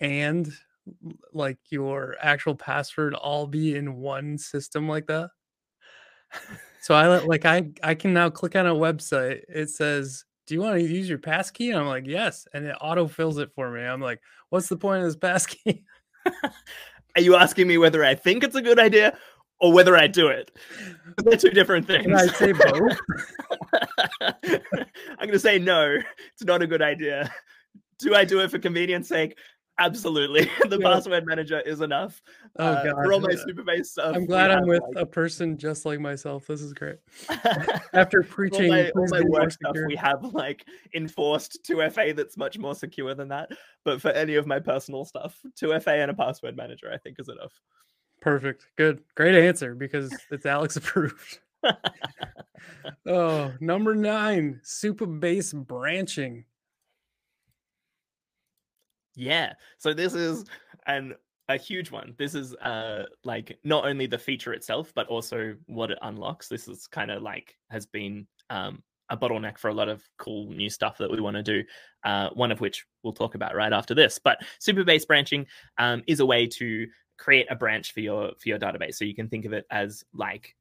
and 0.00 0.52
like 1.32 1.58
your 1.70 2.16
actual 2.20 2.54
password 2.54 3.14
all 3.14 3.46
be 3.46 3.76
in 3.76 3.96
one 3.96 4.38
system 4.38 4.88
like 4.88 5.06
that? 5.06 5.30
So 6.86 6.94
I 6.94 7.08
let 7.08 7.26
like 7.26 7.44
I 7.44 7.68
I 7.82 7.96
can 7.96 8.12
now 8.12 8.30
click 8.30 8.54
on 8.54 8.64
a 8.64 8.72
website. 8.72 9.40
It 9.48 9.70
says, 9.70 10.24
"Do 10.46 10.54
you 10.54 10.60
want 10.60 10.78
to 10.78 10.86
use 10.86 11.08
your 11.08 11.18
passkey?" 11.18 11.70
And 11.70 11.80
I'm 11.80 11.88
like, 11.88 12.06
"Yes," 12.06 12.46
and 12.54 12.64
it 12.64 12.76
auto 12.80 13.08
fills 13.08 13.38
it 13.38 13.50
for 13.56 13.72
me. 13.72 13.80
I'm 13.80 14.00
like, 14.00 14.20
"What's 14.50 14.68
the 14.68 14.76
point 14.76 15.00
of 15.00 15.06
this 15.06 15.16
passkey?" 15.16 15.82
Are 17.16 17.20
you 17.20 17.34
asking 17.34 17.66
me 17.66 17.76
whether 17.76 18.04
I 18.04 18.14
think 18.14 18.44
it's 18.44 18.54
a 18.54 18.62
good 18.62 18.78
idea 18.78 19.18
or 19.58 19.72
whether 19.72 19.96
I 19.96 20.06
do 20.06 20.28
it? 20.28 20.52
They're 21.24 21.36
two 21.36 21.50
different 21.50 21.88
things. 21.88 22.04
Can 22.06 22.14
I 22.14 22.26
say 22.28 22.52
both? 22.52 22.96
I'm 25.18 25.26
going 25.26 25.32
to 25.32 25.40
say 25.40 25.58
no. 25.58 25.98
It's 26.34 26.44
not 26.44 26.62
a 26.62 26.68
good 26.68 26.82
idea. 26.82 27.28
Do 27.98 28.14
I 28.14 28.24
do 28.24 28.38
it 28.42 28.50
for 28.52 28.60
convenience 28.60 29.08
sake? 29.08 29.36
Absolutely. 29.78 30.50
the 30.68 30.78
Yeah. 30.80 30.92
password 30.94 31.26
manager 31.26 31.60
is 31.60 31.80
enough. 31.82 32.22
Oh 32.58 32.64
Uh, 32.64 32.84
god. 32.84 32.94
for 33.04 33.12
all 33.12 33.20
my 33.20 33.28
yeah. 33.32 33.36
Supabase 33.48 33.86
stuff. 33.86 34.16
I'm 34.16 34.24
glad 34.24 34.50
I'm 34.50 34.60
have, 34.60 34.66
with 34.66 34.82
like- 34.94 35.02
a 35.02 35.06
person 35.06 35.58
just 35.58 35.84
like 35.84 36.00
myself. 36.00 36.46
This 36.46 36.62
is 36.62 36.72
great. 36.72 36.96
After 37.92 38.22
For 38.22 38.28
all 38.28 38.34
preaching, 38.34 38.68
my, 38.70 38.90
all 38.90 39.06
my 39.10 39.20
work 39.22 39.50
stuff, 39.52 39.70
secure. 39.74 39.86
we 39.88 39.96
have 39.96 40.24
like 40.32 40.64
enforced 40.94 41.58
2FA 41.68 42.16
that's 42.16 42.36
much 42.38 42.58
more 42.58 42.74
secure 42.74 43.14
than 43.14 43.28
that. 43.28 43.50
But 43.84 44.00
for 44.00 44.10
any 44.12 44.36
of 44.36 44.46
my 44.46 44.60
personal 44.60 45.04
stuff, 45.04 45.38
2FA 45.60 46.00
and 46.02 46.10
a 46.10 46.14
password 46.14 46.56
manager, 46.56 46.90
I 46.92 46.96
think 46.96 47.16
is 47.18 47.28
enough. 47.28 47.52
Perfect. 48.22 48.66
Good. 48.76 49.02
Great 49.14 49.34
answer 49.34 49.74
because 49.74 50.10
it's 50.30 50.46
Alex 50.46 50.76
approved. 50.76 51.38
oh, 53.06 53.52
number 53.60 53.94
nine, 53.94 54.60
Supabase 54.64 55.54
branching. 55.54 56.44
Yeah. 59.16 59.54
So 59.78 59.92
this 59.92 60.14
is 60.14 60.44
an 60.86 61.14
a 61.48 61.56
huge 61.56 61.90
one. 61.90 62.14
This 62.18 62.34
is 62.34 62.54
uh 62.56 63.04
like 63.24 63.58
not 63.64 63.86
only 63.86 64.06
the 64.06 64.18
feature 64.18 64.52
itself, 64.52 64.92
but 64.94 65.06
also 65.08 65.56
what 65.66 65.90
it 65.90 65.98
unlocks. 66.02 66.48
This 66.48 66.68
is 66.68 66.86
kind 66.86 67.10
of 67.10 67.22
like 67.22 67.56
has 67.70 67.86
been 67.86 68.26
um 68.50 68.82
a 69.08 69.16
bottleneck 69.16 69.58
for 69.58 69.68
a 69.68 69.74
lot 69.74 69.88
of 69.88 70.02
cool 70.18 70.50
new 70.50 70.68
stuff 70.68 70.98
that 70.98 71.10
we 71.10 71.20
want 71.20 71.36
to 71.36 71.42
do. 71.42 71.62
Uh, 72.04 72.28
one 72.30 72.50
of 72.50 72.60
which 72.60 72.84
we'll 73.02 73.12
talk 73.12 73.34
about 73.34 73.54
right 73.54 73.72
after 73.72 73.94
this. 73.94 74.18
But 74.22 74.40
Supabase 74.60 75.06
branching 75.06 75.46
um, 75.78 76.02
is 76.06 76.20
a 76.20 76.26
way 76.26 76.46
to 76.48 76.86
create 77.18 77.46
a 77.50 77.56
branch 77.56 77.92
for 77.92 78.00
your 78.00 78.32
for 78.38 78.48
your 78.48 78.58
database. 78.58 78.96
So 78.96 79.04
you 79.04 79.14
can 79.14 79.28
think 79.28 79.44
of 79.44 79.52
it 79.52 79.64
as 79.70 80.04
like 80.12 80.54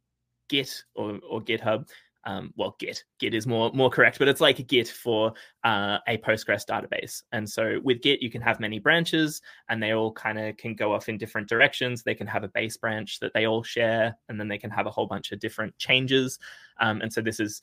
Git 0.50 0.84
or 0.96 1.20
or 1.28 1.42
GitHub. 1.42 1.90
Um, 2.28 2.52
well, 2.56 2.76
Git 2.80 3.04
Git 3.20 3.34
is 3.36 3.46
more 3.46 3.72
more 3.74 3.90
correct, 3.90 4.18
but 4.20 4.28
it's 4.28 4.42
like 4.42 4.60
a 4.60 4.64
Git 4.64 4.88
for 4.88 5.34
uh, 5.64 6.00
a 6.08 6.18
Postgres 6.18 6.66
database. 6.66 7.22
And 7.32 7.48
so 7.48 7.80
with 7.84 8.02
Git, 8.02 8.22
you 8.22 8.32
can 8.32 8.42
have 8.42 8.60
many 8.60 8.80
branches, 8.80 9.42
and 9.70 9.82
they 9.82 9.94
all 9.94 10.12
kind 10.12 10.40
of 10.40 10.58
can 10.58 10.74
go 10.74 10.94
off 10.94 11.08
in 11.08 11.18
different 11.18 11.48
directions. 11.48 12.02
They 12.02 12.16
can 12.16 12.28
have 12.28 12.44
a 12.44 12.48
base 12.50 12.78
branch 12.78 13.20
that 13.20 13.34
they 13.34 13.46
all 13.46 13.64
share, 13.64 14.18
and 14.28 14.40
then 14.40 14.48
they 14.48 14.58
can 14.58 14.72
have 14.72 14.88
a 14.88 14.92
whole 14.92 15.08
bunch 15.08 15.32
of 15.32 15.40
different 15.40 15.78
changes. 15.78 16.40
Um, 16.80 17.02
and 17.02 17.14
so 17.14 17.22
this 17.22 17.40
is 17.40 17.62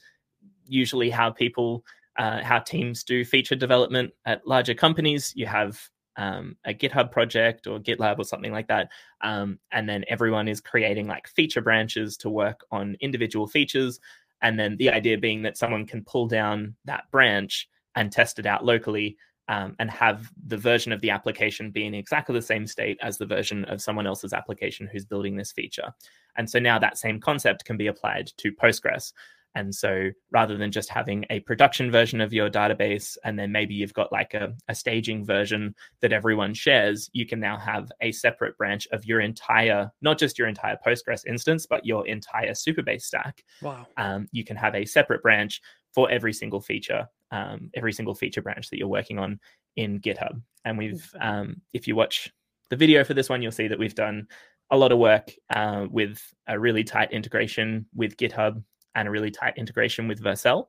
usually 0.65 1.11
how 1.11 1.31
people, 1.31 1.85
uh, 2.19 2.43
how 2.43 2.61
teams 2.61 3.03
do 3.03 3.25
feature 3.25 3.57
development 3.57 4.13
at 4.27 4.47
larger 4.47 4.75
companies. 4.75 5.33
You 5.35 5.47
have 5.47 5.81
um, 6.17 6.57
a 6.65 6.75
GitHub 6.75 7.11
project 7.11 7.67
or 7.67 7.79
GitLab 7.81 8.19
or 8.19 8.25
something 8.25 8.53
like 8.53 8.69
that, 8.69 8.91
um, 9.23 9.59
and 9.73 9.89
then 9.89 10.05
everyone 10.09 10.47
is 10.47 10.61
creating 10.61 11.09
like 11.09 11.27
feature 11.27 11.63
branches 11.63 12.17
to 12.19 12.31
work 12.31 12.65
on 12.71 12.97
individual 13.01 13.47
features. 13.47 13.99
And 14.43 14.59
then 14.59 14.77
the 14.77 14.91
idea 14.91 15.19
being 15.19 15.43
that 15.43 15.57
someone 15.57 15.87
can 15.87 16.05
pull 16.05 16.27
down 16.27 16.75
that 16.85 17.11
branch 17.11 17.69
and 17.95 18.11
test 18.11 18.39
it 18.39 18.47
out 18.47 18.65
locally 18.65 19.17
um, 19.49 19.75
and 19.79 19.91
have 19.91 20.31
the 20.47 20.57
version 20.57 20.93
of 20.93 21.01
the 21.01 21.11
application 21.11 21.71
be 21.71 21.87
in 21.87 21.95
exactly 21.95 22.35
the 22.35 22.43
same 22.43 22.67
state 22.67 22.99
as 23.03 23.19
the 23.19 23.27
version 23.27 23.65
of 23.67 23.83
someone 23.83 24.07
else's 24.07 24.33
application 24.33 24.89
who's 24.91 25.05
building 25.05 25.37
this 25.37 25.53
feature. 25.53 25.93
And 26.37 26.49
so 26.49 26.59
now 26.59 26.79
that 26.79 26.99
same 26.99 27.21
concept 27.21 27.65
can 27.65 27.77
be 27.77 27.89
applied 27.89 28.31
to 28.39 28.53
Postgres. 28.53 29.13
And 29.55 29.75
so 29.75 30.11
rather 30.31 30.57
than 30.57 30.73
just 30.73 30.89
having 30.89 31.27
a 31.31 31.41
production 31.41 31.91
version 31.91 32.21
of 32.21 32.33
your 32.33 32.49
database, 32.49 33.17
and 33.25 33.39
then 33.39 33.53
maybe 33.53 33.75
you've 33.75 33.93
got 33.93 34.13
like 34.13 34.35
a, 34.35 34.55
a 34.69 34.75
staging 34.75 35.25
version 35.25 35.75
that 36.01 36.13
everyone 36.13 36.55
shares, 36.55 37.11
you 37.13 37.27
can 37.27 37.39
now 37.39 37.59
have 37.59 37.91
a 38.01 38.13
separate 38.13 38.57
branch 38.57 38.89
of 38.93 39.05
your 39.05 39.21
entire, 39.21 39.91
not 40.01 40.19
just 40.19 40.39
your 40.39 40.49
entire 40.49 40.79
Postgres 40.87 41.27
instance, 41.27 41.67
but 41.67 41.85
your 41.85 42.07
entire 42.07 42.53
Supabase 42.53 43.03
stack 43.03 43.45
Wow. 43.61 43.87
um, 43.97 44.29
you 44.33 44.45
can 44.45 44.57
have 44.57 44.75
a 44.75 44.85
separate 44.85 45.23
branch 45.23 45.61
for 45.93 46.11
every 46.11 46.33
single 46.33 46.61
feature, 46.61 47.07
um, 47.31 47.71
every 47.75 47.93
single 47.93 48.15
feature 48.15 48.43
branch 48.43 48.71
that 48.71 48.79
you're 48.79 48.89
working 48.89 49.19
on 49.19 49.39
in 49.77 50.01
GitHub. 50.01 50.41
And 50.65 50.79
we've, 50.79 51.13
um, 51.21 51.61
if 51.73 51.87
you 51.87 51.95
watch 51.95 52.33
the 52.71 52.77
video 52.77 53.05
for 53.05 53.15
this 53.15 53.29
one, 53.29 53.43
you'll 53.43 53.53
see 53.53 53.69
that 53.69 53.79
we've 53.79 53.95
done 53.95 54.29
a 54.71 54.77
lot 54.77 54.93
of 54.93 54.99
work 54.99 55.31
uh, 55.55 55.87
with 55.91 56.19
a 56.47 56.59
really 56.59 56.85
tight 56.85 57.13
integration 57.13 57.85
with 57.95 58.17
GitHub 58.17 58.63
and 58.95 59.09
a 59.09 59.11
really 59.11 59.31
tight 59.31 59.55
integration 59.57 60.09
with 60.09 60.23
Vercel. 60.23 60.67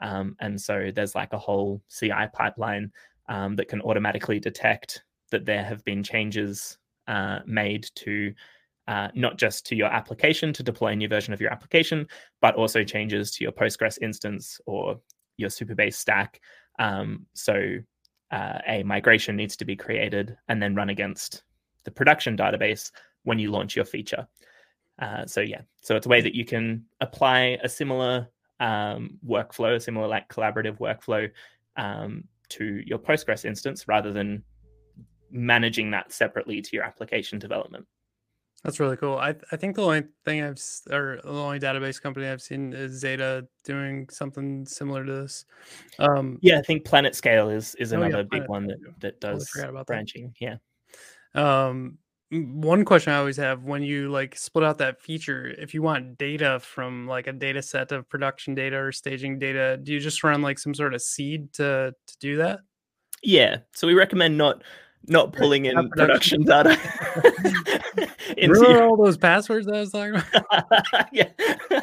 Um, 0.00 0.36
and 0.40 0.60
so 0.60 0.90
there's 0.94 1.14
like 1.14 1.32
a 1.32 1.38
whole 1.38 1.82
CI 1.88 2.26
pipeline 2.32 2.90
um, 3.28 3.56
that 3.56 3.68
can 3.68 3.80
automatically 3.82 4.40
detect 4.40 5.02
that 5.30 5.44
there 5.44 5.64
have 5.64 5.84
been 5.84 6.02
changes 6.02 6.78
uh, 7.08 7.40
made 7.46 7.88
to 7.96 8.34
uh, 8.86 9.08
not 9.14 9.38
just 9.38 9.64
to 9.66 9.74
your 9.74 9.88
application 9.88 10.52
to 10.52 10.62
deploy 10.62 10.88
a 10.88 10.96
new 10.96 11.08
version 11.08 11.32
of 11.32 11.40
your 11.40 11.50
application, 11.50 12.06
but 12.40 12.54
also 12.54 12.84
changes 12.84 13.30
to 13.30 13.42
your 13.42 13.52
Postgres 13.52 13.98
instance 14.02 14.60
or 14.66 15.00
your 15.36 15.48
Supabase 15.48 15.94
stack. 15.94 16.40
Um, 16.78 17.26
so 17.32 17.78
uh, 18.30 18.58
a 18.66 18.82
migration 18.82 19.36
needs 19.36 19.56
to 19.56 19.64
be 19.64 19.76
created 19.76 20.36
and 20.48 20.62
then 20.62 20.74
run 20.74 20.90
against 20.90 21.44
the 21.84 21.90
production 21.90 22.36
database 22.36 22.90
when 23.22 23.38
you 23.38 23.50
launch 23.50 23.74
your 23.74 23.84
feature. 23.84 24.26
Uh, 24.98 25.26
so 25.26 25.40
yeah, 25.40 25.62
so 25.80 25.96
it's 25.96 26.06
a 26.06 26.08
way 26.08 26.20
that 26.20 26.34
you 26.34 26.44
can 26.44 26.84
apply 27.00 27.58
a 27.62 27.68
similar 27.68 28.28
um, 28.60 29.18
workflow, 29.26 29.74
a 29.76 29.80
similar 29.80 30.06
like 30.06 30.28
collaborative 30.28 30.78
workflow 30.78 31.28
um, 31.76 32.24
to 32.50 32.82
your 32.86 32.98
Postgres 32.98 33.44
instance 33.44 33.88
rather 33.88 34.12
than 34.12 34.42
managing 35.30 35.90
that 35.90 36.12
separately 36.12 36.62
to 36.62 36.76
your 36.76 36.84
application 36.84 37.38
development. 37.38 37.86
That's 38.62 38.80
really 38.80 38.96
cool. 38.96 39.18
I 39.18 39.34
I 39.52 39.56
think 39.56 39.76
the 39.76 39.82
only 39.82 40.04
thing 40.24 40.42
I've 40.42 40.58
or 40.90 41.20
the 41.22 41.28
only 41.28 41.60
database 41.60 42.00
company 42.00 42.26
I've 42.26 42.40
seen 42.40 42.72
is 42.72 43.02
Xata 43.02 43.46
doing 43.64 44.08
something 44.08 44.64
similar 44.64 45.04
to 45.04 45.12
this. 45.12 45.44
Um, 45.98 46.38
Yeah, 46.40 46.58
I 46.58 46.62
think 46.62 46.84
Planet 46.86 47.14
Scale 47.14 47.50
is 47.50 47.74
is 47.74 47.92
Oh, 47.92 47.98
yeah, 47.98 48.06
another 48.06 48.22
big 48.22 48.46
Planet 48.46 48.48
one 48.48 48.66
that 48.68 48.78
that 49.00 49.20
does 49.20 49.50
about 49.58 49.74
that. 49.74 49.86
branching. 49.86 50.34
Yeah. 50.40 50.56
Um, 51.34 51.98
one 52.30 52.84
question 52.84 53.12
I 53.12 53.18
always 53.18 53.36
have 53.36 53.64
when 53.64 53.82
you 53.82 54.10
like 54.10 54.36
split 54.36 54.64
out 54.64 54.78
that 54.78 55.00
feature, 55.00 55.54
if 55.58 55.74
you 55.74 55.82
want 55.82 56.18
data 56.18 56.58
from 56.60 57.06
like 57.06 57.26
a 57.26 57.32
data 57.32 57.62
set 57.62 57.92
of 57.92 58.08
production 58.08 58.54
data 58.54 58.76
or 58.76 58.92
staging 58.92 59.38
data, 59.38 59.78
do 59.82 59.92
you 59.92 60.00
just 60.00 60.24
run 60.24 60.42
like 60.42 60.58
some 60.58 60.74
sort 60.74 60.94
of 60.94 61.02
seed 61.02 61.52
to 61.54 61.94
to 62.06 62.18
do 62.18 62.36
that? 62.38 62.60
Yeah. 63.22 63.58
So 63.72 63.86
we 63.86 63.94
recommend 63.94 64.36
not 64.36 64.62
not 65.06 65.32
pulling 65.32 65.66
in 65.66 65.74
not 65.74 65.90
production, 65.90 66.44
production. 66.44 66.78
data 66.78 68.10
Remember 68.38 68.70
your, 68.70 68.88
all 68.88 68.96
those 68.96 69.18
passwords 69.18 69.66
that 69.66 69.76
I 69.76 69.80
was 69.80 69.90
talking 69.90 70.16
about? 70.16 71.08
yeah. 71.12 71.28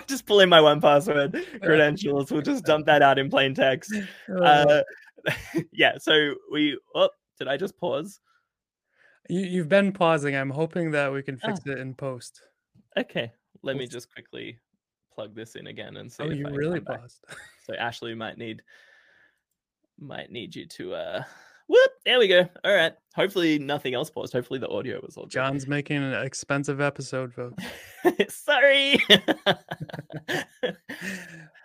just 0.07 0.25
pull 0.25 0.39
in 0.39 0.49
my 0.49 0.59
one 0.59 0.81
password 0.81 1.45
credentials. 1.61 2.31
We'll 2.31 2.41
just 2.41 2.65
dump 2.65 2.87
that 2.87 3.01
out 3.01 3.19
in 3.19 3.29
plain 3.29 3.53
text. 3.53 3.93
Uh, 4.41 4.81
yeah. 5.71 5.97
So 5.99 6.33
we. 6.51 6.79
Oh, 6.95 7.09
did 7.37 7.47
I 7.47 7.57
just 7.57 7.77
pause? 7.77 8.19
You, 9.31 9.39
you've 9.41 9.69
been 9.69 9.91
pausing. 9.91 10.35
I'm 10.35 10.49
hoping 10.49 10.91
that 10.91 11.11
we 11.11 11.23
can 11.23 11.37
fix 11.37 11.59
Oh. 11.67 11.71
it 11.71 11.79
in 11.79 11.93
post. 11.93 12.41
Okay. 12.97 13.31
Let 13.63 13.77
me 13.77 13.87
just 13.87 14.11
quickly 14.13 14.59
plug 15.13 15.35
this 15.35 15.55
in 15.55 15.67
again 15.67 15.97
and 15.97 16.11
see. 16.11 16.23
Oh, 16.23 16.29
if 16.29 16.37
you 16.37 16.47
I 16.47 16.51
really 16.51 16.79
back. 16.79 17.01
paused. 17.01 17.23
So 17.65 17.75
Ashley 17.75 18.15
might 18.15 18.37
need 18.37 18.61
might 19.99 20.31
need 20.31 20.55
you 20.55 20.65
to 20.65 20.93
uh 20.95 21.23
whoop 21.67 21.91
there 22.05 22.17
we 22.19 22.27
go. 22.27 22.49
All 22.65 22.73
right. 22.75 22.93
Hopefully 23.15 23.59
nothing 23.59 23.93
else 23.93 24.09
paused. 24.09 24.33
Hopefully 24.33 24.59
the 24.59 24.67
audio 24.67 24.99
was 25.05 25.15
all 25.15 25.25
good. 25.25 25.31
John's 25.31 25.67
making 25.67 25.97
an 25.97 26.13
expensive 26.25 26.81
episode, 26.81 27.33
folks. 27.33 27.63
Sorry. 28.29 28.97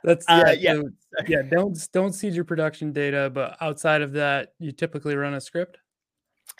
That's 0.04 0.24
Uh, 0.28 0.42
yeah, 0.46 0.52
yeah. 0.52 0.74
so- 0.74 0.90
yeah. 1.26 1.42
Don't 1.42 1.88
don't 1.92 2.12
seed 2.12 2.34
your 2.34 2.44
production 2.44 2.92
data, 2.92 3.30
but 3.32 3.56
outside 3.60 4.02
of 4.02 4.12
that, 4.12 4.50
you 4.58 4.70
typically 4.72 5.16
run 5.16 5.34
a 5.34 5.40
script. 5.40 5.78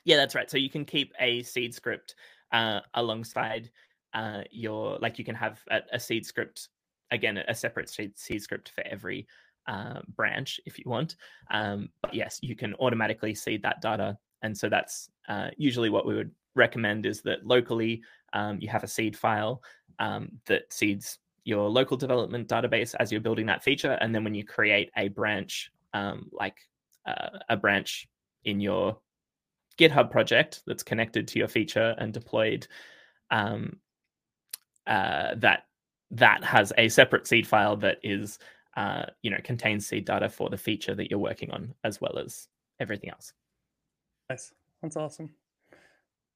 Yeah, 0.07 0.17
that's 0.17 0.35
right. 0.35 0.51
So 0.51 0.57
you 0.57 0.71
can 0.71 0.87
keep 0.87 1.13
a 1.21 1.43
seed 1.43 1.75
script 1.75 2.15
uh 2.53 2.79
alongside 2.95 3.71
uh 4.15 4.43
your 4.53 4.99
like 5.01 5.19
you 5.19 5.25
can 5.25 5.35
have 5.35 5.61
a, 5.69 5.81
a 5.93 6.01
seed 6.01 6.25
script 6.25 6.69
again 7.11 7.37
a 7.37 7.55
separate 7.55 7.89
seed, 7.89 8.17
seed 8.19 8.43
script 8.43 8.71
for 8.75 8.83
every 8.87 9.27
uh, 9.67 10.01
branch 10.15 10.61
if 10.67 10.79
you 10.79 10.85
want. 10.87 11.17
Um, 11.51 11.89
but 12.03 12.15
yes, 12.15 12.39
you 12.43 12.55
can 12.55 12.75
automatically 12.75 13.35
seed 13.35 13.63
that 13.63 13.81
data, 13.81 14.17
and 14.43 14.57
so 14.57 14.69
that's 14.69 15.11
uh, 15.29 15.49
usually 15.57 15.91
what 15.91 16.07
we 16.07 16.15
would 16.15 16.31
recommend 16.55 17.05
is 17.07 17.21
that 17.23 17.47
locally 17.47 18.03
um, 18.33 18.59
you 18.61 18.69
have 18.69 18.85
a 18.85 18.89
seed 18.89 19.17
file 19.17 19.63
um, 19.99 20.31
that 20.47 20.73
seeds 20.73 21.19
your 21.45 21.69
local 21.69 21.97
development 21.97 22.49
database 22.49 22.95
as 22.99 23.13
you're 23.13 23.21
building 23.21 23.47
that 23.47 23.63
feature, 23.63 23.99
and 24.01 24.15
then 24.15 24.25
when 24.25 24.35
you 24.35 24.45
create 24.45 24.91
a 24.97 25.09
branch 25.09 25.71
um, 25.95 26.29
like 26.33 26.57
uh, 27.07 27.39
a 27.49 27.57
branch 27.57 28.09
in 28.45 28.61
your 28.61 28.97
GitHub 29.79 30.11
project 30.11 30.63
that's 30.67 30.83
connected 30.83 31.29
to 31.29 31.39
your 31.39 31.49
feature 31.49 31.95
and 31.99 32.13
deployed, 32.13 32.67
um, 33.31 33.79
uh, 34.87 35.35
that 35.37 35.65
that 36.13 36.45
has 36.45 36.73
a 36.79 36.89
separate 36.89 37.27
seed 37.27 37.47
file 37.47 37.77
that 37.77 37.99
is 38.03 38.39
uh, 38.77 39.07
you 39.23 39.31
know 39.31 39.39
contains 39.43 39.87
seed 39.87 40.05
data 40.05 40.29
for 40.29 40.49
the 40.49 40.57
feature 40.57 40.95
that 40.95 41.11
you're 41.11 41.19
working 41.19 41.51
on 41.51 41.75
as 41.85 42.01
well 42.01 42.19
as 42.19 42.49
everything 42.81 43.11
else. 43.11 43.33
Nice, 44.31 44.53
that's 44.83 44.97
awesome. 44.97 45.31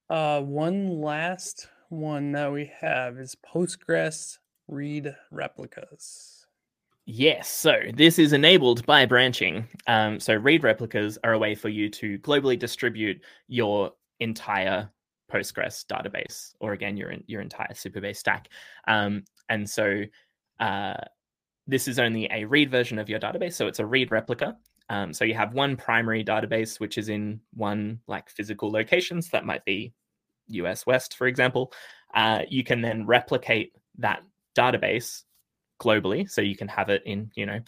Uh, 0.08 0.40
one 0.40 1.00
last 1.00 1.68
one 1.88 2.32
that 2.32 2.52
we 2.52 2.70
have 2.80 3.18
is 3.18 3.36
Postgres 3.36 4.38
read 4.68 5.14
replicas. 5.30 6.39
Yes, 7.12 7.48
so 7.48 7.74
this 7.94 8.20
is 8.20 8.32
enabled 8.32 8.86
by 8.86 9.04
branching. 9.04 9.66
Um, 9.88 10.20
so 10.20 10.36
read 10.36 10.62
replicas 10.62 11.18
are 11.24 11.32
a 11.32 11.38
way 11.38 11.56
for 11.56 11.68
you 11.68 11.88
to 11.90 12.20
globally 12.20 12.56
distribute 12.56 13.20
your 13.48 13.90
entire 14.20 14.88
Postgres 15.28 15.84
database, 15.86 16.54
or 16.60 16.72
again, 16.72 16.96
your 16.96 17.12
your 17.26 17.40
entire 17.40 17.72
Supabase 17.72 18.18
stack. 18.18 18.48
Um, 18.86 19.24
and 19.48 19.68
so 19.68 20.04
uh, 20.60 20.98
this 21.66 21.88
is 21.88 21.98
only 21.98 22.28
a 22.30 22.44
read 22.44 22.70
version 22.70 22.96
of 22.96 23.08
your 23.08 23.18
database, 23.18 23.54
so 23.54 23.66
it's 23.66 23.80
a 23.80 23.86
read 23.86 24.12
replica. 24.12 24.56
Um, 24.88 25.12
so 25.12 25.24
you 25.24 25.34
have 25.34 25.52
one 25.52 25.76
primary 25.76 26.24
database, 26.24 26.78
which 26.78 26.96
is 26.96 27.08
in 27.08 27.40
one 27.54 27.98
like 28.06 28.30
physical 28.30 28.70
locations. 28.70 29.30
That 29.30 29.44
might 29.44 29.64
be 29.64 29.92
US 30.46 30.86
West, 30.86 31.16
for 31.16 31.26
example. 31.26 31.72
Uh, 32.14 32.42
you 32.48 32.62
can 32.62 32.80
then 32.82 33.04
replicate 33.04 33.72
that 33.98 34.22
database 34.56 35.24
globally. 35.80 36.30
So 36.30 36.40
you 36.40 36.56
can 36.56 36.68
have 36.68 36.88
it 36.88 37.02
in, 37.06 37.30
you 37.34 37.46
know, 37.46 37.60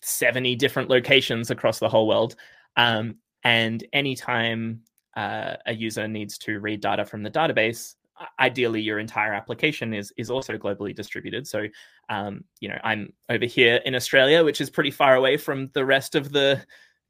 70 0.00 0.56
different 0.56 0.88
locations 0.88 1.50
across 1.50 1.78
the 1.78 1.88
whole 1.88 2.08
world. 2.08 2.36
Um, 2.76 3.16
and 3.42 3.84
anytime 3.92 4.80
uh, 5.16 5.56
a 5.66 5.74
user 5.74 6.08
needs 6.08 6.38
to 6.38 6.60
read 6.60 6.80
data 6.80 7.04
from 7.04 7.22
the 7.22 7.30
database, 7.30 7.94
ideally 8.38 8.80
your 8.80 8.98
entire 8.98 9.34
application 9.34 9.92
is 9.92 10.12
is 10.16 10.30
also 10.30 10.56
globally 10.56 10.94
distributed. 10.94 11.46
So, 11.46 11.66
um, 12.08 12.44
you 12.60 12.68
know, 12.68 12.78
I'm 12.84 13.12
over 13.28 13.44
here 13.44 13.80
in 13.84 13.94
Australia, 13.94 14.44
which 14.44 14.60
is 14.60 14.70
pretty 14.70 14.90
far 14.90 15.16
away 15.16 15.36
from 15.36 15.70
the 15.74 15.84
rest 15.84 16.14
of 16.14 16.32
the 16.32 16.62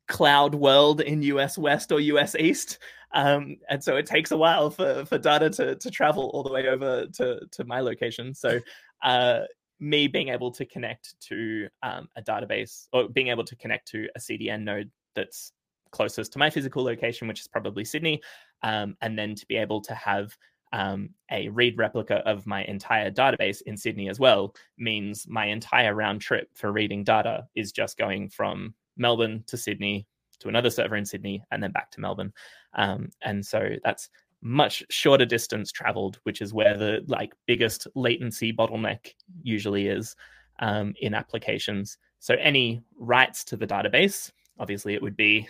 cloud 0.08 0.54
world 0.54 1.00
in 1.00 1.22
US 1.22 1.58
West 1.58 1.92
or 1.92 2.00
US 2.00 2.34
East. 2.34 2.78
Um, 3.12 3.56
and 3.70 3.82
so 3.82 3.96
it 3.96 4.06
takes 4.06 4.32
a 4.32 4.36
while 4.36 4.70
for, 4.70 5.04
for 5.04 5.18
data 5.18 5.48
to, 5.50 5.76
to 5.76 5.90
travel 5.90 6.30
all 6.34 6.42
the 6.42 6.52
way 6.52 6.66
over 6.66 7.06
to, 7.06 7.40
to 7.52 7.64
my 7.64 7.80
location. 7.80 8.34
So 8.34 8.58
uh, 9.02 9.42
me 9.80 10.06
being 10.06 10.28
able 10.28 10.50
to 10.50 10.64
connect 10.64 11.18
to 11.20 11.68
um, 11.82 12.08
a 12.16 12.22
database 12.22 12.86
or 12.92 13.08
being 13.08 13.28
able 13.28 13.44
to 13.44 13.56
connect 13.56 13.88
to 13.88 14.08
a 14.16 14.18
CDN 14.18 14.62
node 14.62 14.90
that's 15.14 15.52
closest 15.90 16.32
to 16.32 16.38
my 16.38 16.50
physical 16.50 16.82
location, 16.82 17.28
which 17.28 17.40
is 17.40 17.48
probably 17.48 17.84
Sydney, 17.84 18.20
um, 18.62 18.96
and 19.00 19.18
then 19.18 19.34
to 19.34 19.46
be 19.46 19.56
able 19.56 19.80
to 19.82 19.94
have 19.94 20.36
um, 20.72 21.10
a 21.30 21.48
read 21.50 21.78
replica 21.78 22.16
of 22.26 22.46
my 22.46 22.64
entire 22.64 23.10
database 23.10 23.62
in 23.62 23.76
Sydney 23.76 24.08
as 24.08 24.18
well 24.18 24.54
means 24.76 25.24
my 25.28 25.46
entire 25.46 25.94
round 25.94 26.20
trip 26.20 26.48
for 26.54 26.72
reading 26.72 27.04
data 27.04 27.46
is 27.54 27.70
just 27.70 27.96
going 27.96 28.28
from 28.28 28.74
Melbourne 28.96 29.44
to 29.46 29.56
Sydney 29.56 30.08
to 30.40 30.48
another 30.48 30.70
server 30.70 30.96
in 30.96 31.04
Sydney 31.04 31.44
and 31.52 31.62
then 31.62 31.70
back 31.70 31.92
to 31.92 32.00
Melbourne. 32.00 32.32
Um, 32.74 33.10
and 33.22 33.46
so 33.46 33.76
that's 33.84 34.10
much 34.44 34.84
shorter 34.90 35.24
distance 35.24 35.72
traveled, 35.72 36.20
which 36.22 36.40
is 36.40 36.52
where 36.54 36.76
the 36.76 37.02
like 37.08 37.32
biggest 37.46 37.88
latency 37.94 38.52
bottleneck 38.52 39.12
usually 39.42 39.88
is 39.88 40.14
um, 40.60 40.94
in 41.00 41.14
applications. 41.14 41.96
So 42.20 42.36
any 42.38 42.82
writes 42.98 43.42
to 43.44 43.56
the 43.56 43.66
database, 43.66 44.30
obviously 44.58 44.94
it 44.94 45.02
would 45.02 45.16
be 45.16 45.48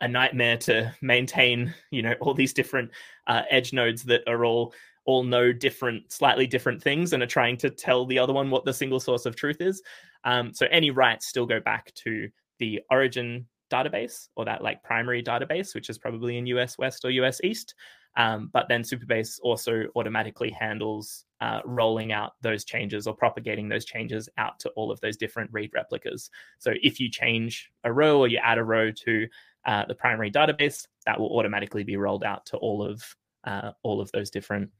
a 0.00 0.08
nightmare 0.08 0.56
to 0.56 0.92
maintain, 1.00 1.72
you 1.90 2.02
know, 2.02 2.14
all 2.20 2.34
these 2.34 2.54
different 2.54 2.90
uh, 3.26 3.42
edge 3.50 3.72
nodes 3.72 4.02
that 4.04 4.22
are 4.26 4.44
all 4.44 4.74
all 5.04 5.24
know 5.24 5.52
different, 5.52 6.12
slightly 6.12 6.46
different 6.46 6.80
things 6.80 7.12
and 7.12 7.22
are 7.22 7.26
trying 7.26 7.56
to 7.56 7.68
tell 7.68 8.06
the 8.06 8.18
other 8.18 8.32
one 8.32 8.50
what 8.50 8.64
the 8.64 8.72
single 8.72 9.00
source 9.00 9.26
of 9.26 9.34
truth 9.34 9.60
is. 9.60 9.82
Um, 10.24 10.54
so 10.54 10.66
any 10.70 10.90
writes 10.90 11.26
still 11.26 11.44
go 11.44 11.60
back 11.60 11.92
to 11.94 12.28
the 12.60 12.80
origin 12.88 13.46
database 13.70 14.28
or 14.36 14.44
that 14.44 14.62
like 14.62 14.82
primary 14.84 15.22
database, 15.22 15.74
which 15.74 15.90
is 15.90 15.98
probably 15.98 16.38
in 16.38 16.46
US 16.46 16.78
West 16.78 17.04
or 17.04 17.10
US 17.10 17.40
East. 17.42 17.74
Um, 18.16 18.50
but 18.52 18.68
then 18.68 18.82
Supabase 18.82 19.40
also 19.42 19.86
automatically 19.96 20.50
handles 20.50 21.24
uh, 21.40 21.60
rolling 21.64 22.12
out 22.12 22.34
those 22.42 22.64
changes 22.64 23.06
or 23.06 23.14
propagating 23.14 23.68
those 23.68 23.84
changes 23.84 24.28
out 24.38 24.58
to 24.60 24.68
all 24.70 24.90
of 24.90 25.00
those 25.00 25.16
different 25.16 25.50
read 25.52 25.70
replicas. 25.74 26.30
So 26.58 26.74
if 26.82 27.00
you 27.00 27.08
change 27.08 27.70
a 27.84 27.92
row 27.92 28.18
or 28.18 28.28
you 28.28 28.38
add 28.38 28.58
a 28.58 28.64
row 28.64 28.90
to 28.90 29.26
uh, 29.64 29.86
the 29.86 29.94
primary 29.94 30.30
database, 30.30 30.86
that 31.06 31.18
will 31.18 31.36
automatically 31.36 31.84
be 31.84 31.96
rolled 31.96 32.24
out 32.24 32.44
to 32.46 32.56
all 32.58 32.82
of 32.82 33.02
uh, 33.44 33.72
all 33.82 34.00
of 34.00 34.10
those 34.12 34.30
different 34.30 34.70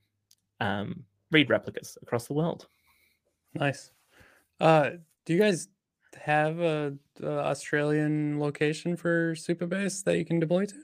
um, 0.61 1.05
read 1.31 1.51
replicas 1.51 1.99
across 2.03 2.27
the 2.27 2.35
world. 2.35 2.69
Nice. 3.55 3.91
Uh, 4.61 4.91
do 5.25 5.33
you 5.33 5.41
guys 5.41 5.69
have 6.21 6.61
a, 6.61 6.95
a 7.23 7.27
Australian 7.27 8.39
location 8.39 8.97
for 8.97 9.35
Supabase 9.35 10.05
that 10.05 10.19
you 10.19 10.25
can 10.25 10.39
deploy 10.39 10.67
to? 10.67 10.77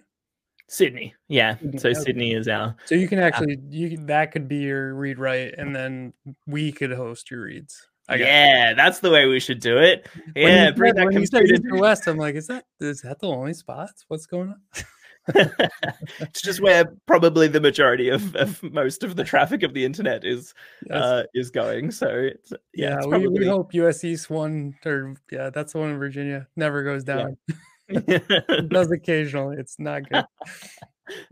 Sydney, 0.69 1.15
yeah. 1.29 1.57
So 1.79 1.89
okay. 1.89 1.95
Sydney 1.95 2.33
is 2.35 2.47
our. 2.47 2.77
So 2.85 2.95
you 2.95 3.09
can 3.09 3.19
actually 3.19 3.55
uh, 3.55 3.61
you 3.71 3.97
that 4.07 4.33
could 4.33 4.49
be 4.49 4.59
your 4.59 4.95
read 4.95 5.19
write, 5.19 5.55
and 5.57 5.75
then 5.75 6.13
we 6.47 6.73
could 6.73 6.93
host 6.93 7.31
your 7.31 7.43
reads. 7.43 7.89
I 8.09 8.17
yeah, 8.17 8.75
that's 8.75 9.01
the 9.01 9.11
way 9.11 9.27
we 9.27 9.41
should 9.41 9.61
do 9.61 9.79
it. 9.79 10.09
Yeah, 10.37 10.71
bring 10.71 10.95
that 10.95 11.09
computer 11.11 11.57
to 11.57 11.77
West. 11.77 12.07
I'm 12.07 12.19
like, 12.19 12.35
is 12.35 12.47
that 12.47 12.65
is 12.81 13.03
that 13.03 13.19
the 13.19 13.29
only 13.29 13.55
spots? 13.55 14.05
What's 14.09 14.27
going 14.27 14.51
on? 14.51 14.85
it's 15.35 16.41
just 16.41 16.61
where 16.61 16.87
probably 17.07 17.49
the 17.49 17.61
majority 17.61 18.09
of, 18.09 18.35
of 18.37 18.63
most 18.63 19.03
of 19.03 19.17
the 19.17 19.25
traffic 19.25 19.63
of 19.63 19.75
the 19.75 19.85
internet 19.85 20.25
is 20.25 20.55
yes. 20.89 20.97
uh, 20.97 21.23
is 21.35 21.51
going. 21.51 21.91
So 21.91 22.09
it's, 22.09 22.53
yeah, 22.75 22.91
yeah 22.91 22.97
it's 22.97 23.07
probably... 23.07 23.29
we, 23.29 23.39
we, 23.41 23.47
hope 23.47 23.75
US 23.75 24.05
East 24.05 24.31
one 24.31 24.75
or 24.87 25.15
yeah, 25.31 25.51
that's 25.51 25.73
the 25.75 25.79
one 25.79 25.91
in 25.91 25.99
Virginia 25.99 26.47
never 26.57 26.83
goes 26.83 27.05
down. 27.05 27.37
Yeah. 27.49 27.57
It 27.89 28.69
does 28.69 28.91
occasionally. 28.93 29.57
It's 29.59 29.79
not 29.79 30.09
good. 30.09 30.25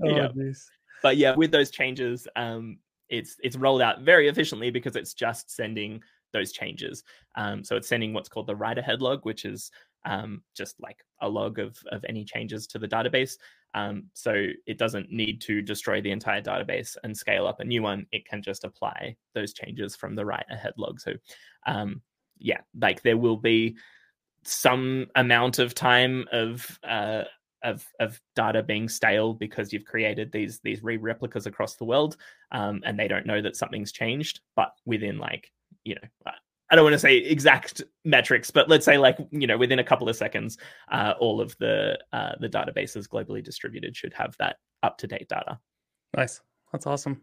Oh, 0.02 0.08
yeah. 0.08 0.28
Geez. 0.34 0.70
But 1.02 1.16
yeah, 1.16 1.34
with 1.34 1.50
those 1.50 1.70
changes, 1.70 2.26
um, 2.36 2.78
it's 3.08 3.36
it's 3.42 3.56
rolled 3.56 3.82
out 3.82 4.00
very 4.00 4.28
efficiently 4.28 4.70
because 4.70 4.96
it's 4.96 5.14
just 5.14 5.54
sending 5.54 6.02
those 6.32 6.52
changes. 6.52 7.04
Um, 7.36 7.62
so 7.62 7.76
it's 7.76 7.88
sending 7.88 8.12
what's 8.12 8.28
called 8.28 8.46
the 8.46 8.56
write 8.56 8.78
ahead 8.78 9.00
log, 9.00 9.20
which 9.24 9.44
is 9.44 9.70
um, 10.04 10.42
just 10.56 10.76
like 10.80 10.98
a 11.20 11.28
log 11.28 11.58
of, 11.58 11.76
of 11.90 12.04
any 12.08 12.24
changes 12.24 12.66
to 12.68 12.78
the 12.78 12.88
database. 12.88 13.34
Um, 13.74 14.04
so 14.14 14.46
it 14.66 14.78
doesn't 14.78 15.10
need 15.12 15.40
to 15.42 15.60
destroy 15.60 16.00
the 16.00 16.10
entire 16.10 16.40
database 16.40 16.96
and 17.02 17.16
scale 17.16 17.46
up 17.46 17.60
a 17.60 17.64
new 17.64 17.82
one. 17.82 18.06
It 18.12 18.26
can 18.26 18.42
just 18.42 18.64
apply 18.64 19.16
those 19.34 19.52
changes 19.52 19.96
from 19.96 20.14
the 20.14 20.24
write 20.24 20.46
ahead 20.50 20.74
log. 20.78 21.00
So 21.00 21.12
um, 21.66 22.00
yeah, 22.38 22.60
like 22.80 23.02
there 23.02 23.18
will 23.18 23.36
be 23.36 23.76
some 24.46 25.06
amount 25.14 25.58
of 25.58 25.74
time 25.74 26.26
of 26.32 26.78
uh, 26.84 27.24
of 27.62 27.86
of 28.00 28.20
data 28.34 28.62
being 28.62 28.88
stale 28.88 29.34
because 29.34 29.72
you've 29.72 29.84
created 29.84 30.30
these 30.32 30.60
these 30.60 30.82
re 30.82 30.96
replicas 30.96 31.46
across 31.46 31.76
the 31.76 31.84
world, 31.84 32.16
um, 32.52 32.80
and 32.84 32.98
they 32.98 33.08
don't 33.08 33.26
know 33.26 33.42
that 33.42 33.56
something's 33.56 33.92
changed. 33.92 34.40
But 34.54 34.72
within 34.84 35.18
like 35.18 35.50
you 35.84 35.94
know 35.96 36.32
I 36.70 36.74
don't 36.74 36.84
want 36.84 36.94
to 36.94 36.98
say 36.98 37.18
exact 37.18 37.82
metrics, 38.04 38.50
but 38.50 38.68
let's 38.68 38.84
say 38.84 38.98
like 38.98 39.18
you 39.30 39.46
know 39.46 39.56
within 39.56 39.78
a 39.78 39.84
couple 39.84 40.08
of 40.08 40.16
seconds, 40.16 40.58
uh, 40.90 41.14
all 41.18 41.40
of 41.40 41.56
the 41.58 41.98
uh, 42.12 42.32
the 42.40 42.48
databases 42.48 43.08
globally 43.08 43.42
distributed 43.42 43.96
should 43.96 44.14
have 44.14 44.36
that 44.38 44.56
up 44.82 44.98
to 44.98 45.06
date 45.06 45.28
data. 45.28 45.58
Nice, 46.16 46.40
that's 46.72 46.86
awesome. 46.86 47.22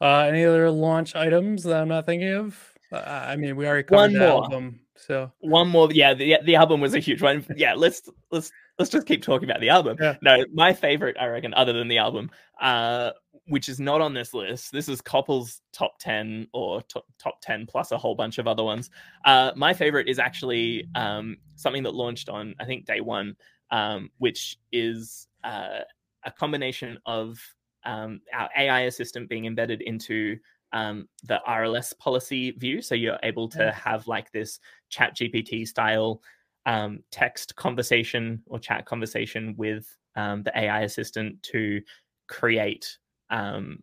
Uh, 0.00 0.18
any 0.28 0.44
other 0.44 0.70
launch 0.70 1.16
items 1.16 1.64
that 1.64 1.80
I'm 1.80 1.88
not 1.88 2.06
thinking 2.06 2.32
of? 2.34 2.72
Uh, 2.92 2.98
I 3.06 3.36
mean, 3.36 3.56
we 3.56 3.66
already 3.66 3.84
covered 3.84 4.12
one 4.12 4.18
more. 4.18 4.44
album, 4.44 4.80
so 4.96 5.32
one 5.40 5.68
more. 5.68 5.90
Yeah, 5.92 6.14
the 6.14 6.38
the 6.44 6.56
album 6.56 6.80
was 6.80 6.94
a 6.94 7.00
huge 7.00 7.22
one. 7.22 7.44
Yeah, 7.56 7.74
let's 7.74 8.02
let's 8.30 8.50
let's 8.78 8.90
just 8.90 9.06
keep 9.06 9.22
talking 9.22 9.48
about 9.48 9.60
the 9.60 9.68
album. 9.68 9.96
Yeah. 10.00 10.16
No, 10.22 10.44
my 10.52 10.72
favorite, 10.72 11.16
I 11.18 11.26
reckon, 11.26 11.54
other 11.54 11.72
than 11.72 11.88
the 11.88 11.98
album, 11.98 12.30
uh, 12.60 13.10
which 13.46 13.68
is 13.68 13.78
not 13.78 14.00
on 14.00 14.14
this 14.14 14.34
list. 14.34 14.72
This 14.72 14.88
is 14.88 15.00
Copple's 15.00 15.60
top 15.72 15.98
10 16.00 16.48
or 16.52 16.82
top, 16.82 17.04
top 17.18 17.40
10 17.42 17.66
plus 17.66 17.92
a 17.92 17.98
whole 17.98 18.14
bunch 18.14 18.38
of 18.38 18.46
other 18.46 18.64
ones. 18.64 18.90
Uh, 19.24 19.52
my 19.56 19.74
favorite 19.74 20.08
is 20.08 20.18
actually 20.18 20.88
um, 20.94 21.36
something 21.56 21.82
that 21.82 21.94
launched 21.94 22.28
on, 22.28 22.54
I 22.58 22.64
think, 22.64 22.86
day 22.86 23.00
one, 23.00 23.36
um, 23.70 24.10
which 24.18 24.58
is 24.72 25.28
uh, 25.44 25.80
a 26.24 26.32
combination 26.32 26.98
of 27.06 27.38
um, 27.84 28.20
our 28.32 28.48
AI 28.56 28.80
assistant 28.82 29.28
being 29.28 29.44
embedded 29.44 29.82
into 29.82 30.38
um, 30.74 31.08
the 31.22 31.40
RLS 31.48 31.96
policy 31.98 32.50
view. 32.50 32.82
So 32.82 32.94
you're 32.94 33.18
able 33.22 33.48
to 33.50 33.72
have 33.72 34.06
like 34.06 34.30
this 34.32 34.58
chat 34.90 35.16
GPT 35.16 35.66
style 35.66 36.20
um, 36.66 36.98
text 37.10 37.54
conversation 37.56 38.42
or 38.46 38.58
chat 38.58 38.84
conversation 38.84 39.54
with 39.56 39.86
um, 40.16 40.42
the 40.42 40.58
AI 40.58 40.82
assistant 40.82 41.42
to 41.44 41.80
create 42.26 42.98
um, 43.30 43.82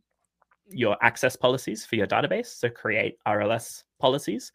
your 0.69 0.97
access 1.01 1.35
policies 1.35 1.85
for 1.85 1.95
your 1.95 2.07
database. 2.07 2.47
So 2.47 2.69
create 2.69 3.17
RLS 3.25 3.83
policies. 3.99 4.51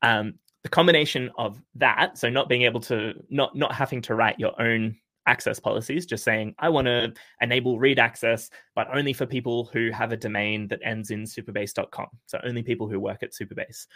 Um, 0.00 0.34
the 0.62 0.70
combination 0.70 1.30
of 1.36 1.60
that, 1.74 2.16
so 2.16 2.30
not 2.30 2.48
being 2.48 2.62
able 2.62 2.80
to, 2.80 3.12
not 3.28 3.54
not 3.54 3.74
having 3.74 4.00
to 4.02 4.14
write 4.14 4.40
your 4.40 4.58
own 4.60 4.96
access 5.26 5.58
policies, 5.58 6.06
just 6.06 6.24
saying, 6.24 6.54
I 6.58 6.68
want 6.68 6.86
to 6.86 7.12
enable 7.40 7.78
read 7.78 7.98
access, 7.98 8.50
but 8.74 8.88
only 8.94 9.12
for 9.12 9.26
people 9.26 9.70
who 9.72 9.90
have 9.90 10.12
a 10.12 10.16
domain 10.16 10.68
that 10.68 10.80
ends 10.84 11.10
in 11.10 11.24
supabase.com. 11.24 12.08
So 12.26 12.40
only 12.44 12.62
people 12.62 12.88
who 12.88 13.00
work 13.00 13.22
at 13.22 13.32
Supabase. 13.32 13.86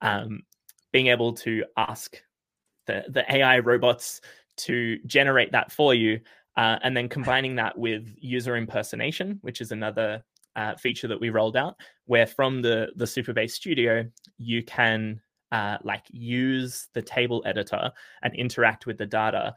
Um, 0.00 0.42
being 0.92 1.08
able 1.08 1.32
to 1.34 1.64
ask 1.76 2.16
the, 2.86 3.04
the 3.08 3.34
AI 3.34 3.58
robots 3.58 4.20
to 4.58 4.98
generate 5.06 5.52
that 5.52 5.70
for 5.70 5.94
you, 5.94 6.20
uh, 6.56 6.78
and 6.82 6.96
then 6.96 7.08
combining 7.08 7.56
that 7.56 7.76
with 7.76 8.14
user 8.18 8.56
impersonation, 8.56 9.38
which 9.42 9.60
is 9.60 9.70
another 9.70 10.22
uh, 10.56 10.74
feature 10.76 11.06
that 11.06 11.20
we 11.20 11.30
rolled 11.30 11.56
out, 11.56 11.76
where 12.06 12.26
from 12.26 12.62
the 12.62 12.88
the 12.96 13.04
Supabase 13.04 13.52
Studio 13.52 14.04
you 14.38 14.64
can 14.64 15.20
uh, 15.52 15.78
like 15.82 16.04
use 16.10 16.88
the 16.94 17.02
table 17.02 17.42
editor 17.46 17.90
and 18.22 18.34
interact 18.34 18.86
with 18.86 18.98
the 18.98 19.06
data 19.06 19.54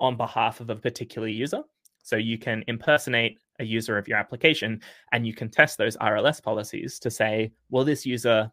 on 0.00 0.16
behalf 0.16 0.60
of 0.60 0.70
a 0.70 0.76
particular 0.76 1.28
user. 1.28 1.62
So 2.02 2.16
you 2.16 2.38
can 2.38 2.64
impersonate 2.66 3.38
a 3.58 3.64
user 3.64 3.98
of 3.98 4.08
your 4.08 4.18
application 4.18 4.80
and 5.12 5.26
you 5.26 5.34
can 5.34 5.50
test 5.50 5.78
those 5.78 5.96
RLS 5.98 6.42
policies 6.42 6.98
to 7.00 7.10
say, 7.10 7.52
well, 7.68 7.84
this 7.84 8.06
user 8.06 8.50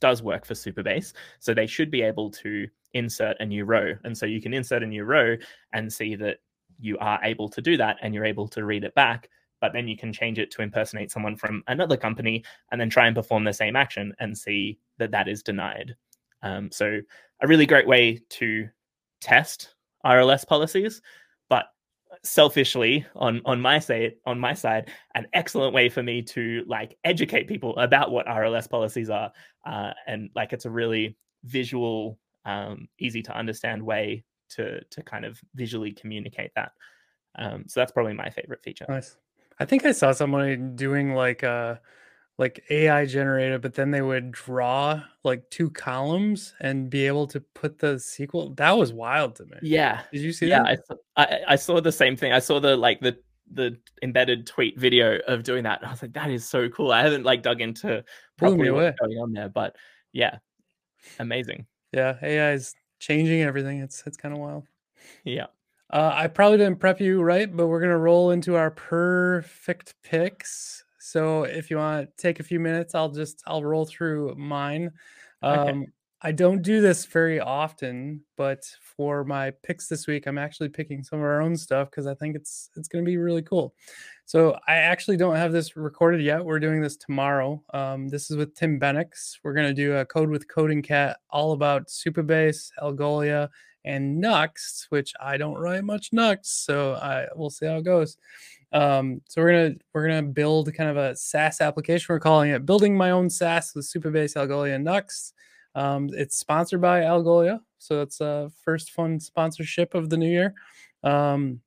does 0.00 0.22
work 0.22 0.44
for 0.44 0.54
Supabase. 0.54 1.12
So 1.38 1.52
they 1.52 1.66
should 1.66 1.90
be 1.90 2.02
able 2.02 2.30
to 2.30 2.66
insert 2.94 3.36
a 3.40 3.46
new 3.46 3.64
row. 3.64 3.94
And 4.04 4.16
so 4.16 4.26
you 4.26 4.40
can 4.40 4.54
insert 4.54 4.82
a 4.82 4.86
new 4.86 5.04
row 5.04 5.36
and 5.72 5.92
see 5.92 6.16
that 6.16 6.38
you 6.80 6.96
are 6.98 7.20
able 7.22 7.48
to 7.50 7.60
do 7.60 7.76
that 7.76 7.96
and 8.02 8.14
you're 8.14 8.24
able 8.24 8.48
to 8.48 8.64
read 8.64 8.84
it 8.84 8.94
back. 8.94 9.28
But 9.60 9.72
then 9.72 9.88
you 9.88 9.96
can 9.96 10.12
change 10.12 10.38
it 10.38 10.50
to 10.52 10.62
impersonate 10.62 11.10
someone 11.10 11.36
from 11.36 11.64
another 11.66 11.96
company 11.96 12.44
and 12.70 12.80
then 12.80 12.88
try 12.88 13.06
and 13.06 13.16
perform 13.16 13.44
the 13.44 13.52
same 13.52 13.74
action 13.74 14.14
and 14.20 14.36
see 14.36 14.78
that 14.98 15.10
that 15.10 15.28
is 15.28 15.42
denied. 15.42 15.96
Um, 16.42 16.70
so, 16.70 17.00
a 17.40 17.46
really 17.46 17.66
great 17.66 17.86
way 17.86 18.20
to 18.30 18.68
test 19.20 19.74
RLS 20.04 20.46
policies, 20.46 21.02
but 21.48 21.66
selfishly 22.22 23.06
on 23.14 23.40
on 23.44 23.60
my 23.60 23.78
side 23.78 24.14
on 24.26 24.40
my 24.40 24.52
side 24.52 24.90
an 25.14 25.26
excellent 25.34 25.74
way 25.74 25.88
for 25.88 26.02
me 26.02 26.20
to 26.20 26.64
like 26.66 26.96
educate 27.04 27.46
people 27.46 27.76
about 27.76 28.10
what 28.10 28.26
RLS 28.26 28.68
policies 28.68 29.08
are 29.10 29.30
uh, 29.66 29.92
and 30.06 30.30
like 30.34 30.52
it's 30.52 30.64
a 30.64 30.70
really 30.70 31.16
visual 31.44 32.18
um, 32.44 32.88
easy 32.98 33.22
to 33.22 33.36
understand 33.36 33.82
way 33.82 34.24
to 34.50 34.82
to 34.84 35.02
kind 35.02 35.24
of 35.24 35.40
visually 35.54 35.92
communicate 35.92 36.50
that. 36.56 36.72
Um, 37.38 37.64
so 37.68 37.80
that's 37.80 37.92
probably 37.92 38.14
my 38.14 38.30
favorite 38.30 38.62
feature. 38.62 38.86
Nice. 38.88 39.16
I 39.60 39.64
think 39.64 39.84
I 39.84 39.92
saw 39.92 40.12
somebody 40.12 40.56
doing 40.56 41.14
like 41.14 41.42
a 41.42 41.48
uh, 41.48 41.76
like 42.38 42.64
AI 42.70 43.04
generated, 43.04 43.60
but 43.60 43.74
then 43.74 43.90
they 43.90 44.00
would 44.00 44.30
draw 44.30 45.02
like 45.24 45.50
two 45.50 45.70
columns 45.70 46.54
and 46.60 46.88
be 46.88 47.06
able 47.06 47.26
to 47.26 47.40
put 47.40 47.80
the 47.80 47.96
SQL. 47.96 48.56
That 48.56 48.78
was 48.78 48.92
wild 48.92 49.34
to 49.36 49.44
me. 49.44 49.58
Yeah. 49.60 50.02
Did 50.12 50.22
you 50.22 50.32
see 50.32 50.46
yeah, 50.46 50.62
that? 50.62 50.98
I, 51.16 51.22
I, 51.24 51.40
I 51.48 51.56
saw 51.56 51.80
the 51.80 51.92
same 51.92 52.16
thing. 52.16 52.32
I 52.32 52.38
saw 52.38 52.60
the 52.60 52.76
like 52.76 53.00
the 53.00 53.18
the 53.52 53.76
embedded 54.02 54.46
tweet 54.46 54.78
video 54.78 55.18
of 55.26 55.42
doing 55.42 55.64
that. 55.64 55.84
I 55.84 55.90
was 55.90 56.00
like, 56.00 56.12
that 56.12 56.30
is 56.30 56.48
so 56.48 56.68
cool. 56.68 56.92
I 56.92 57.02
haven't 57.02 57.24
like 57.24 57.42
dug 57.42 57.60
into 57.60 58.04
properly 58.36 58.70
what's 58.70 58.98
going 59.00 59.18
on 59.18 59.32
there, 59.32 59.48
but 59.48 59.74
yeah, 60.12 60.38
amazing. 61.18 61.66
Yeah, 61.92 62.16
AI 62.22 62.52
is 62.52 62.74
changing 63.00 63.42
everything. 63.42 63.80
It's 63.80 64.04
it's 64.06 64.16
kind 64.16 64.34
of 64.34 64.40
wild. 64.40 64.64
Yeah. 65.24 65.46
Uh, 65.90 66.12
I 66.14 66.26
probably 66.26 66.58
didn't 66.58 66.80
prep 66.80 67.00
you 67.00 67.22
right, 67.22 67.54
but 67.54 67.66
we're 67.66 67.80
gonna 67.80 67.98
roll 67.98 68.30
into 68.30 68.54
our 68.54 68.70
perfect 68.70 69.94
picks. 70.04 70.84
So 70.98 71.44
if 71.44 71.70
you 71.70 71.76
want 71.76 72.06
to 72.06 72.22
take 72.22 72.40
a 72.40 72.44
few 72.44 72.60
minutes, 72.60 72.94
I'll 72.94 73.10
just 73.10 73.42
I'll 73.46 73.64
roll 73.64 73.86
through 73.86 74.34
mine. 74.36 74.90
Um, 75.42 75.58
okay. 75.58 75.86
I 76.20 76.32
don't 76.32 76.62
do 76.62 76.80
this 76.80 77.04
very 77.06 77.38
often, 77.38 78.22
but 78.36 78.64
for 78.80 79.22
my 79.24 79.52
picks 79.62 79.86
this 79.86 80.08
week, 80.08 80.26
I'm 80.26 80.36
actually 80.38 80.68
picking 80.68 81.04
some 81.04 81.20
of 81.20 81.24
our 81.24 81.40
own 81.40 81.56
stuff 81.56 81.90
because 81.90 82.08
I 82.08 82.14
think 82.14 82.34
it's 82.34 82.70
it's 82.76 82.88
going 82.88 83.04
to 83.04 83.08
be 83.08 83.18
really 83.18 83.42
cool. 83.42 83.74
So 84.24 84.58
I 84.66 84.76
actually 84.76 85.16
don't 85.16 85.36
have 85.36 85.52
this 85.52 85.76
recorded 85.76 86.20
yet. 86.20 86.44
We're 86.44 86.58
doing 86.58 86.80
this 86.82 86.96
tomorrow. 86.96 87.62
Um, 87.72 88.08
this 88.08 88.30
is 88.30 88.36
with 88.36 88.54
Tim 88.56 88.80
Benniks. 88.80 89.38
We're 89.44 89.54
going 89.54 89.68
to 89.68 89.74
do 89.74 89.94
a 89.94 90.04
code 90.04 90.28
with 90.28 90.48
Coding 90.48 90.82
Cat 90.82 91.18
all 91.30 91.52
about 91.52 91.86
Supabase, 91.86 92.70
Algolia, 92.82 93.48
and 93.84 94.22
Nuxt, 94.22 94.86
which 94.90 95.14
I 95.20 95.36
don't 95.36 95.58
write 95.58 95.84
much 95.84 96.10
Nuxt, 96.10 96.64
so 96.64 96.94
I 96.94 97.26
we'll 97.36 97.50
see 97.50 97.66
how 97.66 97.76
it 97.76 97.84
goes. 97.84 98.16
Um, 98.72 99.22
so 99.28 99.40
we're 99.42 99.52
gonna 99.52 99.74
we're 99.94 100.08
gonna 100.08 100.22
build 100.22 100.72
kind 100.74 100.90
of 100.90 100.96
a 100.96 101.16
SaaS 101.16 101.60
application. 101.60 102.06
We're 102.12 102.20
calling 102.20 102.50
it 102.50 102.66
"Building 102.66 102.96
My 102.96 103.10
Own 103.10 103.30
SaaS 103.30 103.74
with 103.74 103.86
Supabase 103.86 104.36
Algolia 104.36 104.80
Nuxt." 104.80 105.32
Um, 105.74 106.10
it's 106.12 106.36
sponsored 106.36 106.80
by 106.80 107.02
Algolia, 107.02 107.60
so 107.78 108.02
it's 108.02 108.20
a 108.20 108.50
first 108.62 108.90
fun 108.90 109.20
sponsorship 109.20 109.94
of 109.94 110.10
the 110.10 110.16
new 110.16 110.28
year. 110.28 110.54
Um, 111.02 111.60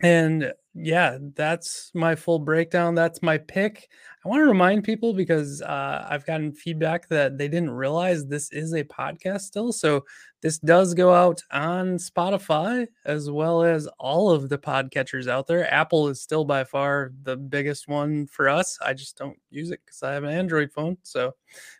and 0.00 0.52
yeah, 0.74 1.18
that's 1.34 1.90
my 1.94 2.14
full 2.14 2.38
breakdown. 2.38 2.94
That's 2.94 3.22
my 3.22 3.36
pick. 3.36 3.90
I 4.24 4.28
want 4.28 4.40
to 4.40 4.46
remind 4.46 4.84
people 4.84 5.12
because 5.12 5.60
uh, 5.60 6.06
I've 6.08 6.24
gotten 6.24 6.52
feedback 6.52 7.08
that 7.08 7.36
they 7.36 7.48
didn't 7.48 7.72
realize 7.72 8.24
this 8.24 8.50
is 8.52 8.72
a 8.72 8.84
podcast 8.84 9.42
still. 9.42 9.72
So 9.72 10.04
this 10.40 10.58
does 10.58 10.94
go 10.94 11.12
out 11.12 11.42
on 11.50 11.96
Spotify 11.98 12.86
as 13.04 13.30
well 13.30 13.62
as 13.62 13.86
all 13.98 14.30
of 14.30 14.48
the 14.48 14.56
podcatchers 14.56 15.28
out 15.28 15.46
there. 15.46 15.70
Apple 15.70 16.08
is 16.08 16.22
still 16.22 16.44
by 16.44 16.64
far 16.64 17.12
the 17.22 17.36
biggest 17.36 17.86
one 17.86 18.26
for 18.26 18.48
us. 18.48 18.78
I 18.84 18.94
just 18.94 19.18
don't 19.18 19.38
use 19.50 19.70
it 19.70 19.80
because 19.84 20.02
I 20.02 20.12
have 20.12 20.24
an 20.24 20.30
Android 20.30 20.72
phone. 20.72 20.96
So 21.02 21.34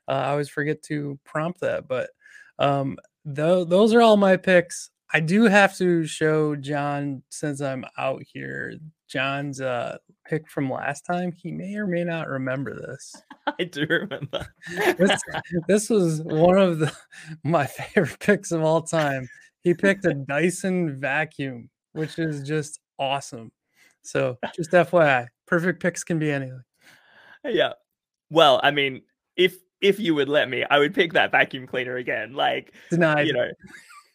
uh, 0.07 0.13
I 0.13 0.31
always 0.31 0.51
forget 0.51 0.83
to 0.85 1.19
prompt 1.25 1.61
that. 1.61 1.89
But 1.89 2.11
um, 2.59 2.99
th- 3.25 3.69
those 3.69 3.95
are 3.95 4.03
all 4.03 4.19
my 4.19 4.37
picks. 4.37 4.91
I 5.13 5.21
do 5.21 5.45
have 5.45 5.77
to 5.77 6.07
show 6.07 6.57
John 6.57 7.23
since 7.29 7.61
I'm 7.61 7.85
out 7.99 8.23
here. 8.33 8.75
John's 9.09 9.61
uh, 9.61 9.99
pick 10.25 10.49
from 10.49 10.71
last 10.71 11.05
time. 11.05 11.33
He 11.33 11.53
may 11.53 11.75
or 11.75 11.87
may 11.87 12.03
not 12.03 12.29
remember 12.29 12.75
this. 12.75 13.15
I 13.61 13.65
do 13.65 13.87
remember. 13.89 14.47
this, 14.97 15.21
this 15.69 15.91
was 15.91 16.23
one 16.23 16.57
of 16.57 16.79
the 16.79 16.93
my 17.45 17.67
favorite 17.67 18.19
picks 18.21 18.53
of 18.53 18.63
all 18.63 18.83
time. 18.83 19.29
He 19.61 19.75
picked 19.75 20.07
a 20.07 20.15
Dyson 20.29 20.99
vacuum, 20.99 21.69
which 21.93 22.19
is 22.19 22.43
just 22.43 22.81
awesome. 22.99 23.53
So, 24.03 24.39
just 24.57 24.71
FYI, 24.71 25.27
perfect 25.47 25.83
picks 25.83 26.03
can 26.05 26.19
be 26.19 26.31
anything. 26.31 26.63
Yeah. 27.45 27.75
Well, 28.31 28.61
I 28.63 28.71
mean, 28.71 29.03
if 29.37 29.57
if 29.83 30.01
you 30.01 30.15
would 30.15 30.29
let 30.29 30.49
me, 30.49 30.65
I 30.71 30.79
would 30.79 30.95
pick 30.95 31.13
that 31.13 31.31
vacuum 31.31 31.67
cleaner 31.67 31.97
again. 31.97 32.33
Like, 32.33 32.73
Denied. 32.91 33.27
you 33.27 33.33
know, 33.35 33.49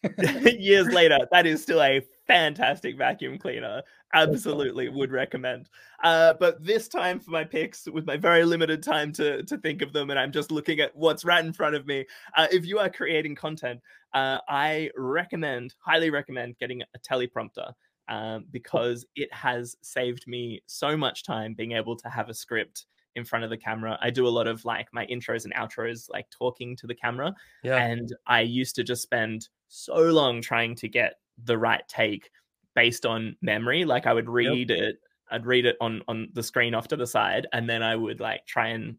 years 0.44 0.86
later, 0.88 1.18
that 1.32 1.46
is 1.46 1.62
still 1.62 1.82
a 1.82 2.02
fantastic 2.26 2.96
vacuum 2.96 3.38
cleaner. 3.38 3.82
Absolutely 4.14 4.88
would 4.88 5.10
recommend. 5.10 5.68
Uh, 6.02 6.34
but 6.38 6.64
this 6.64 6.88
time 6.88 7.18
for 7.18 7.30
my 7.30 7.44
picks, 7.44 7.86
with 7.86 8.06
my 8.06 8.16
very 8.16 8.44
limited 8.44 8.82
time 8.82 9.12
to, 9.12 9.42
to 9.44 9.58
think 9.58 9.82
of 9.82 9.92
them, 9.92 10.10
and 10.10 10.18
I'm 10.18 10.32
just 10.32 10.52
looking 10.52 10.80
at 10.80 10.94
what's 10.94 11.24
right 11.24 11.44
in 11.44 11.52
front 11.52 11.74
of 11.74 11.86
me. 11.86 12.06
Uh, 12.36 12.46
if 12.50 12.64
you 12.64 12.78
are 12.78 12.90
creating 12.90 13.34
content, 13.34 13.80
uh, 14.14 14.38
I 14.48 14.90
recommend, 14.96 15.74
highly 15.80 16.10
recommend 16.10 16.58
getting 16.58 16.82
a 16.82 16.98
teleprompter. 16.98 17.72
Um, 18.10 18.46
because 18.50 19.04
it 19.16 19.30
has 19.34 19.76
saved 19.82 20.26
me 20.26 20.62
so 20.66 20.96
much 20.96 21.24
time 21.24 21.52
being 21.52 21.72
able 21.72 21.94
to 21.96 22.08
have 22.08 22.30
a 22.30 22.34
script 22.34 22.86
in 23.18 23.24
front 23.24 23.44
of 23.44 23.50
the 23.50 23.56
camera. 23.56 23.98
I 24.00 24.08
do 24.08 24.26
a 24.26 24.30
lot 24.30 24.46
of 24.46 24.64
like 24.64 24.88
my 24.92 25.06
intros 25.06 25.44
and 25.44 25.52
outros, 25.54 26.08
like 26.10 26.30
talking 26.30 26.74
to 26.76 26.86
the 26.86 26.94
camera. 26.94 27.34
Yeah. 27.62 27.76
And 27.76 28.14
I 28.26 28.40
used 28.40 28.74
to 28.76 28.84
just 28.84 29.02
spend 29.02 29.48
so 29.68 29.96
long 29.96 30.40
trying 30.40 30.74
to 30.76 30.88
get 30.88 31.14
the 31.44 31.58
right 31.58 31.86
take 31.88 32.30
based 32.74 33.04
on 33.04 33.36
memory. 33.42 33.84
Like 33.84 34.06
I 34.06 34.14
would 34.14 34.30
read 34.30 34.70
yep. 34.70 34.78
it, 34.78 34.96
I'd 35.30 35.46
read 35.46 35.66
it 35.66 35.76
on 35.80 36.02
on 36.08 36.28
the 36.32 36.42
screen 36.42 36.74
off 36.74 36.88
to 36.88 36.96
the 36.96 37.06
side, 37.06 37.46
and 37.52 37.68
then 37.68 37.82
I 37.82 37.94
would 37.94 38.20
like 38.20 38.46
try 38.46 38.68
and 38.68 38.96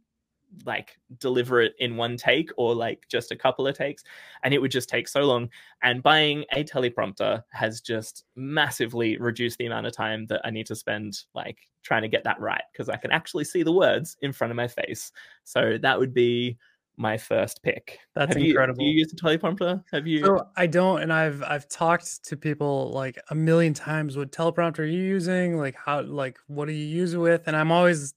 like 0.65 0.97
deliver 1.19 1.61
it 1.61 1.73
in 1.79 1.95
one 1.95 2.17
take 2.17 2.49
or 2.57 2.73
like 2.73 3.05
just 3.09 3.31
a 3.31 3.35
couple 3.35 3.67
of 3.67 3.77
takes 3.77 4.03
and 4.43 4.53
it 4.53 4.59
would 4.59 4.71
just 4.71 4.89
take 4.89 5.07
so 5.07 5.21
long 5.21 5.49
and 5.83 6.03
buying 6.03 6.43
a 6.53 6.63
teleprompter 6.63 7.43
has 7.51 7.81
just 7.81 8.25
massively 8.35 9.17
reduced 9.17 9.57
the 9.57 9.65
amount 9.65 9.85
of 9.85 9.93
time 9.93 10.25
that 10.25 10.41
i 10.43 10.49
need 10.49 10.65
to 10.65 10.75
spend 10.75 11.23
like 11.35 11.57
trying 11.83 12.01
to 12.01 12.07
get 12.07 12.23
that 12.23 12.39
right 12.39 12.63
because 12.71 12.89
i 12.89 12.97
can 12.97 13.11
actually 13.11 13.43
see 13.43 13.63
the 13.63 13.71
words 13.71 14.17
in 14.21 14.31
front 14.31 14.51
of 14.51 14.57
my 14.57 14.67
face 14.67 15.11
so 15.43 15.77
that 15.81 15.99
would 15.99 16.13
be 16.13 16.57
my 16.99 17.17
first 17.17 17.63
pick. 17.63 17.97
That's 18.13 18.35
have 18.35 18.43
incredible. 18.43 18.83
You, 18.83 18.91
you 18.91 18.99
use 18.99 19.13
a 19.13 19.15
teleprompter? 19.15 19.81
Have 19.93 20.05
you? 20.05 20.25
So 20.25 20.47
I 20.57 20.67
don't, 20.67 21.01
and 21.01 21.13
I've 21.13 21.41
I've 21.43 21.67
talked 21.69 22.25
to 22.25 22.35
people 22.35 22.91
like 22.91 23.17
a 23.29 23.35
million 23.35 23.73
times. 23.73 24.17
What 24.17 24.33
teleprompter 24.33 24.79
are 24.79 24.85
you 24.85 25.01
using? 25.01 25.57
Like 25.57 25.75
how? 25.75 26.01
Like 26.01 26.37
what 26.47 26.67
do 26.67 26.73
you 26.73 26.85
use 26.85 27.13
it 27.13 27.17
with? 27.17 27.47
And 27.47 27.55
I'm 27.55 27.71
always 27.71 28.13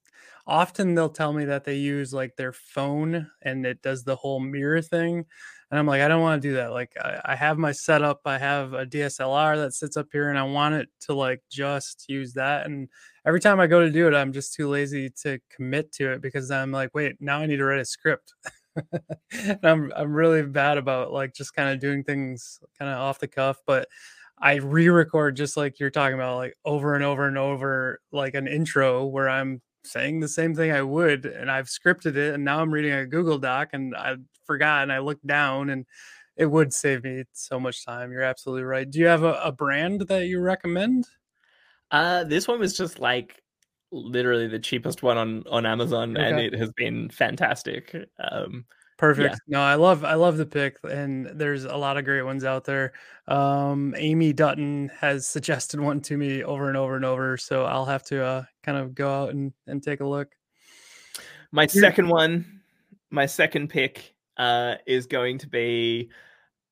often 0.47 0.95
they'll 0.95 1.09
tell 1.09 1.33
me 1.33 1.45
that 1.47 1.65
they 1.65 1.77
use 1.77 2.13
like 2.13 2.37
their 2.37 2.53
phone 2.53 3.31
and 3.43 3.65
it 3.67 3.83
does 3.83 4.05
the 4.05 4.17
whole 4.17 4.41
mirror 4.41 4.83
thing. 4.83 5.25
And 5.71 5.79
I'm 5.79 5.87
like, 5.87 6.03
I 6.03 6.09
don't 6.09 6.21
want 6.21 6.43
to 6.43 6.49
do 6.49 6.55
that. 6.57 6.73
Like, 6.73 6.93
I, 7.03 7.21
I 7.25 7.35
have 7.35 7.57
my 7.57 7.73
setup. 7.73 8.21
I 8.27 8.37
have 8.39 8.75
a 8.75 8.85
DSLR 8.85 9.57
that 9.57 9.73
sits 9.73 9.97
up 9.97 10.09
here, 10.13 10.29
and 10.29 10.39
I 10.39 10.43
want 10.43 10.75
it 10.75 10.91
to 11.03 11.15
like 11.15 11.41
just 11.51 12.05
use 12.09 12.35
that. 12.35 12.67
And 12.67 12.89
every 13.27 13.41
time 13.41 13.59
I 13.59 13.67
go 13.67 13.81
to 13.81 13.91
do 13.91 14.07
it, 14.07 14.13
I'm 14.15 14.35
just 14.35 14.53
too 14.53 14.69
lazy 14.69 15.09
to 15.23 15.39
commit 15.55 15.91
to 15.93 16.13
it 16.13 16.21
because 16.21 16.51
I'm 16.51 16.73
like, 16.73 16.91
wait, 16.95 17.17
now 17.21 17.39
I 17.39 17.47
need 17.47 17.57
to 17.57 17.65
write 17.65 17.81
a 17.81 17.87
script. 17.87 18.35
and 19.33 19.59
I'm 19.63 19.93
I'm 19.97 20.13
really 20.13 20.43
bad 20.43 20.79
about 20.79 21.13
like 21.13 21.35
just 21.35 21.55
kind 21.55 21.71
of 21.71 21.81
doing 21.81 22.05
things 22.05 22.59
kind 22.79 22.91
of 22.91 22.99
off 22.99 23.19
the 23.19 23.29
cuff, 23.29 23.59
but 23.67 23.89
I 24.39 24.57
re-record 24.57 25.37
just 25.37 25.57
like 25.57 25.79
you're 25.79 25.91
talking 25.91 26.15
about, 26.15 26.37
like 26.37 26.55
over 26.65 26.95
and 26.95 27.05
over 27.05 27.27
and 27.29 27.39
over, 27.39 28.01
like 28.13 28.35
an 28.35 28.49
intro 28.49 29.07
where 29.07 29.29
I'm 29.29 29.63
saying 29.85 30.21
the 30.21 30.29
same 30.29 30.55
thing 30.55 30.73
I 30.73 30.83
would, 30.83 31.27
and 31.27 31.51
I've 31.51 31.67
scripted 31.67 32.17
it, 32.17 32.35
and 32.35 32.45
now 32.45 32.61
I'm 32.61 32.73
reading 32.73 32.93
a 32.93 33.07
Google 33.07 33.39
Doc, 33.39 33.71
and 33.73 33.95
I 33.97 34.17
forgot, 34.47 34.83
and 34.83 34.93
I 34.93 34.99
looked 34.99 35.27
down, 35.27 35.71
and 35.71 35.87
it 36.37 36.47
would 36.47 36.73
save 36.73 37.05
me 37.05 37.25
so 37.33 37.61
much 37.61 37.85
time. 37.85 38.13
You're 38.13 38.23
absolutely 38.23 38.65
right. 38.65 38.89
Do 38.89 38.99
you 38.99 39.07
have 39.07 39.23
a, 39.23 39.35
a 39.43 39.53
brand 39.53 40.03
that 40.03 40.27
you 40.27 40.41
recommend? 40.41 41.07
Uh, 41.91 42.25
this 42.25 42.49
one 42.49 42.59
was 42.59 42.77
just 42.77 42.99
like 42.99 43.43
literally 43.91 44.49
the 44.49 44.59
cheapest 44.59 45.03
one 45.03 45.19
on 45.19 45.45
on 45.51 45.67
Amazon, 45.67 46.17
okay. 46.17 46.29
and 46.29 46.41
it 46.41 46.55
has 46.55 46.71
been 46.73 47.11
fantastic. 47.11 47.95
Um, 48.19 48.65
Perfect. 49.03 49.41
Yeah. 49.49 49.59
No, 49.59 49.61
I 49.61 49.75
love 49.75 50.05
I 50.05 50.15
love 50.15 50.37
the 50.37 50.47
pick, 50.47 50.79
and 50.85 51.27
there's 51.27 51.65
a 51.65 51.75
lot 51.75 51.97
of 51.97 52.05
great 52.05 52.23
ones 52.23 52.45
out 52.45 52.65
there. 52.65 52.93
Um, 53.27 53.97
Amy 53.99 54.33
Dutton 54.33 54.93
has 55.01 55.27
suggested 55.27 55.81
one 55.81 56.01
to 56.03 56.17
me 56.17 56.45
over 56.45 56.69
and 56.69 56.77
over 56.77 56.95
and 56.95 57.05
over, 57.05 57.37
so 57.37 57.65
I'll 57.65 57.85
have 57.85 58.05
to 58.05 58.25
uh, 58.25 58.45
kind 58.63 58.79
of 58.79 58.95
go 58.95 59.13
out 59.13 59.31
and, 59.31 59.53
and 59.67 59.83
take 59.83 60.03
a 60.03 60.07
look. 60.07 60.29
My 61.51 61.67
second 61.67 62.11
one, 62.11 62.61
my 63.11 63.27
second 63.27 63.71
pick, 63.71 64.15
uh, 64.37 64.77
is 64.87 65.07
going 65.07 65.39
to 65.39 65.49
be. 65.49 66.09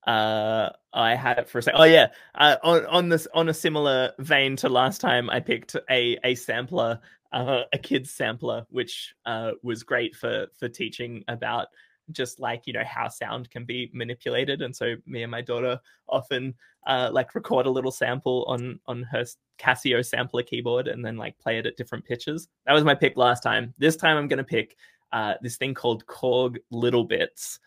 Uh, 0.06 0.70
I 0.92 1.16
had 1.16 1.40
it 1.40 1.48
for 1.48 1.58
a 1.58 1.62
second. 1.62 1.80
Oh 1.80 1.84
yeah, 1.84 2.10
uh, 2.36 2.58
on 2.62 2.86
on 2.86 3.08
this 3.08 3.26
on 3.34 3.48
a 3.48 3.54
similar 3.54 4.12
vein 4.20 4.54
to 4.58 4.68
last 4.68 5.00
time, 5.00 5.30
I 5.30 5.40
picked 5.40 5.74
a 5.90 6.16
a 6.22 6.36
sampler, 6.36 7.00
uh, 7.32 7.62
a 7.72 7.78
kid's 7.78 8.12
sampler, 8.12 8.66
which 8.70 9.16
uh, 9.26 9.50
was 9.64 9.82
great 9.82 10.14
for 10.14 10.46
for 10.60 10.68
teaching 10.68 11.24
about 11.26 11.66
just 12.12 12.40
like 12.40 12.62
you 12.66 12.72
know 12.72 12.84
how 12.84 13.08
sound 13.08 13.50
can 13.50 13.64
be 13.64 13.90
manipulated 13.92 14.62
and 14.62 14.74
so 14.74 14.94
me 15.06 15.22
and 15.22 15.30
my 15.30 15.40
daughter 15.40 15.78
often 16.08 16.54
uh, 16.86 17.10
like 17.12 17.34
record 17.34 17.66
a 17.66 17.70
little 17.70 17.90
sample 17.90 18.44
on 18.48 18.78
on 18.86 19.02
her 19.02 19.24
casio 19.58 20.04
sampler 20.04 20.42
keyboard 20.42 20.88
and 20.88 21.04
then 21.04 21.16
like 21.16 21.38
play 21.38 21.58
it 21.58 21.66
at 21.66 21.76
different 21.76 22.04
pitches 22.04 22.48
that 22.66 22.72
was 22.72 22.84
my 22.84 22.94
pick 22.94 23.16
last 23.16 23.42
time 23.42 23.74
this 23.78 23.96
time 23.96 24.16
i'm 24.16 24.28
going 24.28 24.38
to 24.38 24.44
pick 24.44 24.76
uh, 25.12 25.34
this 25.42 25.56
thing 25.56 25.74
called 25.74 26.06
korg 26.06 26.56
little 26.70 27.04
bits 27.04 27.58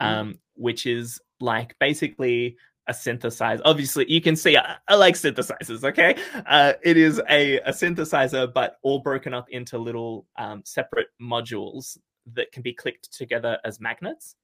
mm. 0.00 0.06
um, 0.06 0.28
mm. 0.30 0.38
which 0.54 0.86
is 0.86 1.20
like 1.40 1.74
basically 1.78 2.56
a 2.90 2.92
synthesizer. 2.92 3.60
Obviously, 3.64 4.04
you 4.10 4.20
can 4.20 4.36
see 4.36 4.56
I, 4.56 4.76
I 4.88 4.96
like 4.96 5.14
synthesizers. 5.14 5.84
Okay, 5.84 6.16
uh, 6.46 6.74
it 6.82 6.96
is 6.96 7.20
a, 7.30 7.58
a 7.60 7.70
synthesizer, 7.70 8.52
but 8.52 8.76
all 8.82 8.98
broken 8.98 9.32
up 9.32 9.48
into 9.50 9.78
little 9.78 10.26
um, 10.36 10.62
separate 10.64 11.06
modules 11.22 11.96
that 12.34 12.52
can 12.52 12.62
be 12.62 12.72
clicked 12.72 13.12
together 13.12 13.58
as 13.64 13.80
magnets. 13.80 14.36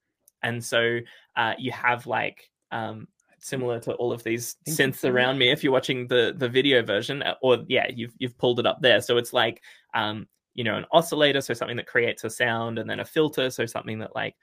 And 0.43 0.63
so 0.63 0.99
uh, 1.35 1.53
you 1.57 1.71
have 1.71 2.07
like 2.07 2.49
um, 2.71 3.07
similar 3.39 3.79
to 3.81 3.93
all 3.93 4.11
of 4.11 4.23
these 4.23 4.55
synths 4.67 5.07
around 5.09 5.37
me. 5.37 5.51
If 5.51 5.63
you're 5.63 5.73
watching 5.73 6.07
the 6.07 6.33
the 6.35 6.49
video 6.49 6.83
version, 6.83 7.23
uh, 7.23 7.35
or 7.41 7.59
yeah, 7.67 7.87
you've 7.93 8.13
you've 8.19 8.37
pulled 8.37 8.59
it 8.59 8.65
up 8.65 8.81
there. 8.81 9.01
So 9.01 9.17
it's 9.17 9.33
like 9.33 9.61
um, 9.93 10.27
you 10.53 10.63
know 10.63 10.75
an 10.75 10.85
oscillator, 10.91 11.41
so 11.41 11.53
something 11.53 11.77
that 11.77 11.87
creates 11.87 12.23
a 12.23 12.29
sound, 12.29 12.79
and 12.79 12.89
then 12.89 12.99
a 12.99 13.05
filter, 13.05 13.49
so 13.49 13.65
something 13.65 13.99
that 13.99 14.15
like 14.15 14.35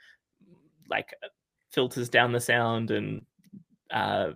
like 0.88 1.14
uh, 1.22 1.28
filters 1.70 2.08
down 2.08 2.32
the 2.32 2.40
sound 2.40 2.90
and 2.90 3.22
uh, 3.90 4.30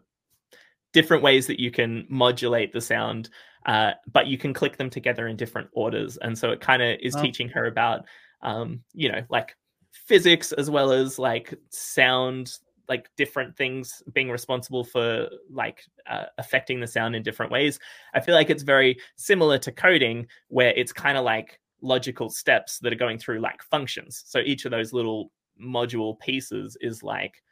different 0.92 1.22
ways 1.22 1.46
that 1.46 1.60
you 1.60 1.70
can 1.70 2.06
modulate 2.08 2.72
the 2.72 2.80
sound. 2.80 3.30
Uh, 3.66 3.90
but 4.10 4.26
you 4.26 4.38
can 4.38 4.54
click 4.54 4.78
them 4.78 4.88
together 4.88 5.28
in 5.28 5.36
different 5.36 5.68
orders, 5.72 6.16
and 6.18 6.38
so 6.38 6.50
it 6.50 6.60
kind 6.60 6.82
of 6.82 6.96
is 7.02 7.14
oh. 7.16 7.22
teaching 7.22 7.48
her 7.48 7.66
about 7.66 8.06
um, 8.42 8.82
you 8.92 9.10
know, 9.10 9.22
like 9.28 9.56
physics 9.90 10.52
as 10.52 10.70
well 10.70 10.92
as 10.92 11.18
like 11.18 11.54
sound 11.70 12.58
like 12.88 13.10
different 13.16 13.54
things 13.56 14.02
being 14.14 14.30
responsible 14.30 14.82
for 14.82 15.28
like 15.50 15.84
uh, 16.06 16.24
affecting 16.38 16.80
the 16.80 16.86
sound 16.86 17.14
in 17.14 17.22
different 17.22 17.52
ways. 17.52 17.78
I 18.14 18.20
feel 18.20 18.34
like 18.34 18.50
it's 18.50 18.62
very 18.62 18.98
similar 19.16 19.58
to 19.58 19.72
coding 19.72 20.26
where 20.48 20.72
it's 20.74 20.92
kind 20.92 21.18
of 21.18 21.24
like 21.24 21.60
logical 21.82 22.30
steps 22.30 22.78
that 22.80 22.92
are 22.92 22.96
going 22.96 23.18
through 23.18 23.40
like 23.40 23.62
functions. 23.62 24.24
So 24.26 24.40
each 24.40 24.64
of 24.64 24.70
those 24.70 24.92
little 24.92 25.30
module 25.62 26.18
pieces 26.18 26.76
is 26.80 27.02
like 27.02 27.42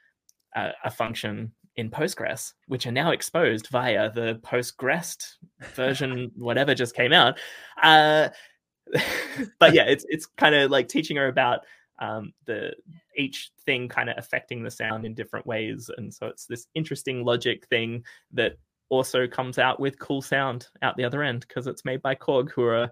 a, 0.54 0.70
a 0.84 0.90
function 0.90 1.52
in 1.76 1.90
postgres 1.90 2.54
which 2.68 2.86
are 2.86 2.92
now 2.92 3.10
exposed 3.10 3.68
via 3.68 4.10
the 4.10 4.40
PostgREST 4.42 5.34
version 5.74 6.30
whatever 6.36 6.74
just 6.74 6.94
came 6.94 7.12
out. 7.12 7.38
Uh, 7.82 8.30
but 9.58 9.74
yeah, 9.74 9.84
it's 9.84 10.04
it's 10.08 10.26
kind 10.26 10.54
of 10.54 10.70
like 10.70 10.88
teaching 10.88 11.16
her 11.16 11.28
about 11.28 11.60
um, 11.98 12.32
the 12.44 12.74
each 13.16 13.50
thing 13.64 13.88
kind 13.88 14.10
of 14.10 14.16
affecting 14.18 14.62
the 14.62 14.70
sound 14.70 15.04
in 15.04 15.14
different 15.14 15.46
ways, 15.46 15.90
and 15.96 16.12
so 16.12 16.26
it's 16.26 16.46
this 16.46 16.66
interesting 16.74 17.24
logic 17.24 17.66
thing 17.68 18.04
that 18.32 18.58
also 18.88 19.26
comes 19.26 19.58
out 19.58 19.80
with 19.80 19.98
cool 19.98 20.22
sound 20.22 20.68
out 20.82 20.96
the 20.96 21.04
other 21.04 21.22
end 21.22 21.44
because 21.46 21.66
it's 21.66 21.84
made 21.84 22.02
by 22.02 22.14
Korg, 22.14 22.50
who 22.50 22.64
are 22.64 22.90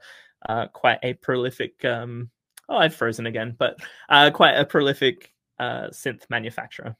uh, 0.49 0.66
quite 0.68 0.99
a 1.03 1.14
prolific. 1.14 1.84
Um, 1.84 2.30
oh, 2.68 2.76
I've 2.76 2.95
frozen 2.95 3.26
again, 3.26 3.55
but 3.59 3.78
uh, 4.09 4.30
quite 4.30 4.55
a 4.55 4.64
prolific 4.64 5.32
uh, 5.59 5.88
synth 5.88 6.28
manufacturer. 6.30 6.97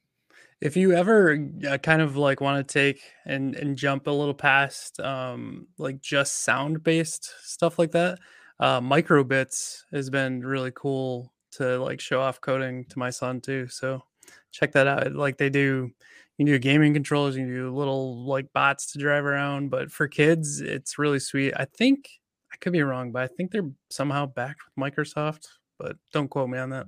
If 0.61 0.77
you 0.77 0.93
ever 0.93 1.39
uh, 1.69 1.79
kind 1.79 2.01
of 2.01 2.17
like 2.17 2.41
want 2.41 2.67
to 2.67 2.73
take 2.73 3.03
and 3.27 3.55
and 3.57 3.77
jump 3.77 4.07
a 4.07 4.11
little 4.11 4.35
past 4.35 5.01
um, 5.01 5.67
like 5.79 6.01
just 6.01 6.45
sound 6.45 6.83
based 6.83 7.33
stuff 7.43 7.79
like 7.79 7.91
that, 7.93 8.19
uh, 8.61 8.81
micro:bits 8.81 9.85
has 9.93 10.11
been 10.11 10.45
really 10.45 10.73
cool 10.75 11.33
to 11.53 11.79
like 11.79 12.01
show 12.01 12.21
off 12.21 12.41
coding 12.41 12.85
to 12.87 12.99
my 12.99 13.11
son 13.11 13.41
too. 13.41 13.69
So 13.69 14.03
check 14.51 14.73
that 14.73 14.87
out. 14.87 15.13
Like 15.13 15.39
they 15.39 15.51
do, 15.51 15.91
you 16.39 16.47
do 16.47 16.59
gaming 16.59 16.95
controllers, 16.95 17.37
you 17.37 17.47
do 17.47 17.75
little 17.75 18.25
like 18.25 18.53
bots 18.53 18.93
to 18.93 18.99
drive 18.99 19.25
around. 19.25 19.71
But 19.71 19.91
for 19.91 20.09
kids, 20.09 20.61
it's 20.61 20.99
really 20.99 21.21
sweet. 21.21 21.53
I 21.57 21.65
think 21.65 22.09
I 22.53 22.57
could 22.57 22.73
be 22.73 22.83
wrong, 22.83 23.13
but 23.13 23.23
I 23.23 23.27
think 23.27 23.51
they're 23.51 23.71
somehow 23.91 24.27
backed 24.27 24.63
with 24.65 24.83
Microsoft. 24.83 25.47
But 25.79 25.97
don't 26.13 26.29
quote 26.29 26.49
me 26.49 26.59
on 26.59 26.71
that. 26.71 26.87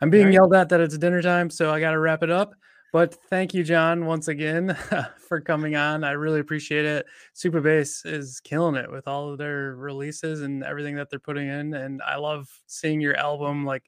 I'm 0.00 0.10
being 0.10 0.26
right. 0.26 0.34
yelled 0.34 0.54
at 0.54 0.68
that 0.68 0.80
it's 0.80 0.96
dinner 0.96 1.22
time, 1.22 1.50
so 1.50 1.72
I 1.72 1.80
got 1.80 1.90
to 1.90 1.98
wrap 1.98 2.22
it 2.22 2.30
up. 2.30 2.54
But 2.96 3.12
thank 3.28 3.52
you, 3.52 3.62
John, 3.62 4.06
once 4.06 4.28
again 4.28 4.74
for 5.28 5.38
coming 5.38 5.76
on. 5.76 6.02
I 6.02 6.12
really 6.12 6.40
appreciate 6.40 6.86
it. 6.86 7.04
Supabase 7.34 8.06
is 8.06 8.40
killing 8.40 8.74
it 8.74 8.90
with 8.90 9.06
all 9.06 9.30
of 9.30 9.36
their 9.36 9.76
releases 9.76 10.40
and 10.40 10.64
everything 10.64 10.96
that 10.96 11.10
they're 11.10 11.18
putting 11.18 11.46
in. 11.46 11.74
And 11.74 12.00
I 12.00 12.16
love 12.16 12.48
seeing 12.66 13.02
your 13.02 13.14
album, 13.18 13.66
like 13.66 13.82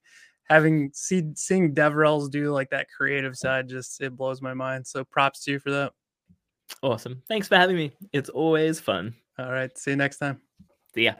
having 0.44 0.90
see, 0.92 1.22
seeing 1.36 1.74
DevRels 1.74 2.30
do 2.30 2.52
like 2.52 2.68
that 2.68 2.88
creative 2.94 3.34
side, 3.34 3.66
just 3.66 4.02
it 4.02 4.14
blows 4.14 4.42
my 4.42 4.52
mind. 4.52 4.86
So 4.86 5.04
props 5.04 5.42
to 5.44 5.52
you 5.52 5.58
for 5.58 5.70
that. 5.70 5.94
Awesome. 6.82 7.22
Thanks 7.28 7.48
for 7.48 7.56
having 7.56 7.76
me. 7.76 7.92
It's 8.12 8.28
always 8.28 8.78
fun. 8.78 9.14
All 9.38 9.50
right. 9.50 9.74
See 9.78 9.92
you 9.92 9.96
next 9.96 10.18
time. 10.18 10.42
See 10.94 11.04
ya. 11.04 11.14